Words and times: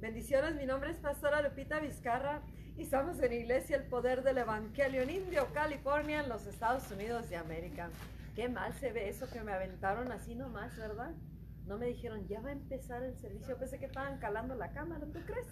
Bendiciones, 0.00 0.54
mi 0.54 0.64
nombre 0.64 0.90
es 0.90 0.98
Pastora 0.98 1.42
Lupita 1.42 1.80
Vizcarra 1.80 2.40
y 2.76 2.82
estamos 2.82 3.20
en 3.20 3.32
Iglesia 3.32 3.76
El 3.76 3.82
Poder 3.88 4.22
del 4.22 4.38
Evangelio 4.38 5.02
en 5.02 5.10
Indio, 5.10 5.48
California, 5.52 6.20
en 6.20 6.28
los 6.28 6.46
Estados 6.46 6.88
Unidos 6.92 7.28
de 7.28 7.36
América. 7.36 7.90
Qué 8.36 8.48
mal 8.48 8.72
se 8.74 8.92
ve 8.92 9.08
eso 9.08 9.28
que 9.28 9.40
me 9.42 9.52
aventaron 9.52 10.12
así 10.12 10.36
nomás, 10.36 10.76
¿verdad? 10.76 11.10
No 11.66 11.78
me 11.78 11.86
dijeron, 11.86 12.28
ya 12.28 12.40
va 12.40 12.50
a 12.50 12.52
empezar 12.52 13.02
el 13.02 13.16
servicio. 13.16 13.58
Pensé 13.58 13.80
que 13.80 13.86
estaban 13.86 14.18
calando 14.18 14.54
la 14.54 14.70
cámara, 14.70 15.04
¿tú 15.12 15.18
crees? 15.26 15.48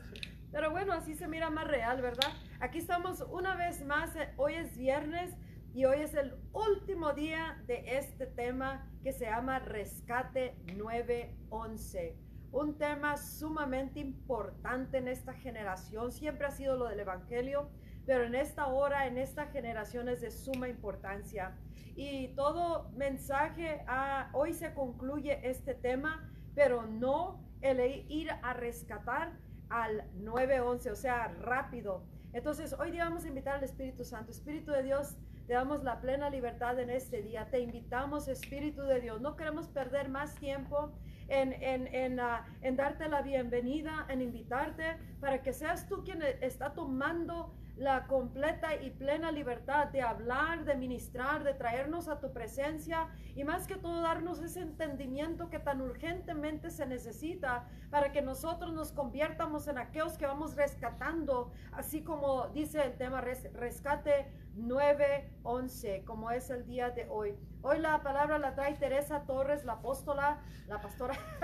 Pero 0.53 0.71
bueno, 0.71 0.93
así 0.93 1.17
se 1.17 1.27
mira 1.27 1.51
más 1.51 1.67
real, 1.67 2.01
¿verdad? 2.01 2.33
Aquí 2.61 2.79
estamos 2.79 3.23
una 3.23 3.57
vez 3.57 3.85
más. 3.85 4.15
eh, 4.15 4.33
Hoy 4.37 4.55
es 4.55 4.79
viernes 4.79 5.35
y 5.75 5.87
hoy 5.87 6.03
es 6.03 6.15
el 6.15 6.37
último 6.53 7.13
día 7.15 7.61
de 7.67 7.99
este 7.99 8.27
tema 8.27 8.89
que 9.03 9.13
se 9.13 9.25
llama 9.25 9.59
Rescate 9.59 10.57
911 10.77 12.26
un 12.53 12.79
tema 12.79 13.17
sumamente 13.17 14.01
importante 14.01 14.99
en 14.99 15.09
esta 15.09 15.33
generación. 15.33 16.13
Siempre 16.13 16.47
ha 16.47 16.51
sido 16.51 16.77
lo 16.77 16.89
del 16.89 17.01
Evangelio, 17.01 17.71
pero 18.07 18.25
en 18.25 18.35
esta 18.35 18.67
hora, 18.67 19.07
en 19.07 19.19
esta 19.19 19.47
generación 19.47 20.09
es 20.09 20.21
de 20.21 20.31
suma 20.31 20.69
importancia. 20.69 21.57
Y 21.97 22.29
todo 22.35 22.91
mensaje, 22.97 23.83
ah, 23.89 24.31
hoy 24.33 24.53
se 24.53 24.75
concluye 24.75 25.41
este 25.49 25.75
tema, 25.75 26.31
pero 26.55 26.83
no 26.83 27.41
el 27.63 27.81
ir 28.09 28.31
a 28.31 28.53
rescatar 28.53 29.33
al 29.69 30.05
911, 30.15 30.91
o 30.91 30.97
sea, 30.97 31.29
rápido. 31.29 32.05
Entonces, 32.33 32.75
hoy 32.79 32.91
día 32.91 33.05
vamos 33.05 33.25
a 33.25 33.29
invitar 33.29 33.57
al 33.57 33.65
Espíritu 33.65 34.05
Santo. 34.05 34.31
Espíritu 34.31 34.71
de 34.71 34.83
Dios, 34.83 35.17
te 35.47 35.55
damos 35.55 35.83
la 35.85 36.01
plena 36.01 36.29
libertad 36.29 36.79
en 36.79 36.91
este 36.91 37.23
día. 37.23 37.49
Te 37.51 37.61
invitamos, 37.61 38.29
Espíritu 38.29 38.83
de 38.83 39.01
Dios. 39.01 39.21
No 39.21 39.37
queremos 39.37 39.69
perder 39.69 40.09
más 40.09 40.35
tiempo 40.35 40.93
en, 41.29 41.53
en, 41.55 41.87
en, 41.95 42.21
ah, 42.21 42.45
en 42.63 42.77
darte 42.77 43.09
la 43.09 43.23
bienvenida, 43.23 44.07
en 44.09 44.23
invitarte 44.23 44.97
para 45.21 45.43
que 45.43 45.53
seas 45.53 45.87
tú 45.89 46.03
quien 46.05 46.23
está 46.41 46.73
tomando 46.75 47.53
la 47.77 48.07
completa 48.07 48.75
y 48.75 48.89
plena 48.91 49.31
libertad 49.31 49.89
de 49.89 50.01
hablar, 50.01 50.65
de 50.65 50.77
ministrar, 50.77 51.45
de 51.45 51.53
traernos 51.53 52.09
a 52.09 52.21
tu 52.21 52.33
presencia 52.33 53.09
y 53.35 53.45
más 53.45 53.67
que 53.67 53.77
todo 53.77 54.01
darnos 54.01 54.41
ese 54.41 54.61
entendimiento 54.61 55.51
que 55.51 55.59
tan 55.59 55.83
urgentemente 55.83 56.71
se 56.71 56.87
necesita 56.87 57.69
para 57.91 58.13
que 58.13 58.23
nosotros 58.23 58.73
nos 58.73 58.93
conviertamos 58.93 59.69
en 59.69 59.77
aquellos 59.77 60.17
que 60.17 60.25
vamos 60.25 60.57
rescatando, 60.57 61.53
así 61.73 62.03
como 62.03 62.49
dice 62.49 62.83
el 62.83 62.95
tema 62.97 63.21
res- 63.21 63.53
rescate 63.53 64.27
911, 64.57 66.05
como 66.05 66.31
es 66.31 66.51
el 66.51 66.67
día 66.67 66.91
de 66.91 67.07
hoy. 67.09 67.37
Hoy 67.63 67.79
la 67.79 68.03
palabra 68.03 68.39
la 68.39 68.55
trae 68.55 68.75
Teresa 68.75 69.25
Torres, 69.27 69.65
la 69.65 69.75
apóstola, 69.75 70.41
la 70.67 70.81
pastora, 70.81 71.15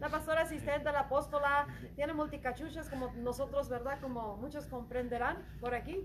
la 0.00 0.08
pastora 0.08 0.42
asistente, 0.42 0.92
la 0.92 1.00
apóstola, 1.00 1.66
tiene 1.94 2.12
multicachuchas 2.12 2.88
como 2.88 3.12
nosotros, 3.14 3.68
¿verdad? 3.68 4.00
Como 4.00 4.36
muchos 4.36 4.66
comprenderán 4.66 5.44
por 5.60 5.74
aquí. 5.74 6.04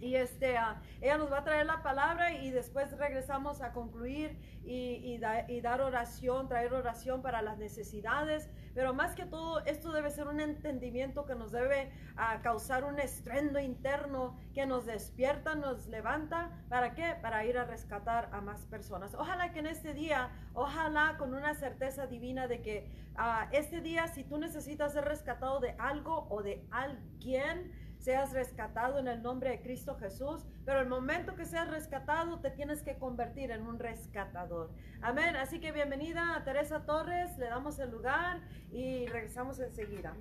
Y 0.00 0.14
este, 0.14 0.56
ah, 0.56 0.80
ella 1.00 1.18
nos 1.18 1.30
va 1.32 1.38
a 1.38 1.44
traer 1.44 1.66
la 1.66 1.82
palabra 1.82 2.32
y 2.32 2.50
después 2.50 2.96
regresamos 2.96 3.60
a 3.62 3.72
concluir 3.72 4.38
y, 4.64 4.94
y 5.02 5.18
da- 5.18 5.50
y 5.50 5.60
dar 5.60 5.80
oración, 5.80 6.48
traer 6.48 6.72
oración 6.72 7.20
para 7.20 7.42
las 7.42 7.58
necesidades. 7.58 8.48
Pero 8.74 8.94
más 8.94 9.16
que 9.16 9.26
todo, 9.26 9.64
esto 9.66 9.90
debe 9.92 10.10
ser 10.10 10.28
un 10.28 10.38
entendimiento 10.40 11.26
que 11.26 11.34
nos 11.34 11.50
debe 11.50 11.90
ah, 12.16 12.40
causar 12.42 12.84
un 12.84 13.00
estruendo 13.00 13.58
interno 13.58 14.38
que 14.54 14.66
nos 14.66 14.86
despierta, 14.86 15.56
nos 15.56 15.86
levanta. 15.88 16.50
¿Para 16.68 16.94
qué? 16.94 17.16
Para 17.20 17.44
ir 17.44 17.58
a 17.58 17.64
rescatar 17.64 18.28
a 18.32 18.40
más 18.40 18.66
personas. 18.66 19.14
Ojalá 19.14 19.52
que 19.52 19.58
en 19.58 19.66
este 19.66 19.94
día, 19.94 20.30
ojalá 20.54 21.16
con 21.18 21.34
una 21.34 21.54
certeza 21.54 22.06
divina 22.06 22.46
de 22.46 22.62
que 22.62 22.88
ah, 23.16 23.48
este 23.50 23.80
día, 23.80 24.06
si 24.06 24.22
tú 24.22 24.38
necesitas 24.38 24.92
ser 24.92 25.04
rescatado 25.06 25.58
de 25.58 25.74
algo 25.78 26.28
o 26.30 26.42
de 26.42 26.64
alguien, 26.70 27.72
seas 27.98 28.32
rescatado 28.32 28.98
en 28.98 29.08
el 29.08 29.22
nombre 29.22 29.50
de 29.50 29.60
Cristo 29.60 29.96
Jesús, 29.96 30.46
pero 30.64 30.80
el 30.80 30.88
momento 30.88 31.34
que 31.34 31.44
seas 31.44 31.68
rescatado 31.70 32.40
te 32.40 32.50
tienes 32.50 32.82
que 32.82 32.96
convertir 32.96 33.50
en 33.50 33.62
un 33.66 33.78
rescatador. 33.78 34.70
Amén. 35.02 35.36
Así 35.36 35.60
que 35.60 35.72
bienvenida 35.72 36.36
a 36.36 36.44
Teresa 36.44 36.84
Torres, 36.86 37.36
le 37.38 37.46
damos 37.46 37.78
el 37.78 37.90
lugar 37.90 38.40
y 38.70 39.06
regresamos 39.06 39.58
enseguida. 39.58 40.14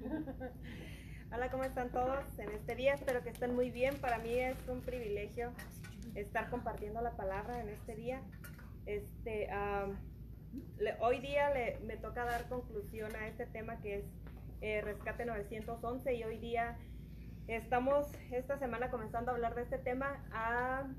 Hola, 1.34 1.50
¿cómo 1.50 1.64
están 1.64 1.90
todos 1.90 2.38
en 2.38 2.50
este 2.50 2.74
día? 2.74 2.94
Espero 2.94 3.22
que 3.22 3.30
estén 3.30 3.54
muy 3.54 3.70
bien. 3.70 3.96
Para 4.00 4.18
mí 4.18 4.34
es 4.38 4.56
un 4.68 4.80
privilegio 4.82 5.52
estar 6.14 6.50
compartiendo 6.50 7.00
la 7.00 7.12
palabra 7.16 7.60
en 7.60 7.68
este 7.70 7.94
día. 7.94 8.20
Este, 8.84 9.50
am, 9.50 9.96
le- 10.78 10.96
hoy 11.00 11.20
día 11.20 11.48
le- 11.54 11.78
me 11.86 11.96
toca 11.96 12.24
dar 12.26 12.48
conclusión 12.48 13.14
a 13.16 13.28
este 13.28 13.46
tema 13.46 13.80
que 13.80 14.00
es 14.00 14.04
eh, 14.60 14.80
Rescate 14.82 15.24
911 15.24 16.14
y 16.14 16.22
hoy 16.24 16.38
día 16.38 16.76
estamos 17.46 18.06
esta 18.30 18.58
semana 18.58 18.90
comenzando 18.90 19.30
a 19.30 19.34
hablar 19.34 19.54
de 19.54 19.62
este 19.62 19.78
tema, 19.78 20.22
a- 20.32 20.94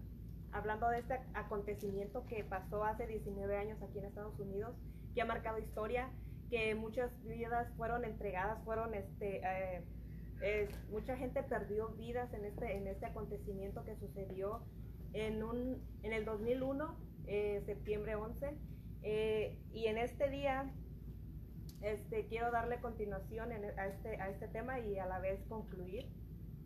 hablando 0.51 0.89
de 0.89 0.99
este 0.99 1.19
acontecimiento 1.33 2.25
que 2.27 2.43
pasó 2.43 2.83
hace 2.83 3.07
19 3.07 3.57
años 3.57 3.81
aquí 3.81 3.99
en 3.99 4.05
Estados 4.05 4.39
Unidos, 4.39 4.75
que 5.13 5.21
ha 5.21 5.25
marcado 5.25 5.57
historia, 5.59 6.11
que 6.49 6.75
muchas 6.75 7.11
vidas 7.23 7.67
fueron 7.75 8.05
entregadas, 8.05 8.63
fueron 8.63 8.93
este... 8.93 9.41
eh, 10.41 10.67
mucha 10.89 11.15
gente 11.17 11.41
perdió 11.43 11.89
vidas 11.95 12.33
en 12.33 12.45
este, 12.45 12.75
en 12.75 12.87
este 12.87 13.05
acontecimiento 13.05 13.83
que 13.85 13.95
sucedió 13.95 14.67
en, 15.13 15.41
un, 15.43 15.81
en 16.01 16.13
el 16.13 16.25
2001, 16.25 16.99
eh, 17.25 17.63
septiembre 17.65 18.15
11. 18.15 18.57
eh, 19.03 19.57
y 19.71 19.87
en 19.87 19.97
este 19.97 20.29
día 20.29 20.73
este, 21.81 22.27
quiero 22.27 22.51
darle 22.51 22.79
continuación 22.81 23.51
en- 23.51 23.79
a, 23.79 23.87
este, 23.87 24.19
a 24.21 24.29
este 24.29 24.47
tema 24.49 24.79
y 24.79 24.97
a 24.99 25.05
la 25.05 25.19
vez 25.19 25.39
concluir. 25.47 26.11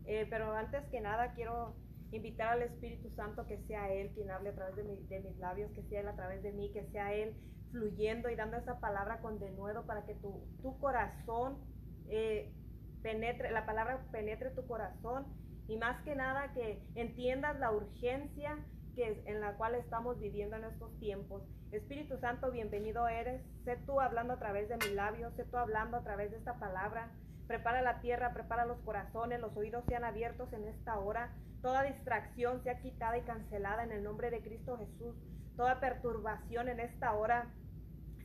Eh, 0.07 0.25
pero 0.29 0.53
antes 0.55 0.85
que 0.89 1.01
nada 1.01 1.33
quiero 1.33 1.75
invitar 2.11 2.53
al 2.53 2.61
Espíritu 2.63 3.09
Santo 3.11 3.45
que 3.45 3.57
sea 3.67 3.91
Él 3.91 4.11
quien 4.13 4.31
hable 4.31 4.49
a 4.49 4.55
través 4.55 4.75
de, 4.77 4.83
mi- 4.83 5.05
mis 5.19 5.37
labios, 5.37 5.71
que 5.73 5.83
sea 5.83 5.99
Él 6.01 6.07
a 6.07 6.15
través 6.15 6.41
de 6.41 6.53
mí, 6.53 6.71
que 6.71 6.85
sea 6.91 7.13
Él 7.13 7.35
fluyendo 7.71 8.29
y 8.29 8.35
dando 8.35 8.57
esa 8.57 8.79
palabra 8.79 9.19
con 9.21 9.39
denuedo 9.39 9.85
para 9.85 10.05
que 10.05 10.15
tu, 10.15 10.47
corazón 10.79 11.59
eh, 12.07 12.53
penetre, 13.01 13.51
la 13.51 13.65
palabra 13.65 14.01
penetre 14.11 14.51
tu 14.51 14.65
corazón 14.65 15.27
y 15.67 15.75
más 15.77 16.01
que 16.03 16.15
nada 16.15 16.53
que 16.53 16.81
entiendas 16.95 17.59
la 17.59 17.71
urgencia 17.71 18.57
que 18.95 19.21
en 19.25 19.41
la 19.41 19.57
cual 19.57 19.75
estamos 19.75 20.19
viviendo 20.19 20.55
en 20.55 20.63
estos 20.63 20.97
tiempos. 20.99 21.43
Espíritu 21.71 22.17
Santo, 22.19 22.49
bienvenido 22.51 23.07
eres. 23.09 23.41
Sé 23.65 23.75
tú 23.85 23.99
hablando 23.99 24.33
a 24.33 24.39
través 24.39 24.69
de 24.69 24.77
mis 24.77 24.93
labios, 24.93 25.33
sé 25.35 25.43
tú 25.45 25.57
hablando 25.57 25.97
a 25.97 26.03
través 26.03 26.31
de 26.31 26.37
esta 26.37 26.57
palabra. 26.57 27.11
Prepara 27.47 27.81
la 27.81 28.01
tierra, 28.01 28.33
prepara 28.33 28.65
los 28.65 28.79
corazones, 28.81 29.39
los 29.39 29.55
oídos 29.55 29.85
sean 29.87 30.03
abiertos 30.03 30.51
en 30.53 30.67
esta 30.67 30.99
hora. 30.99 31.33
Toda 31.61 31.83
distracción 31.83 32.61
sea 32.63 32.79
quitada 32.79 33.17
y 33.17 33.21
cancelada 33.21 33.83
en 33.83 33.91
el 33.91 34.03
nombre 34.03 34.29
de 34.29 34.41
Cristo 34.41 34.77
Jesús. 34.77 35.15
Toda 35.55 35.79
perturbación 35.79 36.67
en 36.67 36.79
esta 36.79 37.13
hora 37.13 37.47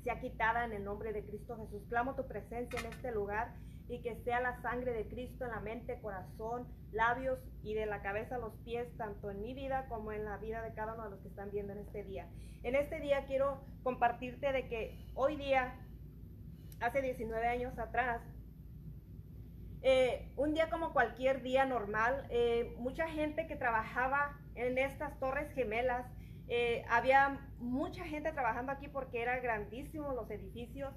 sea 0.03 0.21
quitada 0.21 0.65
en 0.65 0.73
el 0.73 0.85
nombre 0.85 1.13
de 1.13 1.25
Cristo 1.25 1.57
Jesús. 1.57 1.83
Clamo 1.89 2.17
tu 2.17 2.27
presencia 2.27 2.81
en 2.81 2.87
este 2.87 3.13
lugar 3.13 3.55
y 3.89 4.01
que 4.01 4.17
sea 4.25 4.41
la 4.41 4.61
sangre 4.63 4.93
de 4.93 5.07
Cristo 5.09 5.45
en 5.45 5.51
la 5.51 5.61
mente, 5.61 6.01
corazón, 6.01 6.67
labios 6.93 7.39
y 7.63 7.75
de 7.75 7.87
la 7.87 8.03
cabeza 8.03 8.37
a 8.37 8.39
los 8.39 8.55
pies, 8.65 8.89
tanto 8.97 9.31
en 9.31 9.41
mi 9.41 9.55
vida 9.55 9.87
como 9.89 10.13
en 10.13 10.25
la 10.25 10.37
vida 10.39 10.63
de 10.63 10.75
cada 10.75 10.95
uno 10.95 11.05
de 11.05 11.11
los 11.11 11.21
que 11.21 11.29
están 11.29 11.51
viendo 11.51 11.73
en 11.73 11.81
este 11.81 12.03
día. 12.05 12.29
En 12.63 12.75
este 12.75 13.01
día 13.01 13.25
quiero 13.27 13.65
compartirte 13.83 14.53
de 14.53 14.69
que 14.69 15.07
hoy 15.15 15.37
día, 15.37 15.75
hace 16.81 17.03
19 17.03 17.47
años 17.47 17.79
atrás, 17.79 18.23
eh, 19.83 20.31
un 20.37 20.55
día 20.55 20.71
como 20.71 20.93
cualquier 20.93 21.43
día 21.43 21.65
normal, 21.65 22.27
eh, 22.31 22.75
mucha 22.79 23.09
gente 23.09 23.47
que 23.47 23.57
trabajaba 23.57 24.37
en 24.55 24.79
estas 24.79 25.19
torres 25.19 25.53
gemelas, 25.55 26.07
eh, 26.49 26.85
había 26.89 27.41
mucha 27.59 28.05
gente 28.05 28.33
trabajando 28.33 28.73
aquí 28.73 28.89
porque 28.89 29.23
eran 29.23 29.43
grandísimos 29.43 30.15
los 30.15 30.31
edificios. 30.31 30.95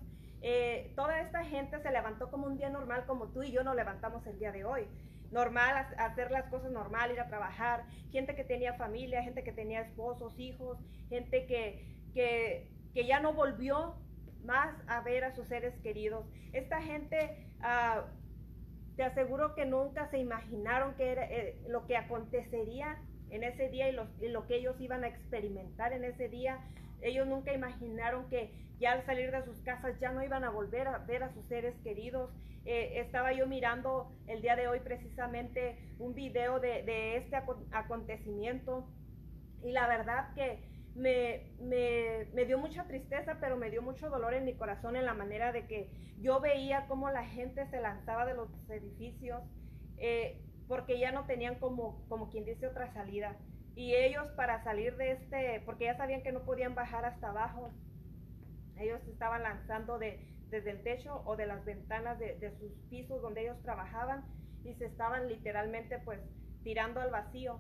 Toda 0.96 1.22
esta 1.22 1.44
gente 1.46 1.80
se 1.80 1.92
levantó 1.92 2.30
como 2.30 2.46
un 2.46 2.58
día 2.58 2.70
normal, 2.70 3.06
como 3.08 3.30
tú 3.30 3.42
y 3.42 3.52
yo 3.52 3.64
nos 3.64 3.76
levantamos 3.76 4.28
el 4.28 4.38
día 4.38 4.52
de 4.52 4.64
hoy. 4.64 4.88
Normal, 5.32 5.76
ha- 5.98 6.06
hacer 6.06 6.30
las 6.30 6.46
cosas 6.50 6.72
normal, 6.72 7.12
ir 7.12 7.20
a 7.20 7.28
trabajar. 7.28 7.86
Gente 8.12 8.36
que 8.36 8.44
tenía 8.44 8.76
familia, 8.76 9.24
gente 9.24 9.44
que 9.44 9.52
tenía 9.52 9.82
esposos, 9.82 10.38
hijos, 10.38 10.78
gente 11.10 11.48
que, 11.48 11.96
que, 12.14 12.70
que 12.94 13.08
ya 13.08 13.20
no 13.20 13.34
volvió 13.34 13.96
más 14.44 14.76
a 14.88 15.02
ver 15.02 15.24
a 15.24 15.32
sus 15.32 15.48
seres 15.48 15.76
queridos. 15.80 16.28
Esta 16.54 16.80
gente, 16.82 17.48
ah, 17.62 18.04
te 18.96 19.04
aseguro 19.04 19.56
que 19.56 19.66
nunca 19.66 20.10
se 20.10 20.18
imaginaron 20.18 20.96
que 20.96 21.12
era 21.12 21.26
eh, 21.26 21.58
lo 21.68 21.86
que 21.86 21.98
acontecería 21.98 22.98
en 23.30 23.44
ese 23.44 23.70
día 23.70 23.90
y, 23.90 24.28
lo 24.30 24.48
que 24.48 24.56
ellos 24.56 24.80
iban 24.80 25.04
a 25.04 25.08
experimentar 25.08 25.94
en 25.94 26.04
ese 26.04 26.30
día. 26.30 26.60
Ellos 27.02 27.28
nunca 27.28 27.54
imaginaron 27.54 28.30
que 28.30 28.52
ya 28.80 28.94
al 28.94 29.06
salir 29.06 29.32
de 29.32 29.44
sus 29.44 29.60
casas 29.62 30.00
ya 30.00 30.12
no 30.12 30.24
iban 30.24 30.44
a 30.44 30.50
volver 30.50 30.88
a 30.88 31.00
ver 31.00 31.24
a 31.24 31.34
sus 31.34 31.46
seres 31.48 31.76
queridos. 31.84 32.32
Eh, 32.66 33.00
estaba 33.00 33.34
yo 33.34 33.48
mirando 33.48 34.12
el 34.28 34.42
día 34.42 34.56
de 34.56 34.68
hoy 34.68 34.80
precisamente 34.80 35.78
un 36.00 36.16
video 36.16 36.60
de, 36.60 37.18
este 37.18 37.36
acon- 37.36 37.68
acontecimiento 37.72 38.90
y 39.62 39.72
la 39.72 39.88
verdad 39.88 40.34
que 40.34 40.75
me, 40.96 41.52
me, 41.60 42.26
me, 42.34 42.46
dio 42.46 42.58
mucha 42.58 42.86
tristeza, 42.88 43.38
pero 43.40 43.58
me 43.58 43.70
dio 43.70 43.82
mucho 43.82 44.10
dolor 44.10 44.34
en 44.34 44.46
mi 44.46 44.56
corazón 44.56 44.96
en 44.96 45.06
la 45.06 45.14
manera 45.14 45.52
de 45.52 45.68
que 45.68 45.90
yo 46.22 46.40
veía 46.40 46.88
cómo 46.88 47.10
la 47.12 47.26
gente 47.26 47.68
se 47.68 47.82
lanzaba 47.82 48.26
de 48.26 48.34
los 48.34 48.50
edificios 48.70 49.44
eh, 49.98 50.42
porque 50.68 50.98
ya 51.00 51.12
no 51.12 51.26
tenían 51.26 51.56
como, 51.56 52.06
como 52.08 52.30
quien 52.30 52.46
dice 52.46 52.68
otra 52.68 52.92
salida. 52.94 53.38
Y 53.76 53.94
ellos 53.94 54.28
para 54.38 54.64
salir 54.64 54.96
de 54.96 55.12
este, 55.12 55.62
porque 55.66 55.86
ya 55.86 55.98
sabían 55.98 56.24
que 56.24 56.32
no 56.32 56.44
podían 56.44 56.76
bajar 56.76 57.06
hasta 57.06 57.30
abajo, 57.30 57.72
ellos 58.78 59.02
estaban 59.08 59.44
lanzando 59.44 60.00
de, 60.00 60.20
desde 60.50 60.72
el 60.72 60.84
techo 60.84 61.22
o 61.26 61.36
de 61.36 61.46
las 61.46 61.64
ventanas 61.66 62.18
de, 62.20 62.36
de 62.40 62.52
sus 62.58 62.72
pisos 62.90 63.22
donde 63.22 63.42
ellos 63.42 63.62
trabajaban 63.64 64.24
y 64.64 64.74
se 64.76 64.86
estaban 64.86 65.28
literalmente 65.28 66.00
pues 66.00 66.20
tirando 66.64 67.02
al 67.02 67.12
vacío. 67.12 67.60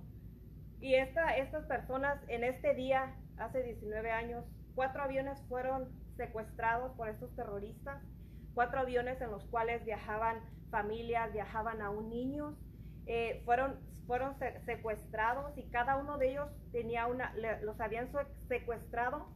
Y 0.79 0.95
esta, 0.95 1.37
estas 1.37 1.65
personas 1.65 2.19
en 2.27 2.43
este 2.43 2.73
día, 2.73 3.15
hace 3.37 3.63
19 3.63 4.11
años, 4.11 4.45
cuatro 4.75 5.03
aviones 5.03 5.41
fueron 5.47 5.89
secuestrados 6.17 6.91
por 6.95 7.09
estos 7.09 7.35
terroristas, 7.35 8.01
cuatro 8.53 8.79
aviones 8.79 9.19
en 9.21 9.31
los 9.31 9.43
cuales 9.45 9.83
viajaban 9.85 10.41
familias, 10.69 11.31
viajaban 11.33 11.81
aún 11.81 12.09
niños, 12.09 12.55
eh, 13.05 13.41
fueron, 13.45 13.79
fueron 14.07 14.35
secuestrados 14.65 15.57
y 15.57 15.63
cada 15.69 15.97
uno 15.97 16.17
de 16.17 16.31
ellos 16.31 16.49
tenía 16.71 17.07
una, 17.07 17.33
los 17.61 17.79
habían 17.79 18.09
secuestrado 18.47 19.27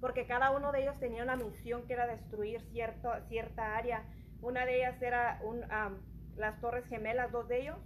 porque 0.00 0.26
cada 0.26 0.50
uno 0.50 0.70
de 0.70 0.82
ellos 0.82 0.98
tenía 1.00 1.22
una 1.22 1.36
misión 1.36 1.86
que 1.86 1.94
era 1.94 2.06
destruir 2.06 2.60
cierto, 2.72 3.10
cierta 3.28 3.74
área. 3.76 4.04
Una 4.42 4.66
de 4.66 4.76
ellas 4.76 5.00
era 5.00 5.40
las 6.36 6.60
Torres 6.60 6.84
Gemelas, 6.88 7.32
dos 7.32 7.48
de 7.48 7.62
ellos, 7.62 7.78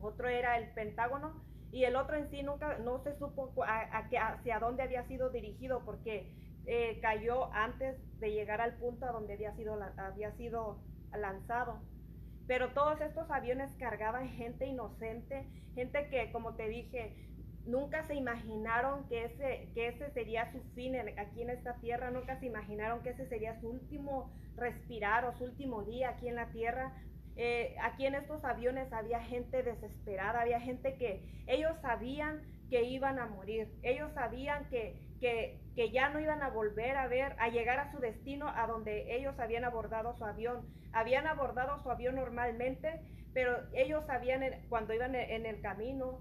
otro 0.00 0.28
era 0.28 0.56
el 0.56 0.72
Pentágono 0.72 1.42
y 1.72 1.84
el 1.84 1.96
otro 1.96 2.16
en 2.16 2.30
sí 2.30 2.42
nunca 2.42 2.78
no 2.78 3.02
se 3.02 3.16
supo 3.16 3.52
hacia 3.64 4.58
dónde 4.60 4.82
había 4.82 5.04
sido 5.08 5.30
dirigido 5.30 5.82
porque 5.84 6.30
eh, 6.66 7.00
cayó 7.00 7.52
antes 7.52 7.96
de 8.20 8.30
llegar 8.30 8.60
al 8.60 8.74
punto 8.74 9.06
a 9.06 9.12
donde 9.12 9.34
había 9.34 9.52
sido, 9.56 9.80
había 9.96 10.32
sido 10.36 10.78
lanzado. 11.16 11.80
Pero 12.46 12.72
todos 12.72 13.00
estos 13.00 13.30
aviones 13.30 13.72
cargaban 13.78 14.28
gente 14.28 14.66
inocente, 14.66 15.46
gente 15.74 16.08
que, 16.08 16.30
como 16.30 16.54
te 16.54 16.68
dije, 16.68 17.16
nunca 17.64 18.06
se 18.06 18.14
imaginaron 18.14 19.08
que 19.08 19.24
ese, 19.24 19.70
que 19.74 19.88
ese 19.88 20.10
sería 20.10 20.50
su 20.52 20.60
fin 20.74 20.94
aquí 21.18 21.42
en 21.42 21.50
esta 21.50 21.74
tierra, 21.76 22.10
nunca 22.10 22.38
se 22.38 22.46
imaginaron 22.46 23.02
que 23.02 23.10
ese 23.10 23.26
sería 23.26 23.58
su 23.60 23.70
último 23.70 24.32
respirar 24.56 25.24
o 25.24 25.32
su 25.32 25.44
último 25.44 25.84
día 25.84 26.10
aquí 26.10 26.28
en 26.28 26.34
la 26.34 26.50
tierra, 26.50 26.92
eh, 27.36 27.74
aquí 27.82 28.06
en 28.06 28.14
estos 28.14 28.44
aviones 28.44 28.92
había 28.92 29.20
gente 29.20 29.62
desesperada, 29.62 30.42
había 30.42 30.60
gente 30.60 30.96
que 30.96 31.22
ellos 31.46 31.72
sabían 31.80 32.42
que 32.68 32.84
iban 32.84 33.18
a 33.18 33.26
morir, 33.26 33.68
ellos 33.82 34.10
sabían 34.14 34.68
que, 34.70 34.96
que, 35.20 35.60
que, 35.74 35.90
ya 35.90 36.08
no 36.08 36.20
iban 36.20 36.42
a 36.42 36.48
volver 36.48 36.96
a 36.96 37.06
ver, 37.06 37.36
a 37.38 37.48
llegar 37.48 37.78
a 37.78 37.92
su 37.92 37.98
destino 37.98 38.48
a 38.48 38.66
donde 38.66 39.14
ellos 39.14 39.38
habían 39.38 39.64
abordado 39.64 40.16
su 40.16 40.24
avión. 40.24 40.66
Habían 40.92 41.26
abordado 41.26 41.82
su 41.82 41.90
avión 41.90 42.16
normalmente, 42.16 43.00
pero 43.34 43.58
ellos 43.74 44.04
sabían 44.06 44.42
cuando 44.68 44.94
iban 44.94 45.14
en 45.14 45.46
el 45.46 45.60
camino 45.60 46.20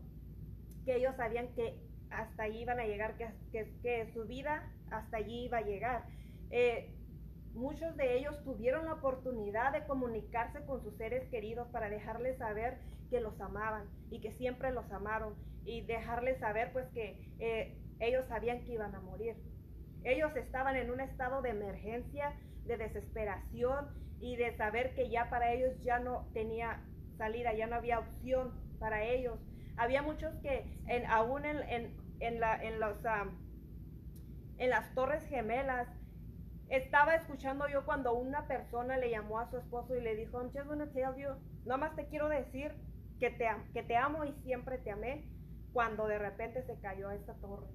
que 0.85 0.95
ellos 0.95 1.15
sabían 1.15 1.53
que 1.55 1.75
hasta 2.09 2.43
allí 2.43 2.59
iban 2.59 2.79
a 2.79 2.85
llegar, 2.85 3.15
que, 3.15 3.71
que, 3.81 4.11
su 4.13 4.25
vida 4.25 4.69
hasta 4.89 5.17
allí 5.17 5.45
iba 5.45 5.59
a 5.59 5.61
llegar. 5.61 6.03
Eh, 6.49 6.93
Muchos 7.53 7.98
de 7.98 8.18
ellos 8.18 8.42
tuvieron 8.44 8.86
la 8.86 8.94
oportunidad 8.94 9.74
de 9.74 9.83
comunicarse 9.86 10.63
con 10.65 10.81
sus 10.81 10.95
seres 10.95 11.27
queridos 11.30 11.68
para 11.68 11.89
dejarles 11.89 12.38
saber 12.38 12.77
que 13.09 13.19
los 13.19 13.42
amaban 13.42 13.89
y 14.09 14.21
que 14.21 14.31
siempre 14.31 14.71
los 14.71 14.89
amaron 14.92 15.36
y 15.65 15.81
dejarles 15.81 16.39
saber 16.39 16.71
pues 16.71 16.88
que 16.89 17.19
eh, 17.39 17.77
ellos 18.00 18.25
sabían 18.27 18.63
que 18.63 18.71
iban 18.74 18.95
a 18.95 19.01
morir. 19.01 19.36
Ellos 20.03 20.36
estaban 20.38 20.77
en 20.77 20.92
un 20.92 21.01
estado 21.01 21.42
de 21.42 21.50
emergencia, 21.50 22.33
de 22.65 22.77
desesperación 22.77 23.89
y 24.21 24.38
de 24.38 24.56
saber 24.56 24.95
que 24.95 25.09
ya 25.09 25.30
para 25.30 25.51
ellos 25.51 25.77
ya 25.83 26.00
no 26.00 26.30
tenía 26.33 26.80
salida, 27.18 27.54
ya 27.54 27.68
no 27.68 27.75
había 27.75 28.00
opción 28.00 28.54
para 28.80 29.04
ellos. 29.04 29.38
Había 29.75 30.01
muchos 30.01 30.33
que 30.38 30.65
en, 30.88 31.06
aún 31.06 31.44
en, 31.45 31.57
en, 31.69 31.94
en 32.21 32.39
las 34.69 34.95
torres 34.95 35.25
gemelas 35.25 35.89
estaba 36.71 37.15
escuchando 37.15 37.68
yo 37.68 37.85
cuando 37.85 38.13
una 38.13 38.47
persona 38.47 38.97
le 38.97 39.09
llamó 39.09 39.39
a 39.39 39.50
su 39.50 39.57
esposo 39.57 39.95
y 39.95 40.01
le 40.01 40.15
dijo, 40.15 40.39
I'm 40.39 40.51
just 40.53 40.68
gonna 40.68 40.89
tell 40.94 41.15
you, 41.18 41.29
nada 41.65 41.77
más 41.77 41.95
te 41.97 42.07
quiero 42.07 42.29
decir 42.29 42.73
que 43.19 43.29
te, 43.29 43.45
que 43.73 43.83
te 43.83 43.97
amo 43.97 44.23
y 44.23 44.31
siempre 44.44 44.77
te 44.77 44.89
amé, 44.89 45.27
cuando 45.73 46.07
de 46.07 46.18
repente 46.18 46.63
se 46.63 46.79
cayó 46.79 47.12
esta 47.12 47.33
torre. 47.35 47.68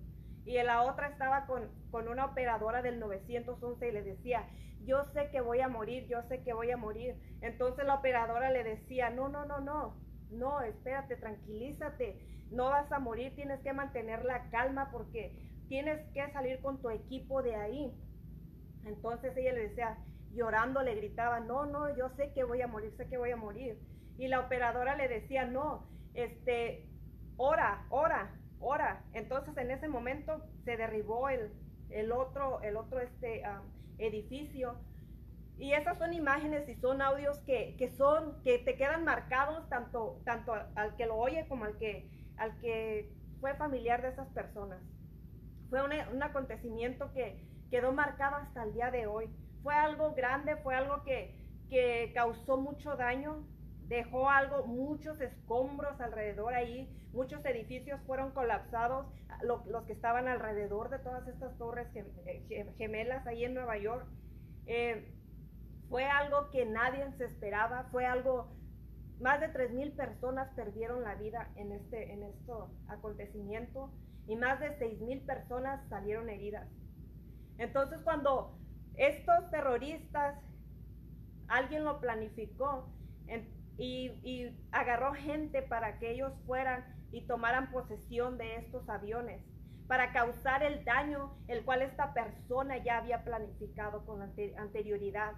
Y 0.46 0.54
la 0.62 0.82
otra 0.82 1.08
estaba 1.08 1.46
con, 1.46 1.68
con 1.90 2.08
una 2.08 2.24
operadora 2.24 2.80
del 2.80 2.98
911 2.98 3.86
y 3.86 3.92
le 3.92 4.02
decía, 4.02 4.48
yo 4.84 5.04
sé 5.04 5.28
que 5.30 5.40
voy 5.40 5.60
a 5.60 5.68
morir, 5.68 6.06
yo 6.08 6.22
sé 6.22 6.42
que 6.42 6.54
voy 6.54 6.70
a 6.70 6.76
morir. 6.76 7.16
Entonces 7.42 7.84
la 7.84 7.96
operadora 7.96 8.50
le 8.50 8.64
decía, 8.64 9.10
no, 9.10 9.28
no, 9.28 9.44
no, 9.44 9.60
no, 9.60 10.00
no, 10.30 10.62
espérate, 10.62 11.16
tranquilízate, 11.16 12.46
no 12.50 12.66
vas 12.66 12.90
a 12.92 12.98
morir, 12.98 13.34
tienes 13.34 13.60
que 13.60 13.72
mantener 13.72 14.24
la 14.24 14.48
calma 14.50 14.90
porque 14.90 15.36
tienes 15.68 16.00
que 16.12 16.30
salir 16.32 16.60
con 16.60 16.80
tu 16.80 16.90
equipo 16.90 17.42
de 17.42 17.56
ahí. 17.56 17.92
Entonces 18.86 19.36
ella 19.36 19.52
le 19.52 19.68
decía, 19.68 19.98
llorando, 20.32 20.82
le 20.82 20.94
gritaba, 20.94 21.40
no, 21.40 21.66
no, 21.66 21.94
yo 21.96 22.08
sé 22.10 22.32
que 22.32 22.44
voy 22.44 22.62
a 22.62 22.68
morir, 22.68 22.92
sé 22.96 23.08
que 23.08 23.18
voy 23.18 23.30
a 23.30 23.36
morir. 23.36 23.78
Y 24.18 24.28
la 24.28 24.40
operadora 24.40 24.96
le 24.96 25.08
decía, 25.08 25.44
no, 25.44 25.86
este, 26.14 26.86
ora, 27.36 27.86
ora, 27.90 28.34
ora. 28.60 29.02
Entonces 29.12 29.56
en 29.56 29.70
ese 29.70 29.88
momento 29.88 30.42
se 30.64 30.76
derribó 30.76 31.28
el, 31.28 31.52
el 31.90 32.12
otro, 32.12 32.60
el 32.62 32.76
otro 32.76 33.00
este, 33.00 33.42
edificio. 33.98 34.78
Y 35.58 35.72
esas 35.72 35.98
son 35.98 36.12
imágenes 36.12 36.68
y 36.68 36.74
son 36.74 37.00
audios 37.00 37.38
que, 37.40 37.76
que, 37.78 37.88
son, 37.88 38.42
que 38.42 38.58
te 38.58 38.76
quedan 38.76 39.04
marcados 39.04 39.68
tanto, 39.70 40.20
tanto 40.24 40.52
al 40.74 40.96
que 40.96 41.06
lo 41.06 41.16
oye 41.16 41.46
como 41.48 41.64
al 41.64 41.78
que, 41.78 42.10
al 42.36 42.58
que 42.60 43.10
fue 43.40 43.54
familiar 43.54 44.02
de 44.02 44.08
esas 44.08 44.28
personas. 44.28 44.82
Fue 45.70 45.80
un 45.82 46.22
acontecimiento 46.22 47.10
que, 47.12 47.42
quedó 47.70 47.92
marcado 47.92 48.36
hasta 48.36 48.64
el 48.64 48.72
día 48.72 48.90
de 48.90 49.06
hoy. 49.06 49.30
Fue 49.62 49.74
algo 49.74 50.14
grande, 50.14 50.56
fue 50.56 50.74
algo 50.74 51.02
que, 51.02 51.34
que 51.68 52.12
causó 52.14 52.56
mucho 52.56 52.96
daño, 52.96 53.44
dejó 53.88 54.28
algo, 54.30 54.66
muchos 54.66 55.20
escombros 55.20 56.00
alrededor 56.00 56.54
ahí, 56.54 56.88
muchos 57.12 57.44
edificios 57.44 58.00
fueron 58.06 58.32
colapsados, 58.32 59.06
los 59.42 59.84
que 59.84 59.92
estaban 59.92 60.28
alrededor 60.28 60.88
de 60.90 60.98
todas 60.98 61.26
estas 61.28 61.56
torres 61.58 61.88
eh, 61.94 62.72
gemelas 62.78 63.26
ahí 63.26 63.44
en 63.44 63.54
Nueva 63.54 63.78
York. 63.78 64.06
Eh, 64.66 65.12
fue 65.88 66.04
algo 66.04 66.50
que 66.50 66.66
nadie 66.66 67.06
se 67.16 67.24
esperaba, 67.24 67.84
fue 67.90 68.06
algo, 68.06 68.48
más 69.20 69.40
de 69.40 69.52
3.000 69.52 69.94
personas 69.94 70.48
perdieron 70.56 71.02
la 71.02 71.14
vida 71.14 71.48
en 71.56 71.72
este, 71.72 72.12
en 72.12 72.24
acontecimiento 72.88 73.90
y 74.26 74.36
más 74.36 74.58
de 74.60 74.76
6.000 74.78 75.24
personas 75.24 75.80
salieron 75.88 76.28
heridas. 76.28 76.68
Entonces 77.58 78.00
cuando 78.02 78.56
estos 78.96 79.50
terroristas, 79.50 80.36
alguien 81.48 81.84
lo 81.84 82.00
planificó 82.00 82.88
y, 83.78 84.56
agarró 84.72 85.12
gente 85.14 85.62
para 85.62 85.98
que 85.98 86.10
ellos 86.10 86.32
fueran 86.46 86.84
y 87.12 87.26
tomaran 87.26 87.70
posesión 87.70 88.38
de 88.38 88.56
estos 88.56 88.88
aviones, 88.88 89.42
para 89.86 90.12
causar 90.12 90.62
el 90.62 90.84
daño 90.84 91.36
el 91.46 91.64
cual 91.64 91.82
esta 91.82 92.12
persona 92.12 92.78
ya 92.78 92.98
había 92.98 93.22
planificado 93.22 94.04
con 94.04 94.22
anterioridad. 94.22 95.34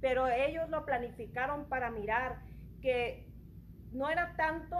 Pero 0.00 0.28
ellos 0.28 0.68
lo 0.68 0.84
planificaron 0.84 1.68
para 1.68 1.90
mirar 1.90 2.40
que 2.82 3.26
no 3.92 4.10
era 4.10 4.36
tanto 4.36 4.76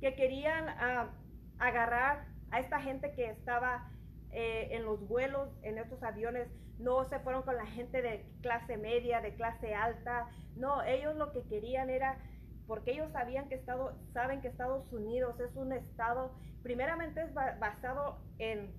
que 0.00 0.14
querían 0.14 0.68
ah, 0.68 1.10
agarrar 1.58 2.26
a 2.50 2.58
esta 2.58 2.80
gente 2.80 3.12
que 3.14 3.30
estaba 3.30 3.88
eh, 4.32 4.68
en 4.72 4.84
los 4.84 5.06
vuelos, 5.06 5.48
en 5.62 5.78
estos 5.78 6.02
aviones, 6.02 6.48
no 6.78 7.04
se 7.04 7.18
fueron 7.20 7.42
con 7.42 7.56
la 7.56 7.66
gente 7.66 8.02
de 8.02 8.26
clase 8.40 8.76
media, 8.76 9.20
de 9.20 9.34
clase 9.34 9.74
alta, 9.74 10.28
no, 10.56 10.82
ellos 10.82 11.16
lo 11.16 11.32
que 11.32 11.42
querían 11.44 11.90
era, 11.90 12.18
porque 12.66 12.92
ellos 12.92 13.10
sabían 13.12 13.48
que 13.48 13.54
Estado, 13.54 13.96
saben 14.12 14.40
que 14.40 14.48
Estados 14.48 14.92
Unidos 14.92 15.38
es 15.40 15.54
un 15.56 15.72
estado, 15.72 16.34
primeramente 16.62 17.22
es 17.22 17.34
basado 17.34 18.18
en 18.38 18.74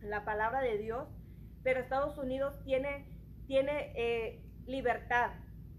la 0.00 0.24
palabra 0.24 0.60
de 0.60 0.78
Dios, 0.78 1.08
pero 1.62 1.80
Estados 1.80 2.18
Unidos 2.18 2.60
tiene, 2.64 3.06
tiene 3.46 3.92
eh, 3.96 4.42
libertad. 4.66 5.30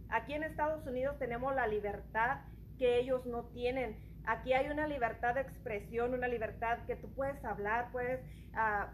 Aquí 0.09 0.33
en 0.33 0.43
Estados 0.43 0.85
Unidos 0.87 1.17
tenemos 1.19 1.55
la 1.55 1.67
libertad 1.67 2.41
que 2.77 2.99
ellos 2.99 3.25
no 3.25 3.45
tienen. 3.45 3.97
Aquí 4.27 4.53
hay 4.53 4.69
una 4.69 4.87
libertad 4.87 5.35
de 5.35 5.41
expresión, 5.41 6.13
una 6.13 6.27
libertad 6.27 6.79
que 6.87 6.95
tú 6.95 7.13
puedes 7.13 7.43
hablar, 7.45 7.91
puedes, 7.91 8.21
uh, 8.53 8.87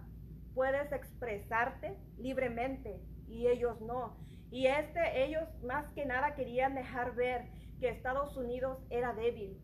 puedes 0.53 0.91
expresarte 0.91 1.97
libremente 2.17 2.99
y 3.27 3.47
ellos 3.47 3.79
no. 3.81 4.17
Y 4.51 4.67
este, 4.67 5.23
ellos 5.23 5.47
más 5.63 5.85
que 5.93 6.05
nada 6.05 6.35
querían 6.35 6.75
dejar 6.75 7.15
ver 7.15 7.47
que 7.79 7.89
Estados 7.89 8.35
Unidos 8.37 8.79
era 8.89 9.13
débil. 9.13 9.57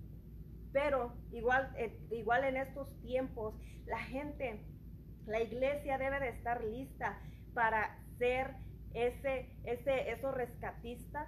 Pero 0.72 1.14
igual, 1.32 1.72
eh, 1.78 2.00
igual 2.12 2.44
en 2.46 2.58
estos 2.58 2.90
tiempos, 3.02 3.56
la 3.86 4.00
gente 4.00 4.66
La 5.26 5.42
iglesia 5.42 5.98
debe 5.98 6.20
de 6.22 6.30
estar 6.30 6.64
lista 6.64 7.20
para 7.54 8.00
ser 8.18 8.56
ese, 8.94 9.50
ese, 9.66 10.12
esos 10.12 10.34
rescatistas 10.34 11.28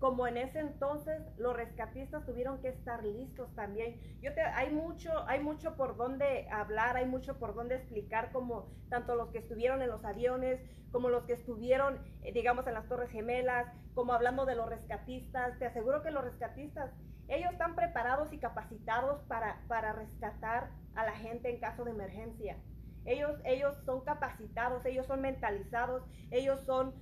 como 0.00 0.26
en 0.26 0.38
ese 0.38 0.60
entonces 0.60 1.22
los 1.36 1.54
rescatistas 1.54 2.24
tuvieron 2.24 2.58
que 2.62 2.68
estar 2.68 3.04
listos 3.04 3.54
también. 3.54 4.00
Yo 4.22 4.32
te, 4.32 4.40
hay 4.40 4.70
mucho, 4.70 5.10
hay 5.28 5.40
mucho 5.40 5.76
por 5.76 5.96
donde 5.98 6.48
hablar, 6.50 6.96
hay 6.96 7.04
mucho 7.04 7.38
por 7.38 7.54
donde 7.54 7.76
explicar, 7.76 8.32
como 8.32 8.70
tanto 8.88 9.14
los 9.14 9.28
que 9.28 9.38
estuvieron 9.38 9.82
en 9.82 9.90
los 9.90 10.02
aviones, 10.02 10.58
como 10.90 11.10
los 11.10 11.24
que 11.24 11.34
estuvieron, 11.34 12.02
eh, 12.22 12.32
digamos, 12.32 12.66
en 12.66 12.74
las 12.74 12.88
Torres 12.88 13.10
Gemelas, 13.10 13.66
como 13.94 14.14
hablando 14.14 14.46
de 14.46 14.56
los 14.56 14.70
rescatistas. 14.70 15.58
Te 15.58 15.66
aseguro 15.66 16.02
que 16.02 16.10
los 16.10 16.24
rescatistas, 16.24 16.90
ellos 17.28 17.52
están 17.52 17.76
preparados 17.76 18.32
y 18.32 18.38
capacitados 18.38 19.20
para, 19.24 19.60
para 19.68 19.92
rescatar 19.92 20.70
a 20.94 21.04
la 21.04 21.12
gente 21.12 21.50
en 21.50 21.60
caso 21.60 21.84
de 21.84 21.90
emergencia. 21.90 22.56
Ellos, 23.04 23.40
ellos 23.44 23.76
son 23.84 24.02
capacitados, 24.02 24.84
ellos 24.84 25.06
son 25.06 25.20
mentalizados, 25.22 26.02
ellos 26.30 26.60
son, 26.66 26.94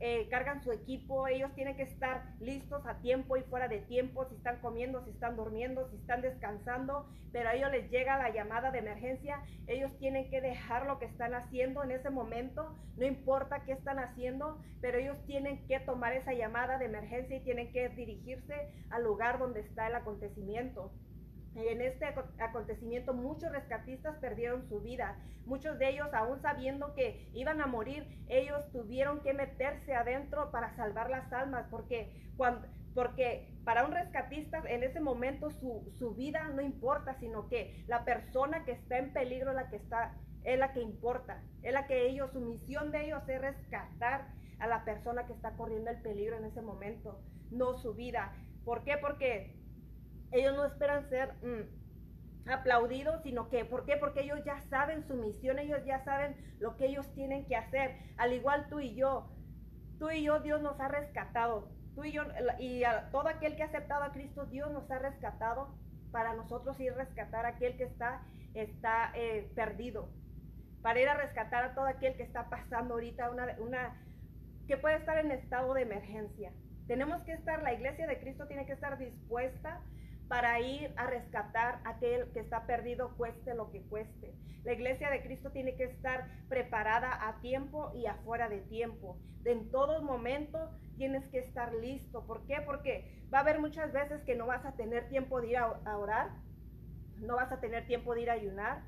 eh, 0.00 0.28
cargan 0.30 0.62
su 0.62 0.70
equipo, 0.72 1.26
ellos 1.26 1.52
tienen 1.54 1.76
que 1.76 1.82
estar 1.82 2.24
listos 2.40 2.86
a 2.86 3.00
tiempo 3.00 3.36
y 3.36 3.42
fuera 3.42 3.68
de 3.68 3.78
tiempo, 3.80 4.24
si 4.26 4.34
están 4.34 4.60
comiendo, 4.60 5.02
si 5.04 5.10
están 5.10 5.36
durmiendo, 5.36 5.88
si 5.88 5.96
están 5.96 6.22
descansando, 6.22 7.08
pero 7.32 7.48
a 7.48 7.54
ellos 7.54 7.70
les 7.70 7.90
llega 7.90 8.18
la 8.18 8.30
llamada 8.30 8.70
de 8.70 8.78
emergencia, 8.78 9.42
ellos 9.66 9.90
tienen 9.98 10.30
que 10.30 10.40
dejar 10.40 10.86
lo 10.86 10.98
que 10.98 11.06
están 11.06 11.34
haciendo 11.34 11.82
en 11.82 11.90
ese 11.90 12.10
momento, 12.10 12.76
no 12.96 13.06
importa 13.06 13.64
qué 13.64 13.72
están 13.72 13.98
haciendo, 13.98 14.60
pero 14.80 14.98
ellos 14.98 15.18
tienen 15.26 15.66
que 15.66 15.80
tomar 15.80 16.12
esa 16.12 16.32
llamada 16.32 16.78
de 16.78 16.86
emergencia 16.86 17.36
y 17.36 17.40
tienen 17.40 17.72
que 17.72 17.88
dirigirse 17.88 18.54
al 18.90 19.04
lugar 19.04 19.38
donde 19.38 19.60
está 19.60 19.86
el 19.86 19.94
acontecimiento. 19.94 20.92
En 21.56 21.80
este 21.80 22.06
acontecimiento 22.38 23.14
muchos 23.14 23.52
rescatistas 23.52 24.16
perdieron 24.18 24.68
su 24.68 24.80
vida. 24.80 25.16
Muchos 25.46 25.78
de 25.78 25.90
ellos, 25.90 26.12
aún 26.12 26.40
sabiendo 26.40 26.94
que 26.94 27.28
iban 27.32 27.60
a 27.60 27.66
morir, 27.66 28.06
ellos 28.28 28.70
tuvieron 28.72 29.20
que 29.20 29.34
meterse 29.34 29.94
adentro 29.94 30.50
para 30.50 30.74
salvar 30.74 31.10
las 31.10 31.32
almas, 31.32 31.66
porque, 31.70 32.12
cuando, 32.36 32.66
porque 32.94 33.54
para 33.64 33.84
un 33.84 33.92
rescatista 33.92 34.62
en 34.66 34.82
ese 34.82 35.00
momento 35.00 35.50
su, 35.50 35.92
su 35.96 36.14
vida 36.14 36.48
no 36.48 36.60
importa, 36.60 37.14
sino 37.20 37.48
que 37.48 37.84
la 37.86 38.04
persona 38.04 38.64
que 38.64 38.72
está 38.72 38.98
en 38.98 39.12
peligro 39.12 39.52
la 39.52 39.68
que, 39.68 39.76
está, 39.76 40.16
es 40.42 40.58
la 40.58 40.72
que 40.72 40.80
importa, 40.80 41.40
es 41.62 41.72
la 41.72 41.86
que 41.86 42.08
ellos, 42.08 42.32
su 42.32 42.40
misión 42.40 42.90
de 42.90 43.06
ellos 43.06 43.22
es 43.28 43.40
rescatar 43.40 44.26
a 44.58 44.66
la 44.66 44.84
persona 44.84 45.26
que 45.26 45.32
está 45.32 45.52
corriendo 45.56 45.90
el 45.90 46.00
peligro 46.02 46.36
en 46.36 46.46
ese 46.46 46.62
momento, 46.62 47.20
no 47.50 47.74
su 47.74 47.94
vida. 47.94 48.32
¿Por 48.64 48.82
qué? 48.82 48.96
Porque 48.96 49.63
ellos 50.32 50.54
no 50.56 50.64
esperan 50.64 51.08
ser 51.08 51.34
mm, 51.42 52.50
aplaudidos, 52.50 53.22
sino 53.22 53.48
que, 53.48 53.64
¿por 53.64 53.84
qué? 53.84 53.96
Porque 53.96 54.22
ellos 54.22 54.44
ya 54.44 54.60
saben 54.62 55.06
su 55.06 55.14
misión, 55.14 55.58
ellos 55.58 55.84
ya 55.84 56.02
saben 56.04 56.36
lo 56.58 56.76
que 56.76 56.86
ellos 56.86 57.12
tienen 57.14 57.46
que 57.46 57.56
hacer. 57.56 57.96
Al 58.16 58.32
igual 58.32 58.66
tú 58.68 58.80
y 58.80 58.94
yo, 58.94 59.28
tú 59.98 60.10
y 60.10 60.22
yo, 60.22 60.40
Dios 60.40 60.60
nos 60.60 60.78
ha 60.80 60.88
rescatado. 60.88 61.68
Tú 61.94 62.04
y 62.04 62.12
yo, 62.12 62.24
y 62.58 62.84
a 62.84 63.10
todo 63.10 63.28
aquel 63.28 63.56
que 63.56 63.62
ha 63.62 63.66
aceptado 63.66 64.02
a 64.04 64.12
Cristo, 64.12 64.46
Dios 64.46 64.70
nos 64.72 64.90
ha 64.90 64.98
rescatado 64.98 65.74
para 66.10 66.34
nosotros 66.34 66.78
ir 66.80 66.92
a 66.92 66.96
rescatar 66.96 67.46
a 67.46 67.50
aquel 67.50 67.76
que 67.76 67.84
está, 67.84 68.22
está 68.54 69.12
eh, 69.14 69.50
perdido. 69.54 70.08
Para 70.82 71.00
ir 71.00 71.08
a 71.08 71.14
rescatar 71.14 71.64
a 71.64 71.74
todo 71.74 71.86
aquel 71.86 72.16
que 72.16 72.24
está 72.24 72.50
pasando 72.50 72.94
ahorita 72.94 73.30
una, 73.30 73.56
una, 73.58 73.96
que 74.66 74.76
puede 74.76 74.96
estar 74.96 75.18
en 75.18 75.30
estado 75.30 75.72
de 75.74 75.82
emergencia. 75.82 76.52
Tenemos 76.86 77.22
que 77.22 77.32
estar, 77.32 77.62
la 77.62 77.72
iglesia 77.72 78.06
de 78.06 78.20
Cristo 78.20 78.46
tiene 78.46 78.66
que 78.66 78.72
estar 78.72 78.98
dispuesta 78.98 79.80
para 80.28 80.60
ir 80.60 80.92
a 80.96 81.06
rescatar 81.06 81.80
a 81.84 81.90
aquel 81.90 82.32
que 82.32 82.40
está 82.40 82.66
perdido, 82.66 83.14
cueste 83.16 83.54
lo 83.54 83.70
que 83.70 83.82
cueste. 83.82 84.34
La 84.64 84.72
iglesia 84.72 85.10
de 85.10 85.22
Cristo 85.22 85.50
tiene 85.50 85.76
que 85.76 85.84
estar 85.84 86.28
preparada 86.48 87.28
a 87.28 87.40
tiempo 87.40 87.92
y 87.94 88.06
afuera 88.06 88.48
de 88.48 88.60
tiempo. 88.60 89.18
en 89.44 89.70
todo 89.70 90.02
momento 90.02 90.70
tienes 90.96 91.26
que 91.28 91.38
estar 91.38 91.74
listo. 91.74 92.26
¿Por 92.26 92.46
qué? 92.46 92.62
Porque 92.64 93.26
va 93.32 93.38
a 93.38 93.40
haber 93.42 93.60
muchas 93.60 93.92
veces 93.92 94.22
que 94.22 94.34
no 94.34 94.46
vas 94.46 94.64
a 94.64 94.72
tener 94.72 95.08
tiempo 95.10 95.40
de 95.42 95.48
ir 95.48 95.58
a, 95.58 95.98
orar, 95.98 96.30
no 97.18 97.36
vas 97.36 97.52
a 97.52 97.60
tener 97.60 97.86
tiempo 97.86 98.14
de 98.14 98.22
ir 98.22 98.30
a 98.30 98.34
ayunar, 98.34 98.84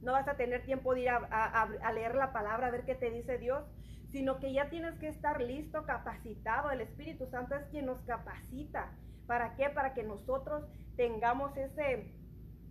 no 0.00 0.12
vas 0.12 0.26
a 0.26 0.36
tener 0.36 0.64
tiempo 0.64 0.92
de 0.94 1.02
ir 1.02 1.10
a, 1.10 1.18
a 1.18 1.92
leer 1.92 2.16
la 2.16 2.32
palabra, 2.32 2.66
a 2.66 2.70
ver 2.72 2.84
qué 2.84 2.96
te 2.96 3.10
dice 3.12 3.38
Dios, 3.38 3.64
sino 4.10 4.40
que 4.40 4.52
ya 4.52 4.68
tienes 4.70 4.98
que 4.98 5.06
estar 5.06 5.40
listo, 5.40 5.84
capacitado. 5.84 6.72
El 6.72 6.80
Espíritu 6.80 7.26
Santo 7.26 7.54
es 7.54 7.64
quien 7.66 7.86
nos 7.86 8.02
capacita. 8.02 8.90
¿Para 9.26 9.54
qué? 9.56 9.70
Para 9.70 9.94
que 9.94 10.02
nosotros 10.02 10.64
tengamos 10.96 11.56
ese, 11.56 12.12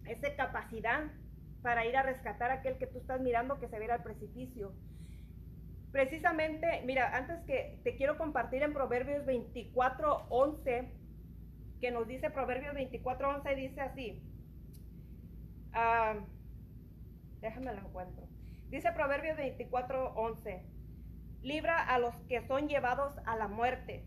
esa 0.05 0.35
capacidad 0.35 1.03
para 1.61 1.85
ir 1.85 1.95
a 1.95 2.03
rescatar 2.03 2.51
a 2.51 2.55
aquel 2.55 2.77
que 2.77 2.87
tú 2.87 2.99
estás 2.99 3.21
mirando 3.21 3.59
que 3.59 3.67
se 3.67 3.79
ve 3.79 3.91
al 3.91 4.03
precipicio. 4.03 4.73
Precisamente, 5.91 6.81
mira, 6.85 7.15
antes 7.15 7.41
que 7.41 7.79
te 7.83 7.95
quiero 7.95 8.17
compartir 8.17 8.63
en 8.63 8.73
Proverbios 8.73 9.25
24, 9.25 10.27
11, 10.29 10.89
que 11.79 11.91
nos 11.91 12.07
dice 12.07 12.29
Proverbios 12.29 12.73
24, 12.73 13.29
11, 13.37 13.55
dice 13.55 13.81
así. 13.81 14.23
Ah, 15.73 16.15
déjame 17.41 17.73
lo 17.73 17.81
encuentro. 17.81 18.27
Dice 18.69 18.91
Proverbios 18.93 19.35
24, 19.37 20.13
11. 20.13 20.65
Libra 21.41 21.77
a 21.77 21.99
los 21.99 22.15
que 22.27 22.41
son 22.47 22.69
llevados 22.69 23.13
a 23.25 23.35
la 23.35 23.47
muerte 23.47 24.05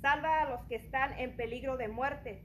Salva 0.00 0.42
a 0.42 0.48
los 0.48 0.64
que 0.66 0.76
están 0.76 1.18
en 1.18 1.36
peligro 1.36 1.76
de 1.76 1.88
muerte. 1.88 2.44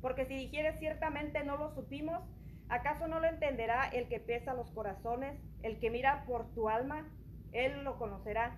Porque 0.00 0.26
si 0.26 0.34
dijeres 0.34 0.78
ciertamente 0.78 1.42
no 1.44 1.56
lo 1.56 1.74
supimos, 1.74 2.22
¿acaso 2.68 3.08
no 3.08 3.20
lo 3.20 3.26
entenderá 3.26 3.88
el 3.88 4.08
que 4.08 4.20
pesa 4.20 4.54
los 4.54 4.70
corazones, 4.70 5.40
el 5.62 5.80
que 5.80 5.90
mira 5.90 6.24
por 6.26 6.52
tu 6.54 6.68
alma? 6.68 7.08
Él 7.52 7.84
lo 7.84 7.98
conocerá 7.98 8.56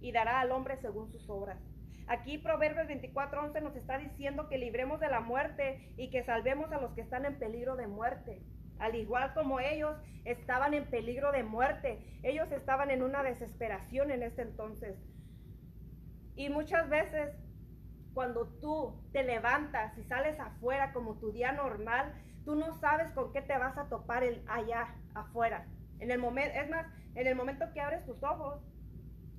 y 0.00 0.12
dará 0.12 0.40
al 0.40 0.52
hombre 0.52 0.76
según 0.76 1.10
sus 1.10 1.28
obras. 1.28 1.58
Aquí 2.08 2.38
Proverbios 2.38 2.88
24:11 2.88 3.62
nos 3.62 3.76
está 3.76 3.98
diciendo 3.98 4.48
que 4.48 4.58
libremos 4.58 5.00
de 5.00 5.08
la 5.08 5.20
muerte 5.20 5.94
y 5.96 6.10
que 6.10 6.24
salvemos 6.24 6.70
a 6.72 6.80
los 6.80 6.92
que 6.92 7.00
están 7.00 7.24
en 7.24 7.38
peligro 7.38 7.76
de 7.76 7.86
muerte. 7.86 8.42
Al 8.78 8.96
igual 8.96 9.32
como 9.34 9.60
ellos 9.60 9.96
estaban 10.24 10.74
en 10.74 10.84
peligro 10.86 11.32
de 11.32 11.44
muerte, 11.44 11.98
ellos 12.22 12.50
estaban 12.50 12.90
en 12.90 13.02
una 13.02 13.22
desesperación 13.22 14.10
en 14.10 14.24
ese 14.24 14.42
entonces. 14.42 14.98
Y 16.34 16.48
muchas 16.48 16.88
veces 16.88 17.30
cuando 18.14 18.46
tú 18.60 19.00
te 19.12 19.22
levantas 19.22 19.96
y 19.96 20.04
sales 20.04 20.38
afuera 20.38 20.92
como 20.92 21.18
tu 21.18 21.32
día 21.32 21.52
normal, 21.52 22.12
tú 22.44 22.54
no 22.54 22.74
sabes 22.74 23.10
con 23.12 23.32
qué 23.32 23.42
te 23.42 23.56
vas 23.56 23.78
a 23.78 23.88
topar 23.88 24.24
allá 24.48 24.94
afuera. 25.14 25.66
En 25.98 26.10
el 26.10 26.18
momento, 26.18 26.58
es 26.58 26.68
más, 26.68 26.86
en 27.14 27.26
el 27.26 27.34
momento 27.34 27.72
que 27.72 27.80
abres 27.80 28.04
tus 28.04 28.22
ojos, 28.22 28.60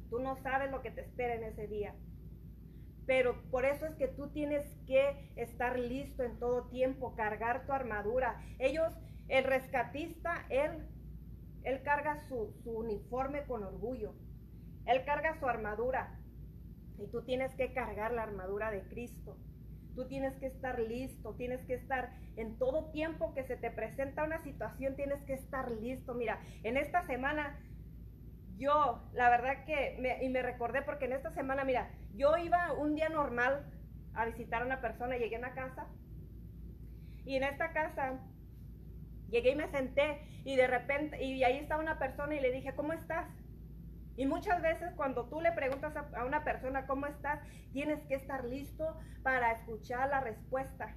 tú 0.10 0.20
no 0.20 0.36
sabes 0.38 0.72
lo 0.72 0.82
que 0.82 0.92
te 0.92 1.02
espera 1.02 1.36
en 1.36 1.44
ese 1.44 1.68
día. 1.68 1.96
Pero 3.06 3.42
por 3.52 3.66
eso 3.66 3.86
es 3.86 3.96
que 3.96 4.08
tú 4.08 4.30
tienes 4.30 4.66
que 4.88 5.34
estar 5.36 5.78
listo 5.78 6.24
en 6.24 6.40
todo 6.40 6.70
tiempo, 6.70 7.16
cargar 7.16 7.66
tu 7.66 7.74
armadura. 7.74 8.42
Ellos, 8.60 8.94
el 9.28 9.44
rescatista, 9.44 10.46
él, 10.50 10.88
él 11.64 11.82
carga 11.84 12.18
su, 12.28 12.54
su 12.64 12.72
uniforme 12.72 13.44
con 13.46 13.64
orgullo. 13.64 14.16
Él 14.86 15.04
carga 15.04 15.38
su 15.38 15.48
armadura. 15.48 16.18
Y 17.04 17.08
tú 17.08 17.22
tienes 17.24 17.54
que 17.56 17.74
cargar 17.74 18.14
la 18.14 18.24
armadura 18.24 18.72
de 18.72 18.88
Cristo. 18.88 19.38
Tú 19.94 20.08
tienes 20.08 20.36
que 20.38 20.48
estar 20.48 20.80
listo, 20.80 21.36
tienes 21.36 21.62
que 21.66 21.74
estar 21.74 22.14
en 22.38 22.58
todo 22.58 22.92
tiempo 22.92 23.34
que 23.34 23.44
se 23.44 23.58
te 23.58 23.70
presenta 23.70 24.24
una 24.24 24.40
situación, 24.40 24.96
tienes 24.96 25.22
que 25.24 25.34
estar 25.34 25.70
listo. 25.70 26.14
Mira, 26.14 26.42
en 26.64 26.78
esta 26.78 27.06
semana 27.06 27.60
yo, 28.58 29.04
la 29.14 29.30
verdad 29.30 29.66
que, 29.66 30.20
y 30.22 30.30
me 30.30 30.42
recordé 30.42 30.82
porque 30.82 31.06
en 31.06 31.14
esta 31.14 31.30
semana, 31.32 31.66
mira, 31.66 31.92
yo 32.14 32.38
iba 32.38 32.72
un 32.74 32.96
día 32.96 33.10
normal 33.10 33.66
a 34.14 34.26
visitar 34.26 34.62
a 34.62 34.66
una 34.66 34.80
persona, 34.80 35.18
llegué 35.18 35.36
a 35.36 35.40
una 35.40 35.54
casa 35.54 35.88
y 37.26 37.36
en 37.36 37.44
esta 37.44 37.74
casa 37.74 38.20
llegué 39.30 39.52
y 39.52 39.56
me 39.56 39.68
senté 39.68 40.22
y 40.46 40.56
de 40.56 40.68
repente, 40.68 41.22
y 41.22 41.44
ahí 41.44 41.58
estaba 41.58 41.82
una 41.82 42.00
persona 42.00 42.34
y 42.36 42.40
le 42.40 42.52
dije, 42.52 42.74
¿cómo 42.76 42.94
estás? 42.94 43.28
Y 44.16 44.26
muchas 44.28 44.62
veces 44.62 44.94
cuando 44.96 45.26
tú 45.26 45.42
le 45.42 45.52
preguntas 45.52 45.96
a, 45.96 46.26
una 46.26 46.44
persona 46.44 46.86
cómo 46.86 47.08
estás, 47.08 47.40
tienes 47.72 48.06
que 48.06 48.16
estar 48.16 48.46
listo 48.46 48.98
para 49.24 49.52
escuchar 49.52 50.10
la 50.10 50.22
respuesta. 50.22 50.96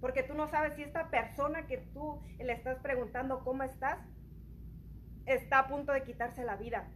Porque 0.00 0.22
tú 0.22 0.34
no 0.34 0.48
sabes 0.48 0.74
si 0.74 0.82
esta 0.82 1.08
persona 1.10 1.66
que 1.66 1.78
tú 1.78 2.20
le 2.38 2.52
estás 2.52 2.78
preguntando 2.80 3.44
cómo 3.44 3.62
estás, 3.62 3.98
está 5.26 5.60
a 5.60 5.68
punto 5.68 5.92
de 5.92 6.02
quitarse 6.02 6.44
la 6.44 6.56
vida. 6.56 6.88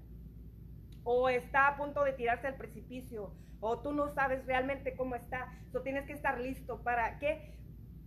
O 1.05 1.29
está 1.29 1.69
a 1.69 1.77
punto 1.77 2.03
de 2.05 2.13
tirarse 2.13 2.49
al 2.49 2.57
precipicio. 2.57 3.35
O 3.61 3.81
tú 3.81 3.93
no 3.93 4.09
sabes 4.09 4.45
realmente 4.47 4.97
cómo 4.97 5.15
está. 5.15 5.53
Tú 5.73 5.83
tienes 5.83 6.07
que 6.07 6.13
estar 6.13 6.41
listo. 6.41 6.83
¿Para 6.83 7.19
qué? 7.19 7.57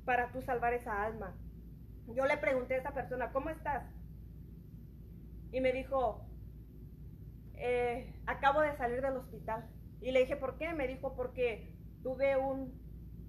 Para 0.04 0.32
tú 0.32 0.42
salvar 0.42 0.74
esa 0.74 1.04
alma. 1.04 1.36
Yo 2.08 2.26
le 2.26 2.38
pregunté 2.38 2.76
a 2.76 2.78
esa 2.80 2.94
persona, 2.94 3.32
¿cómo 3.32 3.50
estás? 3.50 3.84
Y 5.52 5.62
me 5.62 5.72
dijo, 5.72 6.26
eh, 7.58 8.14
acabo 8.26 8.62
de 8.62 8.76
salir 8.78 9.02
del 9.02 9.18
hospital. 9.18 9.70
Y 10.02 10.12
le 10.12 10.22
dije, 10.22 10.36
¿por 10.36 10.58
qué? 10.58 10.74
Me 10.74 10.88
dijo, 10.88 11.16
porque 11.16 11.74
tuve 12.04 12.38
un 12.38 12.74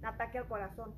ataque 0.03 0.39
al 0.39 0.49
corazón. 0.49 0.95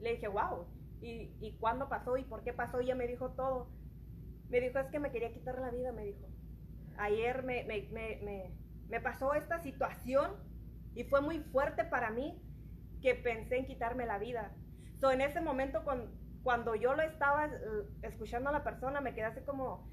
Le 0.00 0.12
dije, 0.12 0.28
wow, 0.28 0.66
¿y, 1.00 1.32
¿y 1.40 1.56
cuándo 1.58 1.88
pasó? 1.88 2.16
¿Y 2.16 2.24
por 2.24 2.42
qué 2.42 2.52
pasó? 2.52 2.80
Y 2.80 2.84
ella 2.84 2.94
me 2.94 3.06
dijo 3.06 3.30
todo. 3.30 3.68
Me 4.48 4.60
dijo, 4.60 4.78
es 4.78 4.88
que 4.88 4.98
me 4.98 5.10
quería 5.10 5.32
quitar 5.32 5.58
la 5.58 5.70
vida, 5.70 5.92
me 5.92 6.04
dijo. 6.04 6.28
Ayer 6.98 7.42
me, 7.42 7.64
me, 7.64 7.88
me, 7.92 8.52
me 8.88 9.00
pasó 9.00 9.34
esta 9.34 9.58
situación 9.58 10.32
y 10.94 11.04
fue 11.04 11.20
muy 11.20 11.40
fuerte 11.40 11.84
para 11.84 12.10
mí 12.10 12.40
que 13.02 13.14
pensé 13.14 13.58
en 13.58 13.66
quitarme 13.66 14.06
la 14.06 14.18
vida. 14.18 14.52
So, 15.00 15.10
en 15.10 15.20
ese 15.20 15.40
momento, 15.40 15.82
cuando, 15.84 16.10
cuando 16.42 16.74
yo 16.74 16.94
lo 16.94 17.02
estaba 17.02 17.46
eh, 17.46 17.50
escuchando 18.02 18.50
a 18.50 18.52
la 18.52 18.64
persona, 18.64 19.00
me 19.00 19.14
quedé 19.14 19.24
así 19.24 19.40
como 19.40 19.88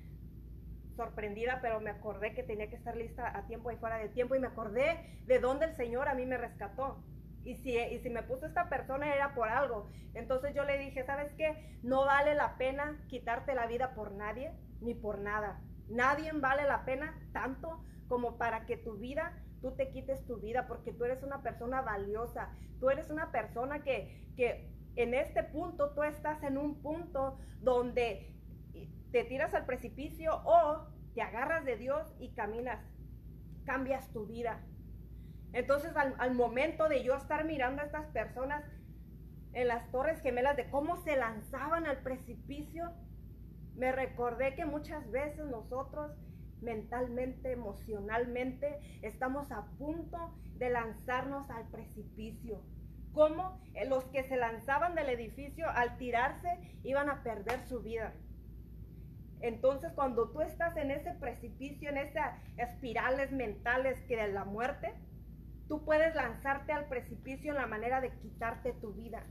sorprendida, 1.01 1.60
pero 1.63 1.79
me 1.79 1.89
acordé 1.89 2.36
que 2.36 2.43
tenía 2.43 2.70
que 2.70 2.75
estar 2.75 2.96
lista 2.96 3.36
a 3.36 3.48
tiempo 3.48 3.72
y 3.72 3.77
fuera 3.77 3.98
de 3.98 4.10
tiempo 4.10 4.36
y 4.36 4.39
me 4.39 4.48
acordé 4.48 5.24
de 5.25 5.39
dónde 5.39 5.65
el 5.65 5.74
Señor 5.74 6.08
a 6.08 6.13
mí 6.13 6.27
me 6.27 6.38
rescató. 6.38 7.03
Y 7.43 7.55
si, 7.55 7.75
y 7.75 7.98
si 8.00 8.10
me 8.12 8.22
puso 8.22 8.46
esta 8.46 8.70
persona 8.70 9.15
era 9.15 9.34
por 9.34 9.50
algo. 9.50 9.89
Entonces 10.13 10.53
yo 10.53 10.63
le 10.63 10.77
dije, 10.77 11.03
¿sabes 11.03 11.34
qué? 11.38 11.79
No 11.81 12.05
vale 12.05 12.36
la 12.36 12.55
pena 12.58 13.03
quitarte 13.08 13.55
la 13.55 13.65
vida 13.65 13.96
por 13.96 14.12
nadie 14.12 14.51
ni 14.79 14.93
por 14.93 15.17
nada. 15.17 15.60
Nadie 15.89 16.31
vale 16.34 16.65
la 16.65 16.86
pena 16.86 17.20
tanto 17.34 17.84
como 18.08 18.38
para 18.38 18.67
que 18.67 18.77
tu 18.77 18.98
vida, 18.98 19.34
tú 19.60 19.72
te 19.72 19.89
quites 19.89 20.24
tu 20.27 20.38
vida, 20.38 20.67
porque 20.67 20.93
tú 20.93 21.03
eres 21.05 21.24
una 21.24 21.41
persona 21.41 21.81
valiosa. 21.81 22.51
Tú 22.79 22.91
eres 22.91 23.10
una 23.10 23.31
persona 23.31 23.81
que, 23.81 24.31
que 24.36 24.70
en 24.96 25.15
este 25.15 25.41
punto 25.41 25.96
tú 25.96 26.03
estás 26.03 26.43
en 26.43 26.60
un 26.60 26.79
punto 26.84 27.39
donde 27.60 28.31
te 29.11 29.23
tiras 29.23 29.53
al 29.53 29.65
precipicio 29.65 30.41
o 30.45 30.87
te 31.13 31.21
agarras 31.21 31.65
de 31.65 31.77
Dios 31.77 32.13
y 32.19 32.29
caminas, 32.29 32.79
cambias 33.65 34.11
tu 34.11 34.25
vida. 34.25 34.61
Entonces 35.53 35.91
al, 35.95 36.33
momento 36.33 36.87
de 36.87 37.03
yo 37.03 37.15
estar 37.15 37.45
mirando 37.45 37.81
a 37.81 37.85
estas 37.85 38.07
personas 38.07 38.63
en 39.53 39.67
las 39.67 39.91
torres 39.91 40.21
gemelas 40.21 40.55
de 40.55 40.69
cómo 40.69 40.97
se 41.03 41.17
lanzaban 41.17 41.85
al 41.85 41.97
precipicio, 41.97 42.93
me 43.75 43.91
recordé 43.91 44.55
que 44.55 44.65
muchas 44.65 45.09
veces 45.11 45.45
nosotros 45.45 46.11
mentalmente, 46.61 47.51
emocionalmente, 47.51 48.79
estamos 49.01 49.51
a 49.51 49.65
punto 49.77 50.33
de 50.57 50.69
lanzarnos 50.69 51.49
al 51.49 51.67
precipicio. 51.69 52.61
Como 53.13 53.59
eh, 53.73 53.85
los 53.89 54.05
que 54.05 54.23
se 54.23 54.37
lanzaban 54.37 54.95
del 54.95 55.09
edificio 55.09 55.67
al 55.69 55.97
tirarse 55.97 56.47
iban 56.83 57.09
a 57.09 57.23
perder 57.23 57.61
su 57.67 57.81
vida. 57.81 58.13
Entonces, 59.41 59.91
cuando 59.93 60.29
tú 60.29 60.41
estás 60.41 60.77
en 60.77 60.91
ese 60.91 61.13
precipicio, 61.13 61.89
en 61.89 61.98
esas 61.98 62.33
espirales 62.57 63.31
mentales 63.31 64.00
que 64.07 64.15
de 64.15 64.31
la 64.31 64.45
muerte, 64.45 64.93
tú 65.67 65.83
puedes 65.83 66.13
lanzarte 66.15 66.71
al 66.71 66.86
precipicio 66.86 67.51
en 67.51 67.57
la 67.57 67.67
manera 67.67 68.01
de 68.01 68.12
quitarte 68.19 68.74
tu 68.74 68.93
vida. 68.93 69.24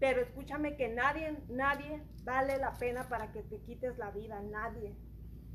Pero 0.00 0.22
escúchame 0.22 0.76
que 0.76 0.88
nadie, 0.88 1.36
nadie 1.48 2.02
vale 2.24 2.56
la 2.58 2.72
pena 2.78 3.08
para 3.08 3.30
que 3.30 3.42
te 3.42 3.60
quites 3.60 3.96
la 3.98 4.10
vida, 4.10 4.40
nadie. 4.40 4.94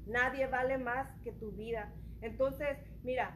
Nadie 0.06 0.48
vale 0.48 0.78
más 0.78 1.08
que 1.24 1.32
tu 1.32 1.52
vida. 1.52 1.92
Entonces, 2.22 2.78
mira, 3.04 3.36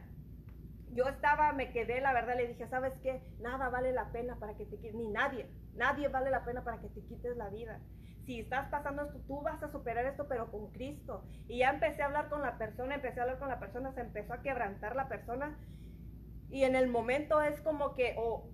yo 0.90 1.08
estaba, 1.08 1.52
me 1.52 1.72
quedé, 1.72 2.00
la 2.00 2.12
verdad, 2.12 2.36
le 2.36 2.48
dije, 2.48 2.66
¿sabes 2.68 2.92
qué? 3.02 3.22
Nada 3.38 3.68
vale 3.68 3.92
la 3.92 4.12
pena 4.12 4.38
para 4.38 4.56
que 4.56 4.64
te 4.64 4.76
quites, 4.76 4.94
ni 4.94 5.08
nadie, 5.08 5.48
nadie 5.74 6.08
vale 6.08 6.30
la 6.30 6.44
pena 6.44 6.62
para 6.62 6.80
que 6.80 6.88
te 6.88 7.04
quites 7.04 7.36
la 7.36 7.48
vida 7.48 7.80
si 8.24 8.40
estás 8.40 8.68
pasando 8.68 9.02
esto, 9.02 9.20
tú 9.26 9.42
vas 9.42 9.62
a 9.62 9.68
superar 9.68 10.04
esto, 10.06 10.26
pero 10.28 10.50
con 10.50 10.70
Cristo. 10.72 11.24
Y 11.48 11.58
ya 11.58 11.70
empecé 11.70 12.02
a 12.02 12.06
hablar 12.06 12.28
con 12.28 12.42
la 12.42 12.58
persona, 12.58 12.94
empecé 12.94 13.20
a 13.20 13.22
hablar 13.24 13.38
con 13.38 13.48
la 13.48 13.60
persona, 13.60 13.92
se 13.92 14.00
empezó 14.00 14.34
a 14.34 14.42
quebrantar 14.42 14.96
la 14.96 15.08
persona. 15.08 15.58
Y 16.50 16.64
en 16.64 16.76
el 16.76 16.88
momento 16.88 17.40
es 17.40 17.60
como 17.60 17.94
que 17.94 18.14
o 18.18 18.48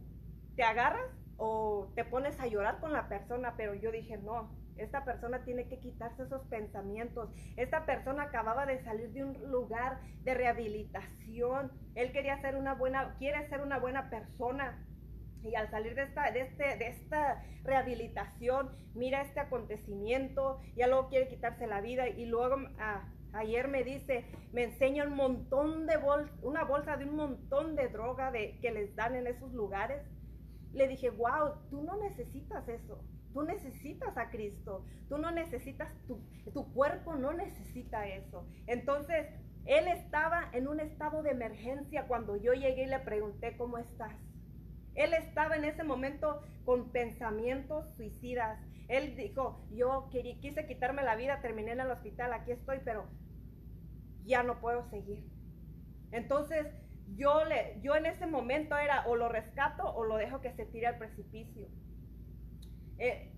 te 0.57 0.63
agarras 0.63 1.03
o 1.37 1.93
te 1.95 2.05
pones 2.05 2.39
a 2.41 2.47
llorar 2.47 2.81
con 2.81 2.93
la 2.93 3.09
persona, 3.09 3.55
pero 3.57 3.75
yo 3.75 3.91
dije, 3.91 4.19
no, 4.19 4.55
esta 4.77 5.05
persona 5.05 5.45
tiene 5.45 5.69
que 5.69 5.79
quitarse 5.79 6.23
esos 6.23 6.43
pensamientos. 6.47 7.31
Esta 7.57 7.85
persona 7.87 8.25
acababa 8.25 8.67
de 8.67 8.83
salir 8.83 9.11
de 9.13 9.25
un 9.25 9.51
lugar 9.51 10.01
de 10.23 10.35
rehabilitación. 10.35 11.71
Él 11.95 12.13
quería 12.13 12.41
ser 12.41 12.57
una 12.57 12.75
buena, 12.75 13.15
quiere 13.19 13.47
ser 13.49 13.61
una 13.61 13.79
buena 13.79 14.11
persona 14.11 14.79
y 15.43 15.55
al 15.55 15.71
salir 15.71 15.95
de 15.95 16.03
esta, 16.03 16.31
de, 16.31 16.41
este, 16.41 16.77
de 16.77 16.89
esta 16.89 17.43
rehabilitación, 17.65 18.71
mira 18.95 19.23
este 19.23 19.41
acontecimiento, 19.41 20.61
ya 20.77 20.87
luego 20.87 21.09
quiere 21.09 21.29
quitarse 21.29 21.67
la 21.67 21.81
vida 21.81 22.09
y 22.09 22.27
luego 22.27 22.57
ah, 22.79 23.09
ayer 23.33 23.69
me 23.69 23.85
dice, 23.85 24.25
me 24.53 24.65
enseña 24.65 25.05
un 25.05 25.15
montón 25.15 25.87
de 25.87 25.97
bolsas, 25.97 26.37
una 26.43 26.65
bolsa 26.65 26.97
de 26.97 27.05
un 27.05 27.17
montón 27.17 27.77
de 27.77 27.89
droga 27.89 28.31
de, 28.31 28.59
que 28.61 28.71
les 28.71 28.95
dan 28.97 29.15
en 29.15 29.27
esos 29.27 29.53
lugares. 29.53 30.03
Le 30.73 30.87
dije, 30.89 31.11
wow, 31.11 31.55
tú 31.69 31.83
no 31.83 31.97
necesitas 31.97 32.69
eso. 32.69 33.03
Tú 33.33 33.43
necesitas 33.43 34.17
a 34.17 34.31
Cristo. 34.31 34.85
Tú 35.09 35.19
no 35.19 35.31
necesitas, 35.31 35.93
tu, 36.07 36.21
tu 36.53 36.73
cuerpo 36.73 37.17
no 37.17 37.33
necesita 37.33 38.07
eso. 38.07 38.47
Entonces, 38.67 39.27
él 39.67 39.89
estaba 39.89 40.49
en 40.53 40.69
un 40.69 40.81
estado 40.81 41.23
de 41.23 41.31
emergencia 41.31 42.07
cuando 42.07 42.37
yo 42.37 42.53
llegué 42.53 42.85
y 42.85 42.87
le 42.87 42.99
pregunté, 43.01 43.57
¿cómo 43.57 43.79
estás? 43.79 44.13
Él 44.95 45.15
estaba 45.15 45.57
en 45.57 45.65
ese 45.65 45.85
momento 45.85 46.43
con 46.65 46.91
pensamientos 46.91 47.95
suicidas. 47.95 48.61
Él 48.89 49.17
dijo, 49.17 49.67
yo 49.71 50.09
quise 50.11 50.67
quitarme 50.67 51.03
la 51.03 51.17
vida, 51.17 51.41
terminé 51.41 51.73
en 51.73 51.81
el 51.81 51.91
hospital, 51.91 52.33
aquí 52.33 52.53
estoy, 52.53 52.81
pero 52.85 53.07
ya 54.25 54.43
no 54.43 54.61
puedo 54.61 54.85
seguir. 54.85 55.25
Entonces, 56.13 56.67
yo, 57.17 57.45
le, 57.45 57.81
yo 57.83 57.95
en 57.97 58.07
ese 58.07 58.27
momento 58.27 58.77
era 58.77 59.07
o 59.07 59.17
lo 59.17 59.29
rescato 59.29 59.85
o 59.95 60.05
lo 60.05 60.17
dejo 60.17 60.41
que 60.41 60.53
se 60.53 60.67
tire 60.67 60.87
al 60.89 60.99
precipicio. 60.99 61.69
Eh, 62.99 63.33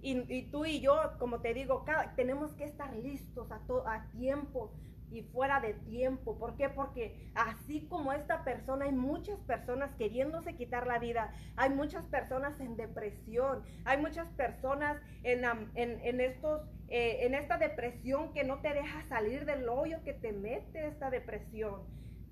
y, 0.00 0.50
tú 0.50 0.64
y 0.64 0.80
yo, 0.80 0.94
como 1.18 1.40
te 1.40 1.54
digo, 1.54 1.84
tenemos 2.14 2.54
que 2.54 2.64
estar 2.64 2.94
listos 2.94 3.50
a, 3.50 3.60
a 3.86 4.10
tiempo 4.12 4.72
y 5.10 5.22
fuera 5.22 5.60
de 5.60 5.74
tiempo. 5.74 6.38
¿Por 6.38 6.56
qué? 6.56 6.68
Porque 6.68 7.30
así 7.34 7.86
como 7.88 8.12
esta 8.12 8.44
persona, 8.44 8.86
hay 8.86 8.92
muchas 8.92 9.38
personas 9.40 9.94
queriéndose 9.96 10.54
quitar 10.54 10.86
la 10.86 10.98
vida, 10.98 11.32
hay 11.56 11.70
muchas 11.70 12.04
personas 12.06 12.58
en 12.60 12.76
depresión, 12.76 13.62
hay 13.84 13.98
muchas 13.98 14.28
personas 14.32 15.00
en, 15.22 15.44
en, 15.74 16.20
estos, 16.20 16.62
eh, 16.88 17.18
en 17.22 17.34
esta 17.34 17.58
depresión 17.58 18.32
que 18.32 18.44
no 18.44 18.60
te 18.60 18.72
deja 18.72 19.02
salir 19.08 19.44
del 19.44 19.68
hoyo 19.68 20.02
que 20.04 20.14
te 20.14 20.32
mete 20.32 20.86
esta 20.86 21.10
depresión. 21.10 21.82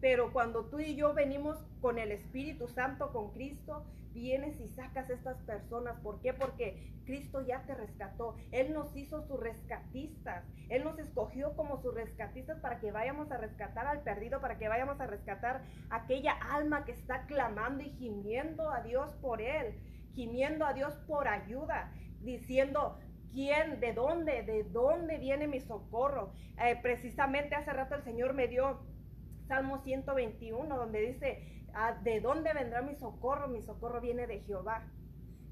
Pero 0.00 0.32
cuando 0.32 0.66
tú 0.66 0.78
y 0.78 0.94
yo 0.94 1.14
venimos 1.14 1.56
con 1.80 1.98
el 1.98 2.12
Espíritu 2.12 2.68
Santo, 2.68 3.12
con 3.12 3.32
Cristo, 3.32 3.84
vienes 4.16 4.58
y 4.60 4.68
sacas 4.68 5.10
a 5.10 5.12
estas 5.12 5.36
personas. 5.42 6.00
¿Por 6.00 6.20
qué? 6.20 6.32
Porque 6.32 6.94
Cristo 7.04 7.42
ya 7.42 7.64
te 7.66 7.74
rescató. 7.74 8.34
Él 8.50 8.72
nos 8.72 8.96
hizo 8.96 9.22
sus 9.22 9.38
rescatistas. 9.38 10.44
Él 10.70 10.84
nos 10.84 10.98
escogió 10.98 11.54
como 11.54 11.76
sus 11.76 11.94
rescatistas 11.94 12.58
para 12.60 12.80
que 12.80 12.90
vayamos 12.90 13.30
a 13.30 13.36
rescatar 13.36 13.86
al 13.86 14.02
perdido, 14.02 14.40
para 14.40 14.58
que 14.58 14.68
vayamos 14.68 14.98
a 15.00 15.06
rescatar 15.06 15.62
aquella 15.90 16.32
alma 16.32 16.86
que 16.86 16.92
está 16.92 17.26
clamando 17.26 17.84
y 17.84 17.90
gimiendo 17.90 18.70
a 18.70 18.80
Dios 18.82 19.14
por 19.20 19.42
él, 19.42 19.78
gimiendo 20.14 20.64
a 20.64 20.72
Dios 20.72 20.94
por 21.06 21.28
ayuda, 21.28 21.92
diciendo, 22.20 22.98
¿Quién? 23.32 23.80
¿De 23.80 23.92
dónde? 23.92 24.44
¿De 24.44 24.64
dónde 24.64 25.18
viene 25.18 25.46
mi 25.46 25.60
socorro? 25.60 26.32
Eh, 26.58 26.78
precisamente 26.80 27.54
hace 27.54 27.70
rato 27.70 27.94
el 27.94 28.02
Señor 28.02 28.32
me 28.32 28.48
dio 28.48 28.80
Salmo 29.46 29.78
121, 29.78 30.74
donde 30.74 31.00
dice, 31.00 31.55
¿de 32.02 32.20
dónde 32.20 32.52
vendrá 32.52 32.82
mi 32.82 32.94
socorro? 32.94 33.48
Mi 33.48 33.62
socorro 33.62 34.00
viene 34.00 34.26
de 34.26 34.40
Jehová. 34.40 34.86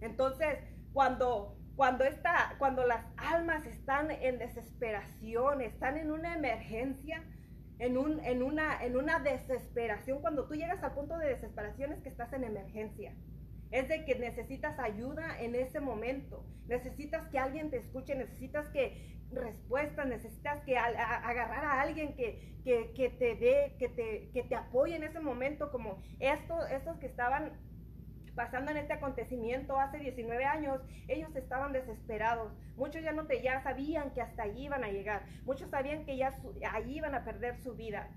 Entonces, 0.01 0.59
cuando, 0.93 1.57
cuando, 1.77 2.05
está, 2.05 2.55
cuando 2.59 2.87
las 2.87 3.05
almas 3.17 3.67
están 3.67 4.11
en 4.11 4.39
desesperación, 4.39 5.61
están 5.61 5.97
en 5.97 6.11
una 6.11 6.35
emergencia, 6.35 7.23
en, 7.79 7.99
un, 7.99 8.25
en, 8.25 8.43
una, 8.43 8.83
en 8.85 8.97
una 8.97 9.19
desesperación, 9.19 10.21
cuando 10.21 10.47
tú 10.47 10.55
llegas 10.55 10.83
al 10.83 10.95
punto 10.95 11.19
de 11.19 11.29
desesperación 11.29 11.93
es 11.93 12.01
que 12.01 12.09
estás 12.09 12.33
en 12.33 12.45
emergencia. 12.45 13.15
Es 13.71 13.89
de 13.89 14.05
que 14.05 14.15
necesitas 14.15 14.79
ayuda 14.79 15.41
en 15.41 15.55
ese 15.57 15.81
momento. 15.81 16.47
Necesitas 16.67 17.27
que 17.29 17.39
alguien 17.39 17.71
te 17.71 17.79
escuche, 17.79 18.15
necesitas 18.15 18.69
que, 18.69 19.14
respuestas, 19.33 20.07
necesitas 20.07 20.63
que 20.65 20.77
agarrar 20.77 21.65
a 21.65 21.81
alguien 21.81 22.15
que, 22.15 22.55
que, 22.65 23.17
te 23.19 23.35
dé, 23.37 23.77
que 23.79 23.89
te, 23.89 24.31
que 24.33 24.43
te 24.43 24.55
apoye 24.55 24.97
en 24.97 25.05
ese 25.05 25.21
momento, 25.21 25.71
como 25.71 26.03
estos, 26.21 26.71
estos 26.71 26.99
que 26.99 27.07
estaban 27.07 27.53
pasando 28.35 28.71
en 28.71 28.79
este 28.79 28.93
acontecimiento 28.93 29.79
hace 29.79 29.99
19 29.99 30.45
años, 30.45 30.81
ellos 31.09 31.35
estaban 31.37 31.73
desesperados. 31.73 32.53
Muchos 32.77 33.03
ya 33.03 33.13
no 33.13 33.27
te, 33.27 33.43
ya 33.43 33.63
sabían 33.63 34.13
que 34.13 34.21
hasta 34.21 34.43
allí 34.43 34.65
iban 34.65 34.85
a 34.85 34.89
llegar. 34.89 35.25
Muchos 35.45 35.71
sabían 35.71 36.05
que 36.05 36.17
ya 36.17 36.33
allí 36.73 36.97
iban 36.97 37.15
a 37.15 37.25
perder 37.25 37.57
su 37.63 37.75
vida. 37.75 38.11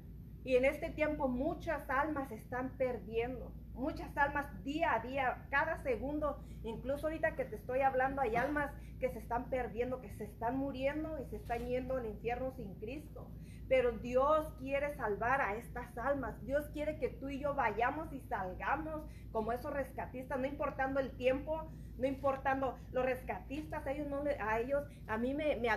Y 0.48 0.56
en 0.56 0.64
este 0.64 0.90
tiempo 0.92 1.28
muchas 1.28 1.90
almas 1.90 2.32
están 2.32 2.70
perdiendo. 2.78 3.52
Muchas 3.74 4.16
almas 4.16 4.46
día 4.64 4.94
a 4.94 5.00
día, 5.02 5.46
cada 5.52 5.84
segundo, 5.84 6.42
incluso 6.64 7.08
ahorita 7.08 7.36
que 7.36 7.44
te 7.44 7.58
estoy 7.58 7.82
hablando, 7.82 8.22
hay 8.22 8.38
almas 8.38 8.72
que 8.98 9.10
se 9.10 9.20
están 9.20 9.50
perdiendo, 9.50 10.00
que 10.00 10.10
se 10.14 10.24
están 10.24 10.56
muriendo 10.56 11.20
y 11.22 11.26
se 11.26 11.36
están 11.36 11.68
yendo 11.68 11.98
al 11.98 12.06
infierno 12.06 12.54
sin 12.56 12.76
Cristo. 12.76 13.30
pero 13.68 13.92
Dios 13.92 14.54
quiere 14.60 14.96
salvar 14.96 15.42
a 15.42 15.58
estas 15.58 15.98
almas. 15.98 16.42
Dios 16.46 16.70
quiere 16.70 16.98
que 16.98 17.10
tú 17.10 17.28
y 17.28 17.40
yo 17.40 17.54
vayamos 17.54 18.14
y 18.14 18.22
salgamos 18.22 19.02
como 19.34 19.52
esos 19.52 19.74
rescatistas, 19.74 20.40
no 20.40 20.48
importando 20.48 21.02
el 21.02 21.12
tiempo, 21.18 21.70
no 21.98 22.08
importando 22.08 22.78
los 22.94 23.04
rescatistas, 23.04 23.86
a 23.86 23.92
ellos, 23.92 24.08
no, 24.08 24.24
a, 24.40 24.60
ellos 24.62 24.86
a 25.08 25.18
mí 25.18 25.34
me, 25.34 25.70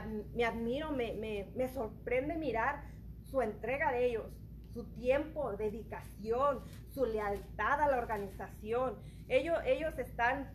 admiro, 0.45 0.93
me, 0.93 1.49
me 1.57 1.69
sorprende 1.71 2.37
mirar 2.37 2.85
su 3.25 3.43
entrega 3.43 3.91
de 3.91 4.07
ellos, 4.07 4.33
su 4.73 4.85
tiempo, 4.95 5.53
dedicación, 5.57 6.61
su 6.89 7.05
lealtad 7.07 7.83
a 7.83 7.89
la 7.89 7.99
organización. 7.99 8.97
Ellos, 9.29 9.59
ellos 9.65 9.99
están 9.99 10.49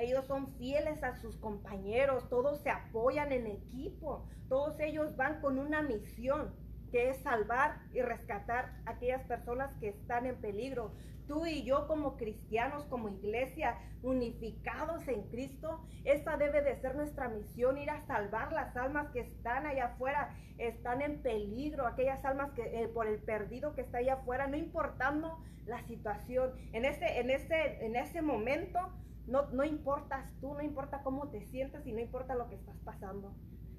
ellos 0.00 0.24
son 0.26 0.48
fieles 0.54 1.02
a 1.02 1.14
sus 1.20 1.36
compañeros, 1.36 2.28
todos 2.30 2.60
se 2.60 2.70
apoyan 2.70 3.32
en 3.32 3.46
equipo, 3.46 4.26
todos 4.48 4.80
ellos 4.80 5.14
van 5.16 5.42
con 5.42 5.58
una 5.58 5.82
misión 5.82 6.54
que 6.90 7.10
es 7.10 7.18
salvar 7.18 7.78
y 7.92 8.00
rescatar 8.00 8.72
a 8.86 8.92
aquellas 8.92 9.22
personas 9.24 9.74
que 9.76 9.88
están 9.88 10.26
en 10.26 10.36
peligro. 10.36 10.92
Tú 11.30 11.46
y 11.46 11.62
yo 11.62 11.86
como 11.86 12.16
cristianos, 12.16 12.86
como 12.86 13.08
iglesia, 13.08 13.78
unificados 14.02 15.06
en 15.06 15.22
Cristo, 15.28 15.80
esa 16.04 16.36
debe 16.36 16.60
de 16.60 16.74
ser 16.80 16.96
nuestra 16.96 17.28
misión, 17.28 17.78
ir 17.78 17.88
a 17.88 18.04
salvar 18.08 18.52
las 18.52 18.76
almas 18.76 19.12
que 19.12 19.20
están 19.20 19.64
allá 19.64 19.92
afuera, 19.92 20.36
están 20.58 21.02
en 21.02 21.22
peligro, 21.22 21.86
aquellas 21.86 22.24
almas 22.24 22.50
que 22.50 22.62
eh, 22.62 22.88
por 22.88 23.06
el 23.06 23.20
perdido 23.20 23.76
que 23.76 23.82
está 23.82 23.98
allá 23.98 24.14
afuera, 24.14 24.48
no 24.48 24.56
importando 24.56 25.38
la 25.66 25.80
situación. 25.86 26.50
En 26.72 26.84
ese, 26.84 27.20
en 27.20 27.30
ese, 27.30 27.86
en 27.86 27.94
ese 27.94 28.22
momento, 28.22 28.80
no, 29.28 29.48
no 29.50 29.62
importas 29.62 30.34
tú, 30.40 30.54
no 30.54 30.62
importa 30.62 31.04
cómo 31.04 31.30
te 31.30 31.46
sientes 31.46 31.86
y 31.86 31.92
no 31.92 32.00
importa 32.00 32.34
lo 32.34 32.48
que 32.48 32.56
estás 32.56 32.80
pasando, 32.80 33.36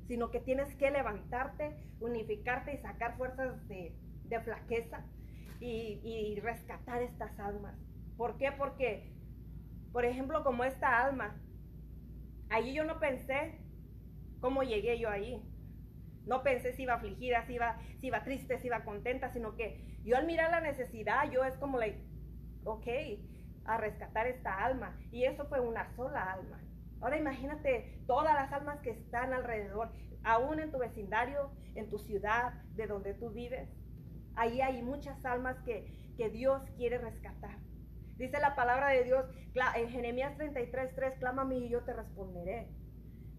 sino 0.07 0.31
que 0.31 0.39
tienes 0.39 0.73
que 0.75 0.89
levantarte, 0.89 1.75
unificarte 1.99 2.73
y 2.73 2.77
sacar 2.77 3.17
fuerzas 3.17 3.67
de, 3.67 3.93
flaqueza 4.45 5.03
y, 5.61 6.39
rescatar 6.41 7.01
estas 7.01 7.39
almas. 7.39 7.75
¿Por 8.17 8.37
qué? 8.37 8.51
Porque, 8.51 9.13
por 9.91 10.05
ejemplo, 10.05 10.43
como 10.43 10.63
esta 10.63 11.03
alma, 11.05 11.35
allí 12.49 12.73
yo 12.73 12.83
no 12.83 12.99
pensé 12.99 13.59
cómo 14.39 14.63
llegué 14.63 14.99
yo 14.99 15.09
ahí. 15.09 15.41
No 16.25 16.43
pensé 16.43 16.73
si 16.73 16.83
iba 16.83 16.95
afligida, 16.95 17.45
si 17.45 17.53
iba, 17.53 17.79
si 17.99 18.07
iba 18.07 18.23
triste, 18.23 18.59
si 18.59 18.67
iba 18.67 18.83
contenta, 18.83 19.29
sino 19.29 19.55
que 19.55 19.99
yo 20.03 20.17
al 20.17 20.25
mirar 20.25 20.51
la 20.51 20.61
necesidad, 20.61 21.29
yo 21.31 21.43
es 21.43 21.55
como, 21.57 21.77
like, 21.77 21.99
ok, 22.63 22.87
a 23.65 23.77
rescatar 23.77 24.27
esta 24.27 24.63
alma. 24.63 24.97
Y 25.11 25.25
eso 25.25 25.45
fue 25.45 25.59
una 25.59 25.87
sola 25.95 26.33
alma. 26.33 26.59
Ahora 27.01 27.17
imagínate 27.17 28.03
todas 28.05 28.35
las 28.35 28.51
almas 28.51 28.79
que 28.81 28.91
están 28.91 29.33
alrededor, 29.33 29.91
aún 30.23 30.59
en 30.59 30.71
tu 30.71 30.77
vecindario, 30.77 31.51
en 31.73 31.89
tu 31.89 31.97
ciudad, 31.97 32.53
de 32.75 32.85
donde 32.85 33.15
tú 33.15 33.31
vives. 33.31 33.69
Ahí 34.35 34.61
hay 34.61 34.81
muchas 34.81 35.23
almas 35.25 35.57
que, 35.65 36.13
que 36.17 36.29
Dios 36.29 36.61
quiere 36.77 36.97
rescatar. 36.97 37.57
Dice 38.17 38.39
la 38.39 38.55
palabra 38.55 38.89
de 38.89 39.03
Dios 39.03 39.25
en 39.75 39.89
Jeremías 39.89 40.37
33, 40.37 40.93
3, 40.95 41.15
clámame 41.17 41.57
y 41.57 41.69
yo 41.69 41.81
te 41.81 41.93
responderé. 41.93 42.67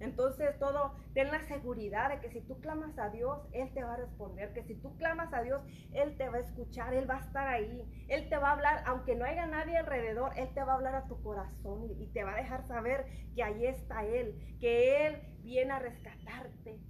Entonces 0.02 0.58
todo, 0.58 0.96
ten 1.14 1.30
la 1.30 1.40
seguridad 1.42 2.10
de 2.10 2.18
que 2.18 2.28
si 2.28 2.40
tú 2.40 2.60
clamas 2.60 2.98
a 2.98 3.10
Dios, 3.10 3.38
Él 3.52 3.72
te 3.72 3.84
va 3.84 3.94
a 3.94 3.98
responder, 3.98 4.52
que 4.52 4.64
si 4.64 4.74
tú 4.74 4.96
clamas 4.96 5.32
a 5.32 5.42
Dios, 5.42 5.62
Él 5.92 6.16
te 6.16 6.28
va 6.28 6.38
a 6.38 6.40
escuchar, 6.40 6.92
Él 6.92 7.08
va 7.08 7.18
a 7.18 7.20
estar 7.20 7.46
ahí, 7.46 7.88
Él 8.08 8.28
te 8.28 8.36
va 8.36 8.48
a 8.48 8.52
hablar, 8.54 8.82
aunque 8.86 9.14
no 9.14 9.24
haya 9.24 9.46
nadie 9.46 9.76
alrededor, 9.76 10.32
Él 10.36 10.48
te 10.52 10.64
va 10.64 10.72
a 10.72 10.74
hablar 10.74 10.96
a 10.96 11.06
tu 11.06 11.22
corazón 11.22 11.84
y, 11.84 12.08
te 12.08 12.24
va 12.24 12.32
a 12.32 12.42
dejar 12.42 12.66
saber 12.66 13.06
que 13.36 13.44
ahí 13.44 13.64
está 13.64 14.04
Él, 14.04 14.58
que 14.58 15.06
Él 15.06 15.22
viene 15.42 15.70
a 15.70 15.78
rescatarte. 15.78 16.80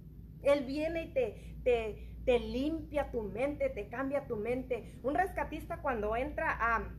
Él 0.41 0.65
viene 0.65 1.03
y 1.03 1.13
te, 1.13 1.59
te, 1.63 2.12
te 2.25 2.39
limpia 2.39 3.11
tu 3.11 3.23
mente, 3.23 3.69
te 3.69 3.87
cambia 3.89 4.27
tu 4.27 4.37
mente. 4.37 4.99
Un 5.03 5.15
rescatista 5.15 5.81
cuando 5.81 6.15
entra 6.15 6.57
a 6.59 6.89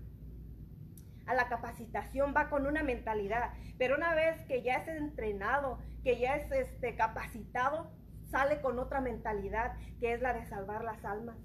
a 1.26 1.34
la 1.34 1.48
capacitación 1.48 2.34
va 2.36 2.48
con 2.50 2.66
una 2.66 2.82
mentalidad, 2.82 3.52
pero 3.78 3.96
una 3.96 4.14
vez 4.14 4.42
que 4.46 4.62
ya 4.62 4.76
es 4.76 4.88
entrenado, 4.88 5.78
que 6.02 6.18
ya 6.18 6.36
es 6.36 6.50
este, 6.52 6.96
capacitado, 6.96 7.90
sale 8.30 8.60
con 8.60 8.78
otra 8.78 9.00
mentalidad, 9.00 9.76
que 10.00 10.12
es 10.12 10.20
la 10.20 10.32
de 10.32 10.44
salvar 10.46 10.84
las 10.84 11.04
almas. 11.04 11.36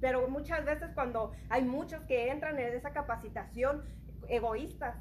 Pero 0.00 0.28
muchas 0.28 0.64
veces 0.64 0.90
cuando 0.94 1.32
hay 1.48 1.62
muchos 1.62 2.02
que 2.04 2.30
entran 2.30 2.58
en 2.58 2.74
esa 2.74 2.92
capacitación 2.92 3.84
egoístas, 4.28 4.96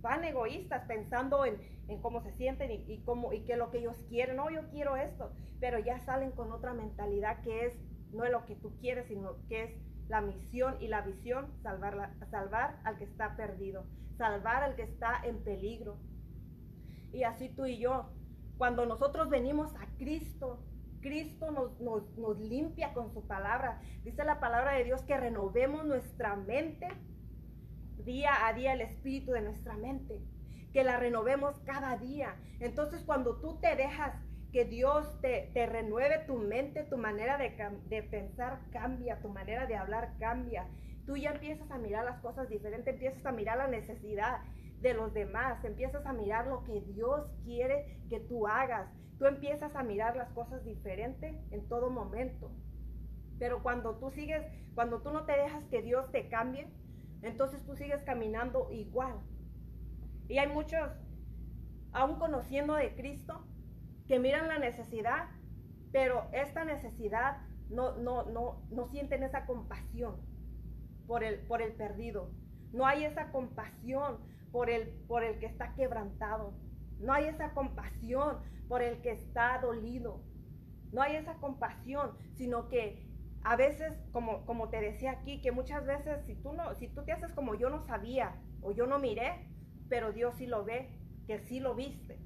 van 0.00 0.24
egoístas 0.24 0.84
pensando 0.86 1.44
en, 1.44 1.58
cómo 2.00 2.22
se 2.22 2.32
sienten 2.32 2.70
y, 2.70 3.02
cómo, 3.04 3.32
y 3.32 3.40
qué 3.40 3.52
es 3.52 3.58
lo 3.58 3.70
que 3.70 3.78
ellos 3.78 3.96
quieren. 4.08 4.36
No, 4.36 4.50
yo 4.50 4.68
quiero 4.70 4.96
esto, 4.96 5.32
pero 5.60 5.78
ya 5.78 5.98
salen 6.00 6.32
con 6.32 6.52
otra 6.52 6.72
mentalidad 6.74 7.42
que 7.42 7.66
es 7.66 7.78
no 8.12 8.24
es 8.24 8.30
lo 8.30 8.44
que 8.44 8.56
tú 8.56 8.76
quieres, 8.78 9.06
sino 9.08 9.36
que 9.48 9.64
es 9.64 9.70
la 10.08 10.20
misión 10.20 10.76
y 10.80 10.88
la 10.88 11.00
visión, 11.00 11.46
salvar, 11.62 12.14
salvar 12.30 12.78
al 12.84 12.98
que 12.98 13.04
está 13.04 13.36
perdido, 13.36 13.86
salvar 14.16 14.62
al 14.62 14.76
que 14.76 14.82
está 14.82 15.22
en 15.24 15.42
peligro. 15.42 15.96
Y 17.12 17.24
así 17.24 17.48
tú 17.48 17.66
y 17.66 17.78
yo, 17.78 18.10
cuando 18.58 18.86
nosotros 18.86 19.28
venimos 19.30 19.74
a 19.76 19.86
Cristo, 19.98 20.62
Cristo 21.00 21.50
nos, 21.50 21.80
nos, 21.80 22.38
limpia 22.38 22.92
con 22.94 23.12
su 23.12 23.26
palabra. 23.26 23.80
Dice 24.04 24.24
la 24.24 24.38
palabra 24.40 24.72
de 24.72 24.84
Dios 24.84 25.02
que 25.02 25.16
renovemos 25.16 25.84
nuestra 25.84 26.36
mente 26.36 26.88
día 28.04 28.46
a 28.46 28.52
día, 28.52 28.72
el 28.72 28.80
espíritu 28.80 29.32
de 29.32 29.42
nuestra 29.42 29.76
mente, 29.76 30.20
que 30.72 30.84
la 30.84 30.96
renovemos 30.96 31.58
cada 31.60 31.96
día. 31.96 32.36
Entonces 32.60 33.02
cuando 33.04 33.36
tú 33.40 33.58
te 33.60 33.76
dejas 33.76 34.14
que 34.52 34.64
Dios 34.66 35.18
te, 35.20 35.50
renueve 35.66 36.18
tu 36.26 36.36
mente, 36.36 36.84
tu 36.84 36.98
manera 36.98 37.38
de, 37.38 37.54
de, 37.88 38.02
pensar 38.02 38.60
cambia, 38.70 39.20
tu 39.20 39.28
manera 39.28 39.66
de 39.66 39.76
hablar 39.76 40.12
cambia. 40.18 40.68
Tú 41.06 41.16
ya 41.16 41.30
empiezas 41.30 41.70
a 41.70 41.78
mirar 41.78 42.04
las 42.04 42.20
cosas 42.20 42.48
diferentes, 42.48 42.92
empiezas 42.92 43.24
a 43.24 43.32
mirar 43.32 43.58
la 43.58 43.68
necesidad 43.68 44.40
de 44.80 44.94
los 44.94 45.14
demás, 45.14 45.64
empiezas 45.64 46.04
a 46.04 46.12
mirar 46.12 46.46
lo 46.46 46.64
que 46.64 46.80
Dios 46.82 47.30
quiere 47.44 48.02
que 48.10 48.20
tú 48.20 48.46
hagas. 48.46 48.88
Tú 49.18 49.26
empiezas 49.26 49.74
a 49.74 49.82
mirar 49.82 50.16
las 50.16 50.30
cosas 50.32 50.64
diferentes 50.64 51.34
en 51.50 51.68
todo 51.68 51.88
momento. 51.88 52.50
Pero 53.38 53.62
cuando 53.62 53.96
tú 53.96 54.10
sigues, 54.10 54.44
cuando 54.74 55.00
tú 55.00 55.12
no 55.12 55.24
te 55.24 55.32
dejas 55.32 55.64
que 55.70 55.80
Dios 55.82 56.10
te 56.12 56.28
cambie, 56.28 56.68
entonces 57.22 57.64
tú 57.64 57.74
sigues 57.74 58.02
caminando 58.02 58.68
igual. 58.70 59.14
Y 60.32 60.38
hay 60.38 60.48
muchos, 60.48 60.80
aún 61.92 62.18
conociendo 62.18 62.72
de 62.72 62.94
Cristo, 62.94 63.44
que 64.08 64.18
miran 64.18 64.48
la 64.48 64.58
necesidad, 64.58 65.28
pero 65.92 66.26
esta 66.32 66.64
necesidad 66.64 67.42
no, 67.68 67.98
no, 67.98 68.24
no, 68.24 68.62
no 68.70 68.86
sienten 68.86 69.24
esa 69.24 69.44
compasión 69.44 70.16
por 71.06 71.22
el, 71.22 71.40
por 71.40 71.60
el 71.60 71.74
perdido. 71.74 72.30
No 72.72 72.86
hay 72.86 73.04
esa 73.04 73.30
compasión 73.30 74.20
por 74.52 74.70
el, 74.70 74.88
por 75.06 75.22
el 75.22 75.38
que 75.38 75.44
está 75.44 75.74
quebrantado. 75.74 76.54
No 76.98 77.12
hay 77.12 77.26
esa 77.26 77.52
compasión 77.52 78.38
por 78.68 78.80
el 78.80 79.02
que 79.02 79.10
está 79.10 79.58
dolido. 79.58 80.22
No 80.92 81.02
hay 81.02 81.16
esa 81.16 81.34
compasión, 81.34 82.16
sino 82.32 82.70
que 82.70 83.06
a 83.44 83.56
veces, 83.56 84.02
como, 84.12 84.46
como 84.46 84.70
te 84.70 84.80
decía 84.80 85.10
aquí, 85.10 85.42
que 85.42 85.52
muchas 85.52 85.84
veces 85.84 86.24
si 86.24 86.36
tú, 86.36 86.54
no, 86.54 86.74
si 86.74 86.88
tú 86.88 87.04
te 87.04 87.12
haces 87.12 87.34
como 87.34 87.54
yo 87.54 87.68
no 87.68 87.82
sabía 87.82 88.40
o 88.62 88.72
yo 88.72 88.86
no 88.86 88.98
miré, 88.98 89.51
pero 89.92 90.10
Dios 90.10 90.34
sí 90.36 90.46
lo 90.46 90.64
ve, 90.64 90.88
que 91.26 91.38
sí 91.40 91.60
lo 91.60 91.74
viste. 91.74 92.16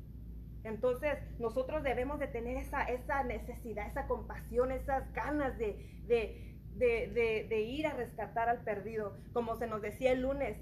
Entonces, 0.62 1.18
nosotros 1.40 1.82
debemos 1.82 2.20
de 2.20 2.28
tener 2.28 2.56
esa, 2.58 2.84
esa 2.84 3.24
necesidad, 3.24 3.88
esa 3.88 4.06
compasión, 4.06 4.70
esas 4.70 5.12
ganas 5.12 5.58
de, 5.58 5.84
de, 6.06 7.60
ir 7.62 7.88
a 7.88 7.94
rescatar 7.94 8.48
al 8.48 8.62
perdido. 8.62 9.16
Como 9.32 9.56
se 9.56 9.66
nos 9.66 9.82
decía 9.82 10.12
el 10.12 10.22
lunes, 10.22 10.56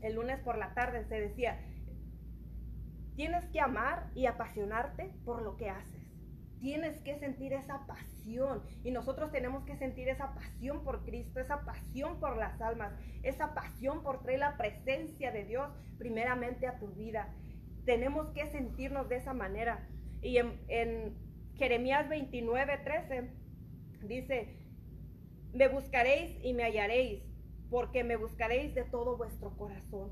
el 0.00 0.14
lunes 0.14 0.40
por 0.40 0.56
la 0.56 0.72
tarde 0.72 1.04
se 1.04 1.20
decía, 1.20 1.60
tienes 3.14 3.44
que 3.48 3.60
amar 3.60 4.08
y 4.14 4.24
apasionarte 4.24 5.12
por 5.26 5.42
lo 5.42 5.58
que 5.58 5.68
haces. 5.68 5.95
Tienes 6.60 7.00
que 7.02 7.18
sentir 7.18 7.52
esa 7.52 7.86
pasión 7.86 8.62
y 8.82 8.90
nosotros 8.90 9.30
tenemos 9.30 9.64
que 9.64 9.76
sentir 9.76 10.08
esa 10.08 10.34
pasión 10.34 10.82
por 10.84 11.04
Cristo, 11.04 11.40
esa 11.40 11.64
pasión 11.64 12.18
por 12.18 12.36
las 12.36 12.60
almas, 12.60 12.92
esa 13.22 13.54
pasión 13.54 14.02
por 14.02 14.22
traer 14.22 14.40
la 14.40 14.56
presencia 14.56 15.30
de 15.32 15.44
Dios 15.44 15.70
primeramente 15.98 16.66
a 16.66 16.78
tu 16.78 16.88
vida 16.88 17.32
tenemos 17.86 18.28
que 18.32 18.46
sentirnos 18.48 19.08
de 19.08 19.16
esa 19.16 19.32
manera. 19.32 19.88
Y 20.20 20.36
en, 20.36 21.16
Jeremías 21.54 22.06
29, 22.10 22.78
13 22.84 23.30
dice, 24.02 24.58
me 25.54 25.68
buscaréis 25.68 26.36
y 26.44 26.52
me 26.52 26.64
hallaréis, 26.64 27.22
porque 27.70 28.04
me 28.04 28.16
buscaréis 28.16 28.74
de 28.74 28.84
todo 28.84 29.16
vuestro 29.16 29.56
corazón. 29.56 30.10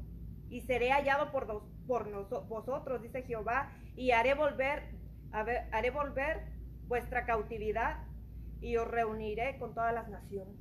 Y 0.49 0.63
seré 0.63 0.91
hallado 0.91 1.31
por, 1.33 1.69
por 1.87 2.09
vosotros, 2.49 3.03
dice 3.03 3.25
Jehová, 3.25 3.71
y 3.95 4.13
haré 4.13 4.33
volver, 4.33 4.85
haré 5.35 5.91
volver 5.91 6.43
vuestra 6.87 7.27
cautividad 7.27 7.99
y 8.61 8.77
os 8.77 8.89
reuniré 8.89 9.59
con 9.59 9.75
todas 9.75 9.93
las 9.93 10.09
naciones. 10.09 10.57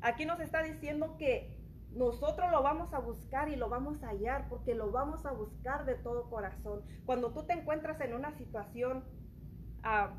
Aquí 0.00 0.26
nos 0.26 0.40
está 0.40 0.62
diciendo 0.62 1.16
que 1.16 1.56
nosotros 1.94 2.50
lo 2.50 2.62
vamos 2.62 2.92
a 2.94 2.98
buscar 2.98 3.48
y 3.48 3.56
lo 3.56 3.68
vamos 3.68 4.02
a 4.02 4.08
hallar 4.08 4.48
porque 4.48 4.74
lo 4.74 4.90
vamos 4.90 5.24
a 5.26 5.32
buscar 5.32 5.84
de 5.84 5.94
todo 5.94 6.28
corazón. 6.28 6.82
Cuando 7.06 7.32
tú 7.32 7.44
te 7.44 7.52
encuentras 7.52 8.00
en 8.00 8.14
una 8.14 8.32
situación 8.32 9.04
ah, 9.82 10.14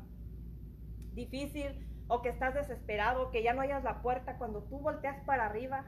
difícil 1.12 1.86
o 2.08 2.22
que 2.22 2.28
estás 2.28 2.54
desesperado, 2.54 3.30
que 3.30 3.42
ya 3.42 3.54
no 3.54 3.60
hayas 3.60 3.82
la 3.82 4.02
puerta, 4.02 4.38
cuando 4.38 4.62
tú 4.64 4.78
volteas 4.78 5.20
para 5.24 5.46
arriba, 5.46 5.84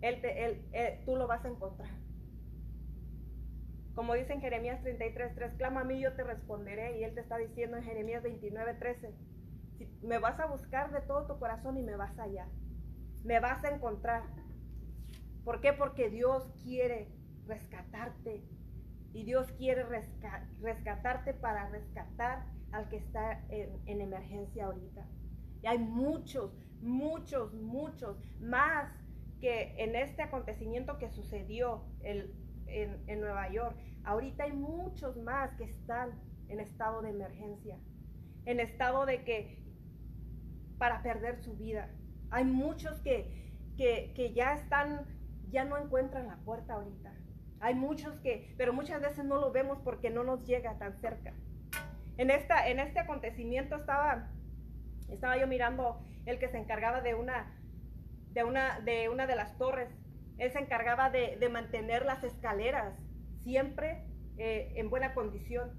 él 0.00 0.20
te, 0.20 0.44
él, 0.44 1.04
tú 1.06 1.16
lo 1.16 1.26
vas 1.26 1.44
a 1.44 1.48
encontrar. 1.48 2.03
Como 3.94 4.14
dice 4.14 4.32
en 4.32 4.40
Jeremías 4.40 4.82
33.3, 4.82 5.56
clama 5.56 5.82
a 5.82 5.84
mí, 5.84 6.00
yo 6.00 6.14
te 6.14 6.24
responderé. 6.24 6.98
Y 6.98 7.04
él 7.04 7.14
te 7.14 7.20
está 7.20 7.38
diciendo 7.38 7.76
en 7.76 7.84
Jeremías 7.84 8.24
29.13, 8.24 9.14
si 9.78 9.88
me 10.02 10.18
vas 10.18 10.40
a 10.40 10.46
buscar 10.46 10.92
de 10.92 11.00
todo 11.00 11.26
tu 11.26 11.38
corazón 11.38 11.76
y 11.78 11.82
me 11.82 11.96
vas 11.96 12.18
allá. 12.18 12.48
Me 13.22 13.40
vas 13.40 13.64
a 13.64 13.70
encontrar. 13.70 14.24
¿Por 15.44 15.60
qué? 15.60 15.72
Porque 15.72 16.10
Dios 16.10 16.50
quiere 16.62 17.08
rescatarte. 17.46 18.42
Y 19.12 19.22
Dios 19.22 19.52
quiere 19.52 19.84
rescatarte 20.60 21.34
para 21.34 21.68
rescatar 21.68 22.46
al 22.72 22.88
que 22.88 22.96
está 22.96 23.44
en, 23.48 24.00
emergencia 24.00 24.66
ahorita. 24.66 25.06
Y 25.62 25.66
hay 25.68 25.78
muchos, 25.78 26.52
muchos, 26.80 27.54
muchos 27.54 28.18
más 28.40 28.92
que 29.40 29.74
en 29.78 29.94
este 29.94 30.22
acontecimiento 30.22 30.98
que 30.98 31.08
sucedió 31.10 31.84
en, 32.82 33.02
en 33.06 33.20
Nueva 33.20 33.48
York. 33.50 33.76
Ahorita 34.04 34.44
hay 34.44 34.52
muchos 34.52 35.16
más 35.16 35.52
que 35.54 35.64
están 35.64 36.20
en 36.48 36.60
estado 36.60 37.02
de 37.02 37.10
emergencia, 37.10 37.78
en 38.44 38.60
estado 38.60 39.06
de 39.06 39.24
que 39.24 39.62
para 40.78 41.02
perder 41.02 41.42
su 41.42 41.56
vida. 41.56 41.88
Hay 42.30 42.44
muchos 42.44 43.00
que, 43.00 43.52
que, 43.76 44.12
que 44.14 44.32
ya 44.32 44.54
están, 44.54 45.06
ya 45.50 45.64
no 45.64 45.78
encuentran 45.78 46.26
la 46.26 46.36
puerta 46.36 46.74
ahorita. 46.74 47.12
Hay 47.60 47.74
muchos 47.74 48.14
que, 48.20 48.54
pero 48.58 48.72
muchas 48.72 49.00
veces 49.00 49.24
no 49.24 49.36
lo 49.36 49.52
vemos 49.52 49.78
porque 49.82 50.10
no 50.10 50.24
nos 50.24 50.44
llega 50.44 50.76
tan 50.78 51.00
cerca. 51.00 51.32
En, 52.18 52.30
esta, 52.30 52.68
en 52.68 52.78
este 52.78 53.00
acontecimiento 53.00 53.76
estaba, 53.76 54.30
estaba 55.08 55.38
yo 55.38 55.46
mirando 55.46 56.04
el 56.26 56.38
que 56.38 56.48
se 56.48 56.58
encargaba 56.58 57.00
de 57.00 57.14
una, 57.14 57.58
de 58.32 58.44
una, 58.44 58.80
de 58.80 59.08
una 59.08 59.26
de 59.26 59.36
las 59.36 59.56
torres. 59.56 59.88
Él 60.38 60.50
se 60.50 60.58
encargaba 60.58 61.10
de, 61.10 61.48
mantener 61.50 62.04
las 62.04 62.24
escaleras 62.24 62.94
siempre 63.42 64.04
eh, 64.36 64.72
en 64.76 64.90
buena 64.90 65.14
condición. 65.14 65.72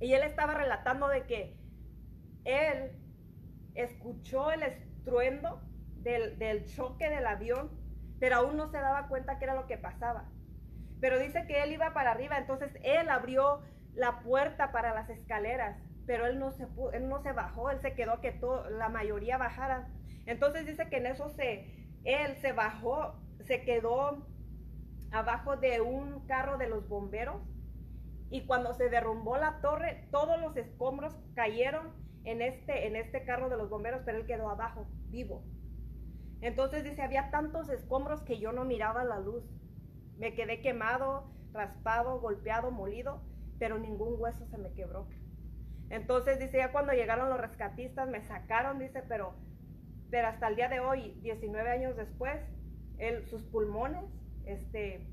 Y 0.00 0.12
él 0.14 0.22
estaba 0.22 0.54
relatando 0.54 1.08
de 1.08 1.24
que 1.26 1.56
él 2.44 2.92
escuchó 3.74 4.50
el 4.50 4.62
estruendo 4.62 5.62
del, 6.02 6.38
del, 6.38 6.66
choque 6.66 7.08
del 7.08 7.26
avión, 7.26 7.70
pero 8.18 8.36
aún 8.36 8.56
no 8.56 8.68
se 8.68 8.78
daba 8.78 9.08
cuenta 9.08 9.38
que 9.38 9.44
era 9.44 9.54
lo 9.54 9.66
que 9.66 9.78
pasaba. 9.78 10.28
Pero 11.00 11.18
dice 11.18 11.46
que 11.46 11.62
él 11.62 11.72
iba 11.72 11.92
para 11.92 12.12
arriba, 12.12 12.38
entonces 12.38 12.76
él 12.82 13.08
abrió 13.08 13.62
la 13.94 14.20
puerta 14.20 14.72
para 14.72 14.94
las 14.94 15.08
escaleras, 15.08 15.76
pero 16.06 16.26
él 16.26 16.38
no 16.38 16.50
se, 16.50 16.66
él 16.92 17.08
no 17.08 17.22
se 17.22 17.32
bajó, 17.32 17.70
él 17.70 17.80
se 17.80 17.94
quedó 17.94 18.20
que 18.20 18.32
todo, 18.32 18.68
la 18.70 18.88
mayoría 18.88 19.38
bajara. 19.38 19.88
Entonces 20.26 20.66
dice 20.66 20.88
que 20.88 20.96
en 20.98 21.06
eso 21.06 21.28
se, 21.30 21.83
él 22.04 22.36
se 22.36 22.52
bajó, 22.52 23.14
se 23.40 23.62
quedó 23.62 24.26
abajo 25.10 25.56
de 25.56 25.80
un 25.80 26.26
carro 26.26 26.58
de 26.58 26.68
los 26.68 26.88
bomberos 26.88 27.42
y 28.30 28.46
cuando 28.46 28.74
se 28.74 28.88
derrumbó 28.88 29.36
la 29.36 29.60
torre, 29.60 30.08
todos 30.10 30.40
los 30.40 30.56
escombros 30.56 31.16
cayeron 31.34 31.92
en 32.24 32.42
este, 32.42 32.86
en 32.86 32.96
este 32.96 33.24
carro 33.24 33.48
de 33.48 33.56
los 33.56 33.68
bomberos, 33.68 34.02
pero 34.04 34.18
él 34.18 34.26
quedó 34.26 34.48
abajo, 34.48 34.86
vivo. 35.08 35.44
Entonces 36.40 36.84
dice, 36.84 37.02
había 37.02 37.30
tantos 37.30 37.68
escombros 37.68 38.22
que 38.22 38.38
yo 38.38 38.52
no 38.52 38.64
miraba 38.64 39.04
la 39.04 39.18
luz. 39.18 39.44
Me 40.18 40.34
quedé 40.34 40.60
quemado, 40.60 41.30
raspado, 41.52 42.20
golpeado, 42.20 42.70
molido, 42.70 43.22
pero 43.58 43.78
ningún 43.78 44.20
hueso 44.20 44.46
se 44.46 44.58
me 44.58 44.72
quebró. 44.72 45.06
Entonces 45.90 46.38
dice, 46.38 46.58
ya 46.58 46.72
cuando 46.72 46.92
llegaron 46.92 47.30
los 47.30 47.40
rescatistas 47.40 48.08
me 48.08 48.20
sacaron, 48.22 48.78
dice, 48.78 49.02
pero, 49.08 49.34
pero 50.14 50.28
hasta 50.28 50.46
el 50.46 50.54
día 50.54 50.68
de 50.68 50.78
hoy, 50.78 51.18
19 51.22 51.68
años 51.68 51.96
después, 51.96 52.40
él, 52.98 53.26
sus 53.26 53.42
pulmones 53.42 54.04
este, 54.46 55.08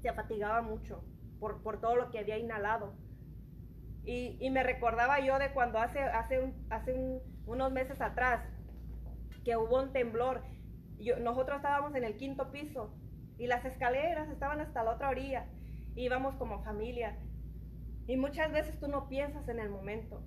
se 0.00 0.12
fatigaba 0.12 0.62
mucho 0.62 1.02
por, 1.40 1.64
por 1.64 1.80
todo 1.80 1.96
lo 1.96 2.12
que 2.12 2.20
había 2.20 2.38
inhalado. 2.38 2.94
Y, 4.04 4.36
y, 4.38 4.50
me 4.50 4.62
recordaba 4.62 5.18
yo 5.18 5.36
de 5.40 5.50
cuando 5.50 5.80
hace, 5.80 5.98
hace, 5.98 6.54
hace 6.70 7.20
unos 7.44 7.72
meses 7.72 8.00
atrás, 8.00 8.40
que 9.44 9.56
hubo 9.56 9.82
un 9.82 9.92
temblor. 9.92 10.44
Yo, 11.00 11.18
nosotros 11.18 11.56
estábamos 11.56 11.96
en 11.96 12.04
el 12.04 12.16
quinto 12.16 12.52
piso 12.52 12.94
y 13.36 13.48
las 13.48 13.64
escaleras 13.64 14.28
estaban 14.28 14.60
hasta 14.60 14.84
la 14.84 14.92
otra 14.92 15.08
orilla. 15.08 15.48
Íbamos 15.96 16.36
como 16.36 16.62
familia 16.62 17.18
y 18.06 18.16
muchas 18.16 18.52
veces 18.52 18.78
tú 18.78 18.86
no 18.86 19.08
piensas 19.08 19.48
en 19.48 19.58
el 19.58 19.70
momento. 19.70 20.22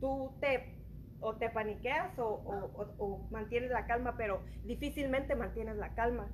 Tú 0.00 0.38
te 0.40 0.85
o 1.20 1.36
te 1.36 1.50
paniqueas 1.50 2.18
o, 2.18 3.28
mantienes 3.30 3.70
la 3.70 3.86
calma, 3.86 4.16
pero 4.16 4.42
difícilmente 4.64 5.34
mantienes 5.34 5.76
la 5.76 5.94
calma. 5.94 6.28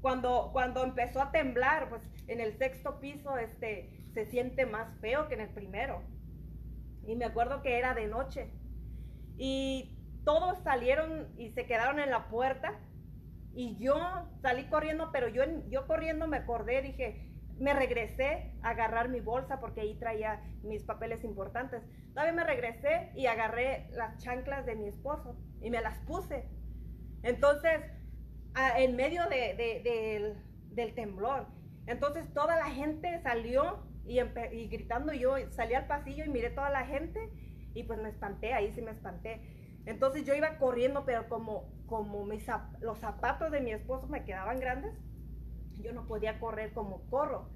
Cuando, 0.00 0.50
cuando 0.52 0.84
empezó 0.84 1.20
a 1.20 1.32
temblar, 1.32 1.88
pues 1.88 2.02
en 2.28 2.40
el 2.40 2.56
sexto 2.56 3.00
piso 3.00 3.36
este, 3.36 4.06
se 4.14 4.26
siente 4.26 4.64
más 4.64 4.96
feo 5.00 5.28
que 5.28 5.34
en 5.34 5.40
el 5.40 5.50
primero. 5.50 6.02
Y 7.04 7.16
me 7.16 7.24
acuerdo 7.24 7.62
que 7.62 7.78
era 7.78 7.94
de 7.94 8.06
noche. 8.06 8.50
Y 9.36 9.96
todos 10.24 10.58
salieron 10.58 11.28
y 11.36 11.50
se 11.50 11.66
quedaron 11.66 11.98
en 11.98 12.10
la 12.10 12.28
puerta. 12.28 12.78
Y 13.54 13.76
yo 13.78 13.96
salí 14.40 14.64
corriendo, 14.68 15.10
pero 15.12 15.28
yo, 15.28 15.42
yo 15.68 15.86
corriendo 15.86 16.28
me 16.28 16.36
acordé, 16.36 16.82
dije, 16.82 17.27
me 17.58 17.72
regresé 17.72 18.52
a 18.62 18.70
agarrar 18.70 19.08
mi 19.08 19.20
bolsa 19.20 19.60
porque 19.60 19.80
ahí 19.80 19.94
traía 19.98 20.42
mis 20.62 20.82
papeles 20.84 21.24
importantes. 21.24 21.82
Todavía 22.10 22.32
me 22.32 22.44
regresé 22.44 23.10
y 23.14 23.26
agarré 23.26 23.88
las 23.92 24.22
chanclas 24.22 24.66
de 24.66 24.76
mi 24.76 24.88
esposo 24.88 25.36
y 25.60 25.70
me 25.70 25.80
las 25.80 25.98
puse. 26.00 26.48
Entonces, 27.22 27.80
en 28.76 28.96
medio 28.96 29.22
del, 29.28 30.94
temblor, 30.94 31.46
entonces 31.86 32.32
toda 32.32 32.56
la 32.56 32.70
gente 32.70 33.20
salió 33.22 33.82
y, 34.04 34.20
y, 34.20 34.68
gritando 34.68 35.12
yo 35.12 35.34
salí 35.50 35.74
al 35.74 35.86
pasillo 35.86 36.24
y 36.24 36.28
miré 36.28 36.50
toda 36.50 36.70
la 36.70 36.86
gente 36.86 37.20
y 37.74 37.82
pues 37.84 38.00
me 38.00 38.08
espanté, 38.08 38.54
ahí 38.54 38.72
sí 38.72 38.82
me 38.82 38.92
espanté. 38.92 39.40
Entonces 39.86 40.24
yo 40.24 40.34
iba 40.34 40.58
corriendo, 40.58 41.04
pero 41.04 41.28
como, 41.28 41.70
como 41.86 42.24
mis, 42.24 42.46
los 42.80 42.98
zapatos 42.98 43.50
de 43.50 43.60
mi 43.60 43.72
esposo 43.72 44.06
me 44.06 44.24
quedaban 44.24 44.60
grandes, 44.60 44.92
yo 45.82 45.92
no 45.92 46.06
podía 46.06 46.38
correr 46.38 46.72
como 46.72 47.02
corro. 47.10 47.48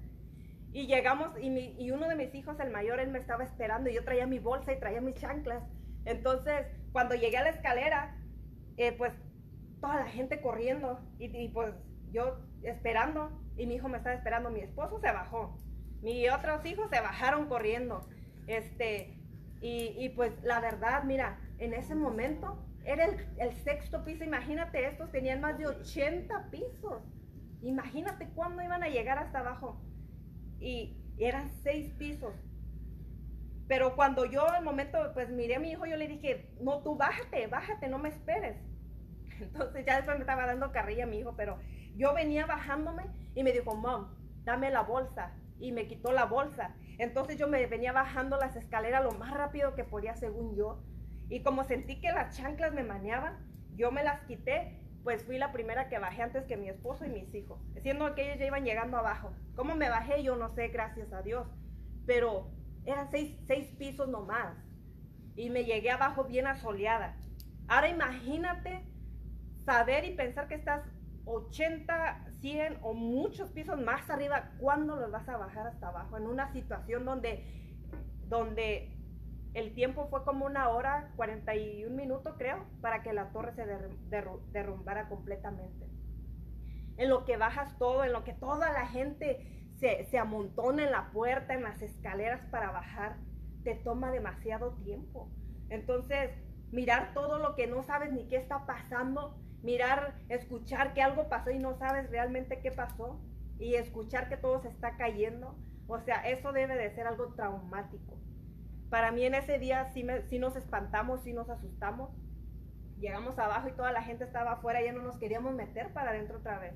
Y 0.73 0.87
llegamos, 0.87 1.29
y, 1.39 1.91
uno 1.91 2.07
de 2.07 2.15
mis 2.15 2.33
hijos, 2.33 2.59
el 2.59 2.71
mayor, 2.71 2.99
él 2.99 3.11
me 3.11 3.19
estaba 3.19 3.43
esperando, 3.43 3.91
y 3.91 3.93
yo 3.93 4.03
traía 4.03 4.25
mi 4.25 4.39
bolsa 4.39 4.73
y 4.73 4.79
traía 4.79 5.01
mis 5.01 5.15
chanclas. 5.15 5.63
Entonces, 6.03 6.65
cuando 6.91 7.13
llegué 7.13 7.37
a 7.37 7.43
la 7.43 7.49
escalera, 7.49 8.17
eh, 8.77 8.91
pues 8.91 9.13
toda 9.79 9.97
la 9.97 10.07
gente 10.07 10.41
corriendo, 10.41 10.99
y, 11.19 11.47
pues 11.49 11.75
yo 12.11 12.39
esperando, 12.63 13.39
y 13.55 13.67
mi 13.67 13.75
hijo 13.75 13.87
me 13.87 13.97
estaba 13.97 14.15
esperando, 14.15 14.49
mi 14.49 14.61
esposo 14.61 14.99
se 14.99 15.11
bajó, 15.11 15.55
mis 16.01 16.31
otros 16.31 16.65
hijos 16.65 16.89
se 16.89 17.01
bajaron 17.01 17.47
corriendo. 17.47 18.07
Este, 18.47 19.15
y, 19.61 20.09
pues 20.09 20.33
la 20.43 20.59
verdad, 20.59 21.03
mira, 21.03 21.39
en 21.59 21.73
ese 21.73 21.93
momento 21.93 22.57
era 22.83 23.05
el, 23.05 23.25
el, 23.37 23.53
sexto 23.53 24.03
piso, 24.03 24.23
imagínate, 24.23 24.87
estos 24.87 25.11
tenían 25.11 25.39
más 25.39 25.57
de 25.57 25.67
80 25.67 26.49
pisos. 26.49 27.01
Imagínate 27.63 28.27
cuándo 28.35 28.61
iban 28.61 28.83
a 28.83 28.89
llegar 28.89 29.17
hasta 29.17 29.39
abajo. 29.39 29.81
Y 30.59 30.97
eran 31.17 31.49
seis 31.63 31.91
pisos. 31.93 32.33
Pero 33.67 33.95
cuando 33.95 34.25
yo 34.25 34.47
al 34.47 34.63
momento, 34.63 34.97
pues 35.13 35.29
miré 35.29 35.55
a 35.55 35.59
mi 35.59 35.71
hijo, 35.71 35.85
yo 35.85 35.95
le 35.95 36.07
dije, 36.07 36.49
no, 36.59 36.83
tú 36.83 36.97
bájate, 36.97 37.47
bájate, 37.47 37.87
no 37.87 37.97
me 37.97 38.09
esperes. 38.09 38.57
Entonces 39.39 39.85
ya 39.85 39.95
después 39.95 40.17
me 40.17 40.23
estaba 40.23 40.45
dando 40.45 40.73
carrilla 40.73 41.05
a 41.05 41.07
mi 41.07 41.19
hijo, 41.19 41.35
pero 41.37 41.57
yo 41.95 42.13
venía 42.13 42.45
bajándome 42.45 43.05
y 43.33 43.43
me 43.43 43.53
dijo, 43.53 43.75
mom, 43.75 44.09
dame 44.43 44.69
la 44.69 44.81
bolsa. 44.81 45.33
Y 45.59 45.71
me 45.71 45.87
quitó 45.87 46.11
la 46.11 46.25
bolsa. 46.25 46.75
Entonces 46.97 47.37
yo 47.37 47.47
me 47.47 47.65
venía 47.67 47.93
bajando 47.93 48.37
las 48.37 48.57
escaleras 48.57 49.03
lo 49.03 49.13
más 49.13 49.33
rápido 49.33 49.73
que 49.75 49.85
podía, 49.85 50.15
según 50.15 50.55
yo. 50.57 50.83
Y 51.29 51.41
como 51.41 51.63
sentí 51.63 52.01
que 52.01 52.11
las 52.11 52.35
chanclas 52.35 52.73
me 52.73 52.83
maneaban, 52.83 53.37
yo 53.75 53.91
me 53.91 54.03
las 54.03 54.21
quité 54.25 54.82
pues 55.03 55.23
fui 55.23 55.37
la 55.37 55.51
primera 55.51 55.89
que 55.89 55.99
bajé 55.99 56.21
antes 56.21 56.45
que 56.45 56.57
mi 56.57 56.69
esposo 56.69 57.05
y 57.05 57.09
mis 57.09 57.33
hijos, 57.33 57.59
siendo 57.81 58.15
que 58.15 58.23
ellos 58.23 58.39
ya 58.39 58.45
iban 58.45 58.63
llegando 58.63 58.97
abajo. 58.97 59.33
¿Cómo 59.55 59.75
me 59.75 59.89
bajé? 59.89 60.23
Yo 60.23 60.35
no 60.35 60.49
sé, 60.49 60.69
gracias 60.69 61.11
a 61.11 61.21
Dios, 61.21 61.47
pero 62.05 62.51
eran 62.85 63.09
seis, 63.11 63.37
seis 63.45 63.67
pisos 63.77 64.07
nomás 64.07 64.55
y 65.35 65.49
me 65.49 65.65
llegué 65.65 65.91
abajo 65.91 66.23
bien 66.23 66.47
asoleada. 66.47 67.17
Ahora 67.67 67.89
imagínate 67.89 68.85
saber 69.65 70.05
y 70.05 70.15
pensar 70.15 70.47
que 70.47 70.55
estás 70.55 70.83
80, 71.25 72.25
100 72.41 72.79
o 72.81 72.93
muchos 72.93 73.49
pisos 73.51 73.79
más 73.79 74.09
arriba, 74.09 74.51
¿cuándo 74.59 74.97
los 74.97 75.11
vas 75.11 75.27
a 75.29 75.37
bajar 75.37 75.67
hasta 75.67 75.87
abajo? 75.87 76.17
En 76.17 76.27
una 76.27 76.51
situación 76.51 77.05
donde, 77.05 77.45
donde 78.27 78.97
el 79.53 79.73
tiempo 79.73 80.07
fue 80.09 80.23
como 80.23 80.45
una 80.45 80.69
hora, 80.69 81.11
41 81.15 81.95
minutos 81.95 82.33
creo, 82.37 82.65
para 82.81 83.03
que 83.03 83.13
la 83.13 83.31
torre 83.31 83.53
se 83.53 83.65
derrumbara 84.51 85.07
completamente. 85.09 85.87
En 86.97 87.09
lo 87.09 87.25
que 87.25 87.37
bajas 87.37 87.77
todo, 87.77 88.03
en 88.03 88.13
lo 88.13 88.23
que 88.23 88.33
toda 88.33 88.71
la 88.71 88.87
gente 88.87 89.69
se, 89.79 90.05
se, 90.05 90.17
amontona 90.17 90.83
en 90.83 90.91
la 90.91 91.11
puerta, 91.11 91.53
en 91.53 91.63
las 91.63 91.81
escaleras 91.81 92.45
para 92.47 92.71
bajar. 92.71 93.17
te 93.63 93.75
toma 93.75 94.11
demasiado 94.11 94.71
tiempo. 94.83 95.29
Entonces, 95.69 96.31
mirar 96.71 97.13
todo 97.13 97.39
lo 97.39 97.55
que 97.55 97.67
no 97.67 97.83
sabes 97.83 98.11
ni 98.11 98.27
qué 98.27 98.35
está 98.37 98.65
pasando, 98.65 99.37
mirar, 99.61 100.15
escuchar 100.29 100.93
que 100.93 101.01
algo 101.01 101.29
pasó 101.29 101.51
y 101.51 101.59
no 101.59 101.75
sabes 101.77 102.09
realmente 102.09 102.59
qué 102.59 102.71
pasó, 102.71 103.21
y 103.59 103.75
escuchar 103.75 104.27
que 104.27 104.37
todo 104.37 104.61
se 104.61 104.67
está 104.67 104.97
cayendo, 104.97 105.55
o 105.87 105.99
sea, 105.99 106.27
eso 106.29 106.51
debe 106.51 106.75
de 106.75 106.93
ser 106.93 107.07
algo 107.07 107.33
traumático. 107.33 108.17
Para 108.93 109.11
mí 109.11 109.25
en 109.25 109.33
ese 109.33 109.57
día 109.57 109.91
sí, 109.91 110.03
nos 110.37 110.55
espantamos, 110.55 111.21
sí 111.21 111.33
nos 111.33 111.49
asustamos. 111.49 112.11
Llegamos 112.99 113.39
abajo 113.39 113.67
y 113.67 113.71
toda 113.71 113.91
la 113.91 114.03
gente 114.03 114.23
estaba 114.23 114.51
afuera, 114.51 114.83
ya 114.83 114.91
no 114.91 115.01
nos 115.01 115.17
queríamos 115.17 115.55
meter 115.55 115.91
para 115.93 116.11
adentro 116.11 116.37
otra 116.37 116.59
vez. 116.59 116.75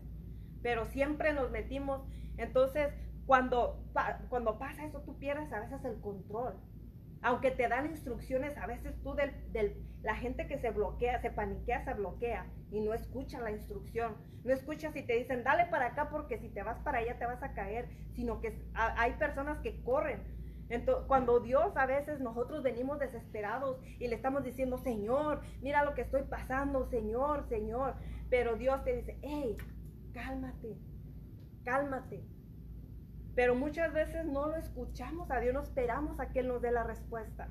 Pero 0.63 0.88
siempre 0.88 1.32
nos 1.32 1.51
metimos. 1.51 2.01
Entonces, 2.38 2.91
cuando, 3.27 3.86
cuando 4.30 4.58
pasa 4.58 4.84
eso, 4.84 5.01
tú 5.01 5.19
pierdes 5.19 5.53
a 5.53 5.60
veces 5.60 5.86
el 5.86 6.01
control. 6.01 6.56
Aunque 7.21 7.51
te 7.51 7.67
dan 7.67 7.86
instrucciones, 7.86 8.58
a 8.58 8.65
veces 8.65 8.99
tú 9.03 9.13
del, 9.13 9.86
la 10.01 10.15
gente 10.15 10.47
que 10.47 10.58
se 10.58 10.71
bloquea, 10.71 11.21
se 11.21 11.30
paniquea, 11.30 11.86
se 11.86 11.93
bloquea 11.93 12.47
y 12.71 12.80
no 12.80 12.95
escucha 12.95 13.39
la 13.41 13.51
instrucción. 13.51 14.15
No 14.43 14.51
escucha 14.53 14.91
si 14.91 15.03
te 15.03 15.13
dicen, 15.13 15.43
dale 15.43 15.67
para 15.67 15.89
acá 15.89 16.10
porque 16.10 16.39
si 16.39 16.49
te 16.49 16.63
vas 16.63 16.80
para 16.80 16.97
allá 16.97 17.19
te 17.19 17.27
vas 17.27 17.43
a 17.43 17.53
caer, 17.53 17.89
sino 18.15 18.41
que 18.41 18.60
hay 18.73 19.13
personas 19.19 19.60
que 19.60 19.84
corren. 19.84 20.37
Entonces, 20.69 21.06
cuando 21.08 21.39
Dios 21.39 21.75
a 21.77 21.86
veces 21.86 22.19
nosotros 22.19 22.63
venimos 22.63 22.99
desesperados 22.99 23.80
y 23.99 24.08
le 24.08 24.15
estamos 24.15 24.43
diciendo, 24.43 24.77
Señor, 24.77 25.41
mira 25.62 25.86
lo 25.86 25.93
que 25.93 26.01
estoy 26.01 26.23
pasando, 26.23 26.86
Señor, 26.86 27.47
Señor. 27.47 27.95
Pero 28.30 28.56
Dios 28.56 28.84
te 28.84 28.97
dice, 28.97 29.17
hey, 29.21 29.56
cálmate, 30.13 30.77
cálmate. 31.63 32.23
Pero 33.36 33.56
muchas 33.56 33.93
veces 33.93 34.25
no 34.25 34.47
lo 34.47 34.56
escuchamos 34.56 35.30
a 35.32 35.39
Dios, 35.39 35.53
no 35.53 35.62
esperamos 35.62 36.19
a 36.19 36.32
que 36.32 36.39
Él 36.39 36.47
nos 36.47 36.62
dé 36.62 36.71
la 36.71 36.84
respuesta. 36.84 37.49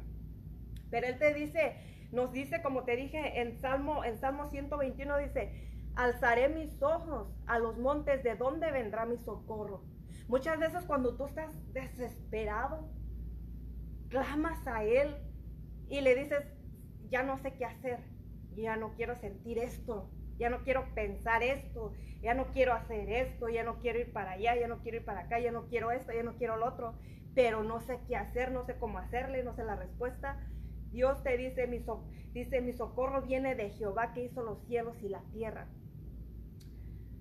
Pero 0.90 1.07
Él 1.07 1.18
te 1.18 1.33
dice, 1.33 1.76
nos 2.12 2.33
dice, 2.33 2.61
como 2.62 2.85
te 2.85 2.96
dije 2.96 3.40
en 3.40 3.59
Salmo, 3.61 4.05
en 4.05 4.18
Salmo 4.18 4.46
121, 4.46 5.18
dice, 5.18 5.70
alzaré 5.94 6.48
mis 6.48 6.83
ojos 6.83 7.33
a 7.46 7.59
los 7.59 7.79
montes, 7.79 8.22
¿de 8.22 8.37
dónde 8.37 8.70
vendrá 8.72 9.07
mi 9.07 9.16
socorro? 9.16 9.85
Muchas 10.29 10.59
veces 10.59 10.85
cuando 10.87 11.16
tú 11.16 11.26
estás 11.26 11.55
desesperado, 11.72 12.90
clamas 14.08 14.66
a 14.66 14.84
Él 14.84 15.16
y 15.88 16.00
le 16.00 16.14
dices, 16.14 16.44
ya 17.10 17.22
no 17.22 17.38
sé 17.38 17.54
qué 17.54 17.64
hacer, 17.64 18.00
ya 18.54 18.76
no 18.76 18.94
quiero 18.94 19.16
sentir 19.16 19.58
esto, 19.58 20.10
ya 20.38 20.50
no 20.50 20.62
quiero 20.64 20.92
pensar 20.94 21.42
esto, 21.42 21.92
ya 22.20 22.34
no 22.34 22.46
quiero 22.52 22.72
hacer 22.72 23.10
esto, 23.10 23.48
ya 23.48 23.62
no 23.62 23.78
quiero 23.78 24.00
ir 24.00 24.12
para 24.12 24.32
allá, 24.32 24.56
ya 24.56 24.68
no 24.68 24.80
quiero 24.80 24.98
ir 24.98 25.04
para 25.04 25.20
acá, 25.20 25.38
ya 25.38 25.52
no 25.52 25.66
quiero 25.66 25.90
esto, 25.90 26.12
ya 26.12 26.22
no 26.22 26.36
quiero 26.36 26.56
lo 26.56 26.66
otro, 26.66 26.94
pero 27.34 27.62
no 27.62 27.80
sé 27.80 28.00
qué 28.06 28.16
hacer, 28.16 28.50
no 28.50 28.64
sé 28.64 28.78
cómo 28.78 28.98
hacerle, 28.98 29.42
no 29.42 29.54
sé 29.54 29.64
la 29.64 29.76
respuesta. 29.76 30.38
Dios 30.90 31.22
te 31.22 31.36
dice, 31.36 31.66
mi, 31.66 31.84
dice, 32.32 32.60
mi 32.60 32.72
socorro 32.72 33.22
viene 33.22 33.54
de 33.54 33.70
Jehová 33.70 34.12
que 34.12 34.24
hizo 34.24 34.42
los 34.42 34.64
cielos 34.66 35.02
y 35.02 35.08
la 35.08 35.22
tierra. 35.32 35.68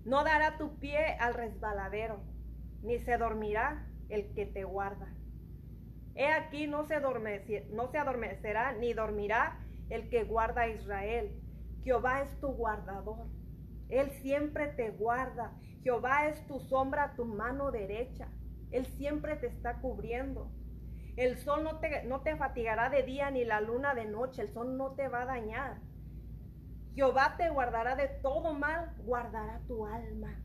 No 0.05 0.23
dará 0.23 0.57
tu 0.57 0.79
pie 0.79 1.17
al 1.19 1.33
resbaladero, 1.33 2.23
ni 2.81 2.99
se 2.99 3.17
dormirá 3.17 3.87
el 4.07 4.33
que 4.33 4.45
te 4.45 4.63
guarda. 4.63 5.14
He 6.15 6.27
aquí 6.27 6.65
no 6.67 6.85
se, 6.85 6.95
adormecerá 6.95 8.71
ni 8.73 8.93
dormirá 8.93 9.59
el 9.89 10.09
que 10.09 10.23
guarda 10.23 10.61
a 10.61 10.69
Israel. 10.69 11.41
Jehová 11.83 12.21
es 12.21 12.39
tu 12.39 12.47
guardador. 12.47 13.27
Él 13.89 14.09
siempre 14.21 14.67
te 14.67 14.91
guarda. 14.91 15.53
Jehová 15.83 16.27
es 16.27 16.47
tu 16.47 16.59
sombra, 16.61 17.13
tu 17.15 17.25
mano 17.25 17.69
derecha. 17.69 18.29
Él 18.71 18.85
siempre 18.85 19.35
te 19.35 19.47
está 19.47 19.81
cubriendo. 19.81 20.49
El 21.17 21.37
sol 21.37 21.63
no 21.63 21.79
te, 21.79 22.03
no 22.03 22.21
te 22.21 22.35
fatigará 22.35 22.89
de 22.89 23.03
día 23.03 23.29
ni 23.29 23.43
la 23.43 23.61
luna 23.61 23.93
de 23.93 24.05
noche. 24.05 24.41
El 24.41 24.53
sol 24.53 24.77
no 24.77 24.95
te 24.95 25.09
va 25.09 25.23
a 25.23 25.25
dañar. 25.25 25.81
Jehová 26.95 27.35
te 27.37 27.49
guardará 27.49 27.97
de 27.97 28.07
todo 28.07 28.53
mal, 28.53 28.95
guardará 28.99 29.59
tu 29.67 29.85
alma. 29.85 30.44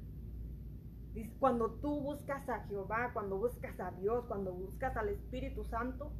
Cuando 1.38 1.72
tú 1.80 2.00
buscas 2.00 2.48
a 2.48 2.60
Jehová, 2.66 3.10
cuando 3.12 3.38
buscas 3.38 3.78
a 3.80 3.90
Dios, 3.92 4.24
cuando 4.26 4.52
buscas 4.52 4.96
al 4.96 5.08
Espíritu 5.08 5.64
Santo, 5.64 6.12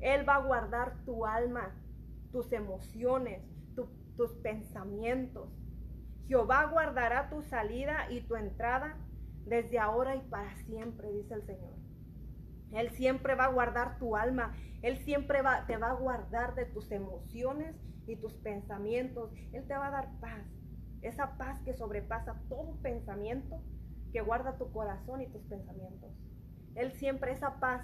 Él 0.00 0.28
va 0.28 0.36
a 0.36 0.44
guardar 0.44 1.04
tu 1.04 1.26
alma, 1.26 1.74
tus 2.30 2.52
emociones, 2.52 3.42
tus 4.16 4.32
pensamientos. 4.42 5.50
Jehová 6.26 6.66
guardará 6.66 7.28
tu 7.28 7.42
salida 7.42 8.10
y 8.10 8.20
tu 8.20 8.36
entrada 8.36 8.96
desde 9.44 9.78
ahora 9.78 10.16
y 10.16 10.20
para 10.20 10.54
siempre, 10.64 11.12
dice 11.12 11.34
el 11.34 11.42
Señor. 11.42 11.74
Él 12.72 12.90
siempre 12.90 13.34
va 13.34 13.44
a 13.44 13.52
guardar 13.52 13.98
tu 13.98 14.16
alma. 14.16 14.52
Él 14.82 14.98
siempre 14.98 15.42
va, 15.42 15.66
te 15.66 15.76
va 15.76 15.90
a 15.90 15.94
guardar 15.94 16.54
de 16.54 16.66
tus 16.66 16.90
emociones 16.90 17.76
y 18.06 18.16
tus 18.16 18.34
pensamientos. 18.34 19.32
Él 19.52 19.66
te 19.66 19.76
va 19.76 19.88
a 19.88 19.90
dar 19.90 20.10
paz. 20.20 20.44
Esa 21.02 21.36
paz 21.36 21.60
que 21.60 21.74
sobrepasa 21.74 22.40
todo 22.48 22.76
pensamiento, 22.82 23.60
que 24.14 24.22
guarda 24.22 24.56
tu 24.56 24.72
corazón 24.72 25.20
y 25.20 25.26
tus 25.26 25.42
pensamientos. 25.42 26.10
Él 26.76 26.92
siempre, 26.92 27.32
esa 27.32 27.60
paz 27.60 27.82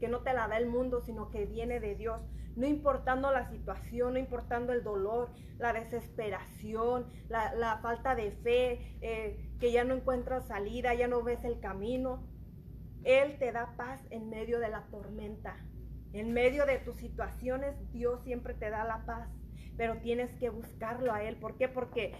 que 0.00 0.08
no 0.08 0.22
te 0.22 0.32
la 0.32 0.48
da 0.48 0.56
el 0.56 0.66
mundo, 0.66 1.02
sino 1.02 1.30
que 1.30 1.46
viene 1.46 1.78
de 1.78 1.94
Dios. 1.94 2.26
No 2.56 2.66
importando 2.66 3.30
la 3.30 3.48
situación, 3.50 4.14
no 4.14 4.18
importando 4.18 4.72
el 4.72 4.82
dolor, 4.82 5.30
la 5.58 5.72
desesperación, 5.74 7.06
la, 7.28 7.78
falta 7.82 8.14
de 8.14 8.32
fe, 8.32 8.98
eh, 9.02 9.52
que 9.60 9.70
ya 9.70 9.84
no 9.84 9.94
encuentras 9.94 10.48
salida, 10.48 10.94
ya 10.94 11.06
no 11.06 11.22
ves 11.22 11.44
el 11.44 11.60
camino. 11.60 12.26
Él 13.04 13.38
te 13.38 13.52
da 13.52 13.76
paz 13.76 14.00
en 14.10 14.30
medio 14.30 14.58
de 14.58 14.70
la 14.70 14.86
tormenta. 14.86 15.56
En 16.14 16.32
medio 16.32 16.64
de 16.64 16.78
tus 16.78 16.96
situaciones, 16.96 17.76
Dios 17.92 18.22
siempre 18.24 18.54
te 18.54 18.70
da 18.70 18.84
la 18.84 19.04
paz 19.04 19.28
pero 19.76 19.98
tienes 19.98 20.32
que 20.38 20.50
buscarlo 20.50 21.12
a 21.12 21.22
Él. 21.22 21.36
¿Por 21.36 21.56
qué? 21.56 21.68
Porque 21.68 22.14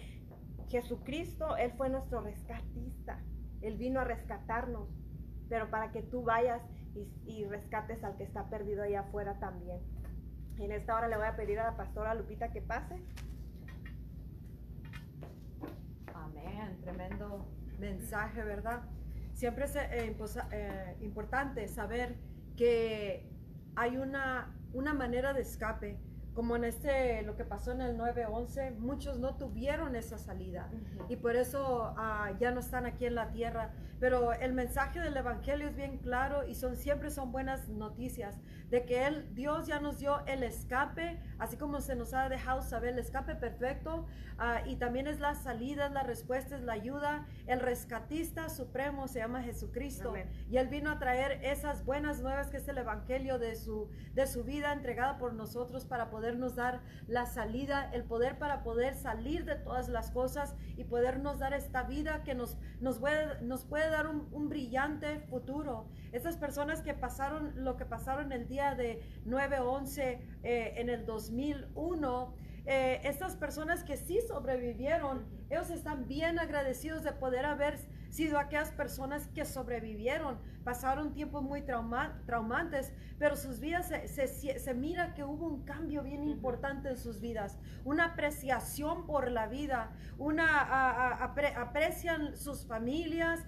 Jesucristo, 0.69 1.57
Él 1.57 1.73
fue 1.77 1.89
nuestro 1.89 2.21
rescatista. 2.21 3.23
Él 3.63 3.77
vino 3.77 4.01
a 4.01 4.05
rescatarnos, 4.05 4.89
pero 5.49 5.71
para 5.71 5.93
que 5.93 6.03
tú 6.03 6.23
vayas 6.23 6.63
y, 7.27 7.45
rescates 7.45 8.03
al 8.05 8.17
que 8.17 8.25
está 8.25 8.49
perdido 8.49 8.83
allá 8.83 9.01
afuera 9.01 9.39
también. 9.39 9.79
En 10.59 10.73
esta 10.73 10.97
hora 10.97 11.09
le 11.09 11.17
voy 11.17 11.27
a 11.27 11.37
pedir 11.37 11.59
a 11.59 11.65
la 11.65 11.77
pastora 11.77 12.15
Lupita 12.15 12.51
que 12.51 12.63
pase. 12.63 12.97
Amén, 16.15 16.79
tremendo 16.83 17.47
mensaje, 17.79 18.43
¿verdad? 18.43 18.83
Siempre 19.35 19.67
es 19.67 19.77
eh, 19.77 20.17
eh, 20.53 20.97
importante 21.03 21.69
saber 21.69 22.17
que 22.57 23.31
hay 23.75 23.99
una, 23.99 24.55
una 24.73 24.95
manera 24.95 25.35
de 25.35 25.43
escape 25.43 25.99
como 26.37 26.55
en 26.55 26.65
este, 26.65 27.23
lo 27.23 27.35
que 27.35 27.45
pasó 27.45 27.73
en 27.73 27.81
el 27.81 27.97
9-11, 27.97 28.77
muchos 28.77 29.19
no 29.19 29.37
tuvieron 29.37 29.97
esa 29.97 30.19
salida 30.19 30.69
y 31.09 31.17
por 31.17 31.35
eso 31.35 31.95
ah, 31.97 32.31
ya 32.39 32.51
no 32.51 32.61
están 32.61 32.85
aquí 32.85 33.07
en 33.07 33.15
la 33.15 33.33
tierra. 33.33 33.73
Pero 33.99 34.35
el 34.35 34.53
mensaje 34.53 35.01
del 35.01 35.17
Evangelio 35.17 35.69
es 35.69 35.75
bien 35.75 35.97
claro 35.97 36.47
y 36.47 36.55
son, 36.55 36.77
siempre 36.77 37.11
son 37.11 37.33
buenas 37.33 37.71
noticias 37.71 38.39
de 38.69 38.85
que 38.85 39.07
él, 39.07 39.35
Dios 39.35 39.67
ya 39.67 39.81
nos 39.81 39.99
dio 39.99 40.27
el 40.27 40.43
escape, 40.43 41.19
así 41.39 41.57
como 41.57 41.81
se 41.81 41.97
nos 41.97 42.13
ha 42.13 42.29
dejado 42.29 42.61
saber 42.61 42.91
el 42.91 42.99
escape 42.99 43.37
perfecto 43.37 44.07
ah, 44.39 44.61
y 44.67 44.77
también 44.77 45.07
es 45.07 45.19
la 45.21 45.35
salida, 45.35 45.87
es 45.87 45.93
la 45.93 46.03
respuesta, 46.03 46.57
es 46.57 46.63
la 46.63 46.75
ayuda. 46.75 47.27
El 47.47 47.61
rescatista 47.61 48.51
supremo 48.51 49.09
se 49.09 49.21
llama 49.21 49.43
Jesucristo 49.43 50.13
y 50.51 50.59
él 50.59 50.69
vino 50.69 50.91
a 50.91 50.99
traer 50.99 51.43
esas 51.43 51.83
buenas 51.87 52.21
nuevas 52.21 52.51
que 52.51 52.59
es 52.59 52.69
el 52.69 52.77
Evangelio 52.77 53.39
de 53.39 53.55
su, 53.55 53.89
de 54.15 54.27
su 54.27 54.45
vida 54.45 54.75
entregada 54.75 55.17
por 55.17 55.33
nosotros 55.33 55.87
para 55.87 56.11
poder 56.11 56.26
podernos 56.27 56.57
dar 56.57 56.81
la 57.07 57.25
salida, 57.25 57.89
el 57.93 58.03
poder 58.03 58.37
para 58.37 58.65
poder 58.65 58.97
salir 58.97 59.45
de 59.45 59.55
todas 59.55 59.89
las 59.89 60.11
cosas 60.11 60.57
y 60.77 60.83
podernos 60.83 61.39
dar 61.39 61.55
esta 61.55 61.85
vida 61.85 62.25
que 62.25 62.35
nos, 62.35 62.57
nos, 62.81 62.99
puede, 62.99 63.41
nos 63.43 63.65
puede 63.65 63.89
dar 63.91 64.09
un, 64.09 64.49
brillante 64.49 65.21
futuro. 65.31 65.87
Esas 66.11 66.37
personas 66.37 66.83
que 66.83 66.95
pasaron 66.95 67.53
lo 67.65 67.77
que 67.77 67.85
pasaron 67.85 68.33
el 68.33 68.49
día 68.49 68.75
de 68.75 69.05
9-11 69.25 70.19
eh, 70.43 70.75
en 70.79 70.89
el 70.89 71.07
2001, 71.07 72.35
eh, 72.67 73.01
estas 73.05 73.37
personas 73.37 73.85
que 73.85 73.97
sí 73.97 74.19
sobrevivieron, 74.27 75.25
ellos 75.49 75.71
están 75.71 76.09
bien 76.09 76.41
agradecidos 76.41 77.05
de 77.05 77.13
poder 77.13 77.47
haber 77.47 77.79
sido 78.11 78.41
aquellas 78.41 78.73
personas 78.73 79.29
que 79.29 79.45
sobrevivieron, 79.45 80.41
pasaron 80.67 81.13
tiempos 81.13 81.45
muy 81.45 81.63
traumantes, 81.63 82.93
pero 83.21 83.37
sus 83.37 83.61
vidas 83.61 83.89
se, 84.07 84.75
mira 84.75 85.15
que 85.15 85.23
hubo 85.23 85.47
un 85.47 85.63
cambio 85.63 86.03
bien 86.03 86.25
importante 86.25 86.89
en 86.89 86.99
sus 86.99 87.21
vidas, 87.21 87.57
una 87.85 88.07
apreciación 88.07 89.07
por 89.07 89.31
la 89.31 89.47
vida, 89.47 89.93
una 90.19 91.13
aprecian 91.23 92.37
sus 92.37 92.67
familias 92.67 93.47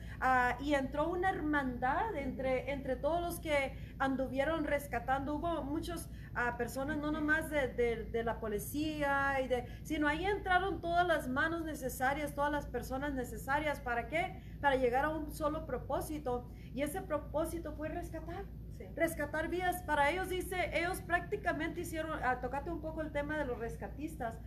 y 0.61 0.75
entró 0.75 1.09
una 1.09 1.31
hermandad 1.31 2.15
entre, 2.15 2.71
entre 2.71 2.95
todos 2.95 3.21
los 3.21 3.41
que 3.41 3.77
anduvieron 3.99 4.63
rescatando. 4.63 5.35
Hubo 5.35 5.65
muchas 5.65 6.09
personas, 6.57 6.99
no 6.99 7.11
nomás 7.11 7.51
de, 7.51 7.67
de, 8.13 8.23
la 8.23 8.39
policía, 8.39 9.41
y 9.43 9.49
de, 9.49 9.67
sino 9.83 10.07
ahí 10.07 10.25
entraron 10.25 10.81
todas 10.81 11.05
las 11.05 11.29
manos 11.29 11.65
necesarias, 11.65 12.33
todas 12.33 12.53
las 12.53 12.67
personas 12.67 13.13
necesarias. 13.15 13.81
¿Para 13.81 14.07
qué? 14.07 14.41
Para 14.61 14.77
llegar 14.77 15.05
a 15.05 15.09
un 15.09 15.33
solo 15.33 15.67
propósito. 15.67 16.47
Y 16.75 16.83
ese 16.83 17.03
propósito 17.09 17.73
fue 17.73 17.89
rescatar. 17.89 18.45
Sí. 18.79 18.85
Rescatar 18.95 19.49
vidas, 19.49 19.83
para 19.83 20.11
ellos 20.11 20.29
dice, 20.29 20.71
ellos 20.73 21.01
prácticamente 21.01 21.81
hicieron, 21.81 22.21
ah, 22.23 22.41
tocate 22.41 22.71
un 22.71 22.81
poco 22.81 23.01
el 23.01 23.11
tema 23.11 23.37
de 23.37 23.45
los 23.45 23.59
rescatistas, 23.59 24.39